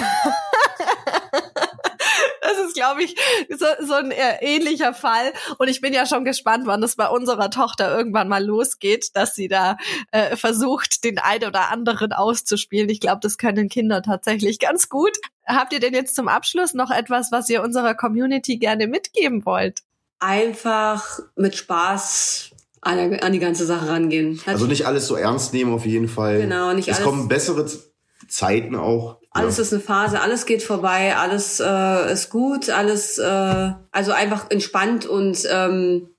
Das 2.58 2.67
ist, 2.67 2.76
glaube 2.76 3.04
ich, 3.04 3.15
so, 3.50 3.65
so 3.86 3.93
ein 3.93 4.12
äh, 4.12 4.38
ähnlicher 4.41 4.93
Fall. 4.93 5.34
Und 5.58 5.67
ich 5.67 5.82
bin 5.82 5.93
ja 5.93 6.06
schon 6.06 6.26
gespannt, 6.26 6.65
wann 6.65 6.82
das 6.82 6.96
bei 6.96 7.08
unserer 7.08 7.50
Tochter 7.50 7.96
irgendwann 7.96 8.28
mal 8.28 8.43
losgeht, 8.43 9.16
dass 9.16 9.36
sie 9.36 9.47
da 9.47 9.78
äh, 10.12 10.36
versucht, 10.36 11.03
den 11.03 11.20
einen 11.20 11.45
oder 11.45 11.72
anderen 11.72 12.14
auszuspielen. 12.14 12.89
Ich 12.89 12.99
glaube, 12.99 13.20
das 13.22 13.38
können 13.38 13.70
Kinder 13.70 14.01
tatsächlich 14.01 14.60
ganz 14.60 14.89
gut. 14.89 15.18
Habt 15.45 15.74
ihr 15.74 15.80
denn 15.80 15.93
jetzt 15.93 16.16
zum 16.16 16.28
Abschluss 16.28 16.74
noch 16.74 16.91
etwas, 16.91 17.32
was 17.32 17.49
ihr 17.49 17.62
unserer 17.62 17.95
Community 17.95 18.58
gerne 18.58 18.88
mitgeben 18.88 19.45
wollt? 19.45 19.82
Einfach 20.20 21.20
mit 21.36 21.55
Spaß 21.55 22.51
an, 22.82 23.20
an 23.20 23.34
die 23.34 23.39
ganze 23.39 23.66
Sache 23.66 23.88
rangehen. 23.89 24.41
Also 24.45 24.66
nicht 24.66 24.86
alles 24.86 25.08
so 25.08 25.16
ernst 25.16 25.53
nehmen 25.53 25.74
auf 25.74 25.86
jeden 25.86 26.08
Fall. 26.08 26.39
Genau, 26.39 26.74
nicht 26.74 26.88
es 26.88 26.95
alles. 26.95 26.99
Es 26.99 27.05
kommen 27.05 27.28
bessere 27.28 27.70
Zeiten 28.28 28.76
auch. 28.76 29.20
Alles 29.38 29.58
ja. 29.58 29.64
ist 29.64 29.74
eine 29.74 29.82
Phase, 29.82 30.22
alles 30.22 30.46
geht 30.46 30.64
vorbei, 30.64 31.16
alles 31.16 31.60
äh, 31.60 32.12
ist 32.12 32.30
gut, 32.30 32.70
alles 32.70 33.18
äh, 33.18 33.72
also 33.92 34.12
einfach 34.12 34.50
entspannt 34.50 35.06
und 35.06 35.48
ähm, 35.52 36.10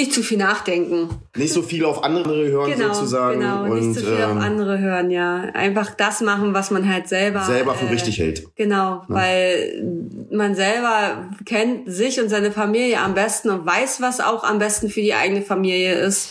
nicht 0.00 0.14
zu 0.14 0.22
viel 0.22 0.38
nachdenken. 0.38 1.10
Nicht 1.36 1.52
so 1.52 1.62
viel 1.62 1.84
auf 1.84 2.02
andere 2.04 2.46
hören 2.46 2.70
genau, 2.70 2.94
sozusagen. 2.94 3.40
Genau, 3.40 3.64
und, 3.64 3.74
nicht 3.74 3.98
zu 3.98 4.06
viel 4.06 4.18
ähm, 4.18 4.38
auf 4.38 4.44
andere 4.44 4.78
hören, 4.78 5.10
ja. 5.10 5.42
Einfach 5.52 5.94
das 5.94 6.22
machen, 6.22 6.54
was 6.54 6.70
man 6.70 6.88
halt 6.88 7.08
selber 7.08 7.42
selber 7.42 7.74
für 7.74 7.86
äh, 7.86 7.90
richtig 7.90 8.18
hält. 8.18 8.56
Genau, 8.56 9.02
ja. 9.02 9.04
weil 9.08 9.84
man 10.30 10.54
selber 10.54 11.28
kennt 11.44 11.92
sich 11.92 12.20
und 12.20 12.30
seine 12.30 12.50
Familie 12.50 13.00
am 13.00 13.14
besten 13.14 13.50
und 13.50 13.66
weiß, 13.66 14.00
was 14.00 14.20
auch 14.20 14.42
am 14.42 14.58
besten 14.58 14.88
für 14.88 15.02
die 15.02 15.14
eigene 15.14 15.42
Familie 15.42 15.94
ist. 15.94 16.30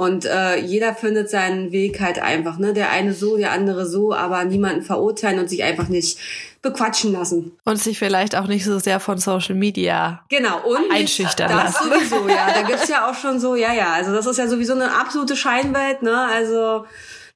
Und 0.00 0.24
äh, 0.24 0.56
jeder 0.56 0.94
findet 0.94 1.28
seinen 1.28 1.72
Weg 1.72 2.00
halt 2.00 2.22
einfach, 2.22 2.56
ne? 2.56 2.72
Der 2.72 2.90
eine 2.90 3.12
so, 3.12 3.36
der 3.36 3.52
andere 3.52 3.84
so, 3.84 4.14
aber 4.14 4.42
niemanden 4.46 4.80
verurteilen 4.80 5.38
und 5.38 5.50
sich 5.50 5.62
einfach 5.62 5.88
nicht 5.88 6.18
bequatschen 6.62 7.12
lassen. 7.12 7.52
Und 7.66 7.76
sich 7.78 7.98
vielleicht 7.98 8.34
auch 8.34 8.46
nicht 8.46 8.64
so 8.64 8.78
sehr 8.78 8.98
von 8.98 9.18
Social 9.18 9.54
Media 9.54 10.22
genau, 10.30 10.66
und 10.66 10.90
einschüchtern 10.90 11.50
das 11.50 11.74
lassen. 11.74 11.90
sowieso, 11.92 12.28
ja. 12.30 12.50
Da 12.50 12.62
gibt's 12.62 12.88
ja 12.88 13.10
auch 13.10 13.14
schon 13.14 13.38
so, 13.40 13.54
ja, 13.56 13.74
ja. 13.74 13.92
Also 13.92 14.14
das 14.14 14.24
ist 14.24 14.38
ja 14.38 14.48
sowieso 14.48 14.72
eine 14.72 14.90
absolute 14.98 15.36
Scheinwelt, 15.36 16.00
ne? 16.00 16.18
Also 16.32 16.86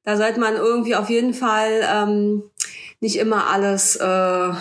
da 0.05 0.17
sollte 0.17 0.41
man 0.41 0.55
irgendwie 0.55 0.95
auf 0.95 1.11
jeden 1.11 1.35
Fall 1.35 1.87
ähm, 1.87 2.45
nicht 3.01 3.17
immer 3.17 3.51
alles 3.51 3.97
äh, 3.97 4.53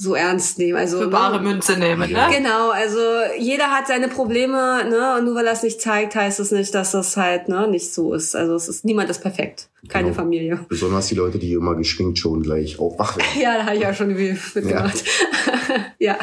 so 0.00 0.14
ernst 0.14 0.58
nehmen. 0.58 0.78
Also 0.78 1.00
für 1.00 1.08
bare 1.08 1.42
ne? 1.42 1.48
Münze 1.48 1.76
nehmen, 1.76 2.12
ne? 2.12 2.28
Genau, 2.32 2.70
also 2.70 3.00
jeder 3.36 3.72
hat 3.72 3.88
seine 3.88 4.06
Probleme, 4.06 4.84
ne? 4.88 5.16
Und 5.18 5.24
nur 5.24 5.34
weil 5.34 5.46
er 5.46 5.54
es 5.54 5.64
nicht 5.64 5.82
zeigt, 5.82 6.14
heißt 6.14 6.38
es 6.38 6.52
nicht, 6.52 6.72
dass 6.72 6.92
das 6.92 7.16
halt 7.16 7.48
ne 7.48 7.66
nicht 7.66 7.92
so 7.92 8.14
ist. 8.14 8.36
Also 8.36 8.54
es 8.54 8.68
ist 8.68 8.84
niemand 8.84 9.10
ist 9.10 9.20
perfekt. 9.20 9.68
Keine 9.86 10.08
genau. 10.08 10.16
Familie. 10.16 10.66
Besonders 10.68 11.06
die 11.06 11.14
Leute, 11.14 11.38
die 11.38 11.52
immer 11.52 11.76
geschminkt 11.76 12.18
schon 12.18 12.42
gleich 12.42 12.80
aufwachen. 12.80 13.22
ja, 13.40 13.58
da 13.58 13.66
habe 13.66 13.76
ich 13.76 13.86
auch 13.86 13.94
schon 13.94 14.12
mitgemacht. 14.12 15.04
Ja. 15.06 15.84
ja. 16.16 16.18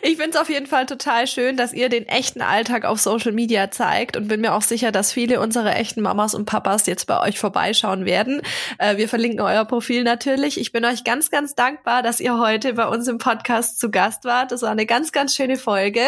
Ich 0.00 0.16
finde 0.16 0.30
es 0.30 0.36
auf 0.36 0.48
jeden 0.48 0.66
Fall 0.66 0.86
total 0.86 1.26
schön, 1.26 1.58
dass 1.58 1.74
ihr 1.74 1.90
den 1.90 2.06
echten 2.06 2.40
Alltag 2.40 2.86
auf 2.86 3.00
Social 3.00 3.32
Media 3.32 3.70
zeigt 3.70 4.16
und 4.16 4.28
bin 4.28 4.40
mir 4.40 4.54
auch 4.54 4.62
sicher, 4.62 4.90
dass 4.90 5.12
viele 5.12 5.40
unserer 5.40 5.76
echten 5.76 6.00
Mamas 6.00 6.34
und 6.34 6.46
Papas 6.46 6.86
jetzt 6.86 7.06
bei 7.06 7.20
euch 7.20 7.38
vorbeischauen 7.38 8.06
werden. 8.06 8.40
Äh, 8.78 8.96
wir 8.96 9.08
verlinken 9.08 9.40
euer 9.40 9.66
Profil 9.66 10.02
natürlich. 10.02 10.58
Ich 10.58 10.72
bin 10.72 10.84
euch 10.86 11.04
ganz, 11.04 11.30
ganz 11.30 11.54
dankbar, 11.54 12.02
dass 12.02 12.20
ihr 12.20 12.38
heute 12.38 12.72
bei 12.72 12.88
uns 12.88 13.06
im 13.06 13.18
Podcast 13.18 13.78
zu 13.78 13.90
Gast 13.90 14.24
wart. 14.24 14.50
Das 14.50 14.62
war 14.62 14.70
eine 14.70 14.86
ganz, 14.86 15.12
ganz 15.12 15.34
schöne 15.34 15.58
Folge 15.58 16.00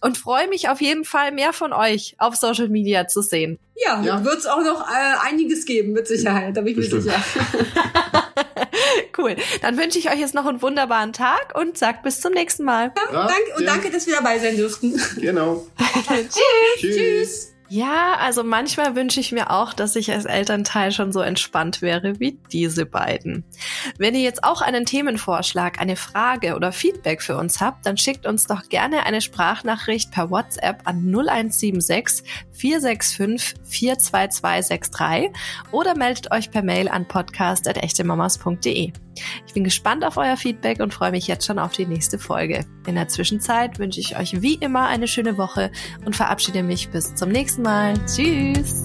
und 0.00 0.16
freue 0.16 0.48
mich 0.48 0.68
auf 0.68 0.80
jeden 0.80 1.04
Fall 1.04 1.32
mehr 1.32 1.52
von 1.52 1.72
euch 1.72 2.14
auf 2.18 2.36
Social 2.36 2.68
Media 2.68 3.08
zu 3.08 3.20
sehen. 3.20 3.58
Ja, 3.84 4.00
ja. 4.02 4.24
wird 4.24 4.38
es 4.38 4.46
auch 4.46 4.62
noch 4.62 4.88
äh, 4.88 5.28
einiges 5.28 5.66
geben, 5.66 5.92
mit 5.92 6.08
Sicherheit, 6.08 6.56
da 6.56 6.62
bin 6.62 6.80
ich 6.80 6.92
mir 6.92 7.00
sicher. 7.00 7.22
cool. 9.18 9.36
Dann 9.60 9.76
wünsche 9.76 9.98
ich 9.98 10.10
euch 10.10 10.18
jetzt 10.18 10.34
noch 10.34 10.46
einen 10.46 10.62
wunderbaren 10.62 11.12
Tag 11.12 11.54
und 11.54 11.76
sagt 11.76 12.02
bis 12.02 12.20
zum 12.20 12.32
nächsten 12.32 12.64
Mal. 12.64 12.92
Ja, 12.96 13.12
ja, 13.12 13.26
danke, 13.26 13.54
und 13.58 13.66
danke, 13.66 13.90
dass 13.90 14.06
wir 14.06 14.14
dabei 14.14 14.38
sein 14.38 14.56
durften. 14.56 15.00
Genau. 15.18 15.66
Tschüss. 15.78 16.36
Tschüss. 16.78 16.96
Tschüss. 16.96 17.55
Ja, 17.68 18.16
also 18.20 18.44
manchmal 18.44 18.94
wünsche 18.94 19.18
ich 19.18 19.32
mir 19.32 19.50
auch, 19.50 19.72
dass 19.72 19.96
ich 19.96 20.12
als 20.12 20.24
Elternteil 20.24 20.92
schon 20.92 21.12
so 21.12 21.20
entspannt 21.20 21.82
wäre 21.82 22.20
wie 22.20 22.38
diese 22.52 22.86
beiden. 22.86 23.44
Wenn 23.98 24.14
ihr 24.14 24.20
jetzt 24.20 24.44
auch 24.44 24.62
einen 24.62 24.84
Themenvorschlag, 24.84 25.80
eine 25.80 25.96
Frage 25.96 26.54
oder 26.54 26.70
Feedback 26.70 27.22
für 27.22 27.36
uns 27.36 27.60
habt, 27.60 27.84
dann 27.84 27.96
schickt 27.96 28.26
uns 28.26 28.46
doch 28.46 28.68
gerne 28.68 29.04
eine 29.04 29.20
Sprachnachricht 29.20 30.12
per 30.12 30.30
WhatsApp 30.30 30.82
an 30.84 31.08
0176 31.08 32.22
465 32.52 33.54
42263 33.64 35.30
oder 35.72 35.96
meldet 35.96 36.30
euch 36.30 36.50
per 36.50 36.62
Mail 36.62 36.88
an 36.88 37.08
podcast.echtemamas.de. 37.08 38.92
Ich 39.46 39.54
bin 39.54 39.64
gespannt 39.64 40.04
auf 40.04 40.16
euer 40.16 40.36
Feedback 40.36 40.80
und 40.80 40.94
freue 40.94 41.10
mich 41.10 41.26
jetzt 41.26 41.46
schon 41.46 41.58
auf 41.58 41.72
die 41.72 41.86
nächste 41.86 42.18
Folge. 42.18 42.64
In 42.86 42.94
der 42.94 43.08
Zwischenzeit 43.08 43.78
wünsche 43.78 44.00
ich 44.00 44.18
euch 44.18 44.42
wie 44.42 44.54
immer 44.54 44.86
eine 44.86 45.08
schöne 45.08 45.38
Woche 45.38 45.70
und 46.04 46.16
verabschiede 46.16 46.62
mich 46.62 46.90
bis 46.90 47.14
zum 47.14 47.30
nächsten 47.30 47.62
Mal. 47.62 47.94
Tschüss! 48.06 48.82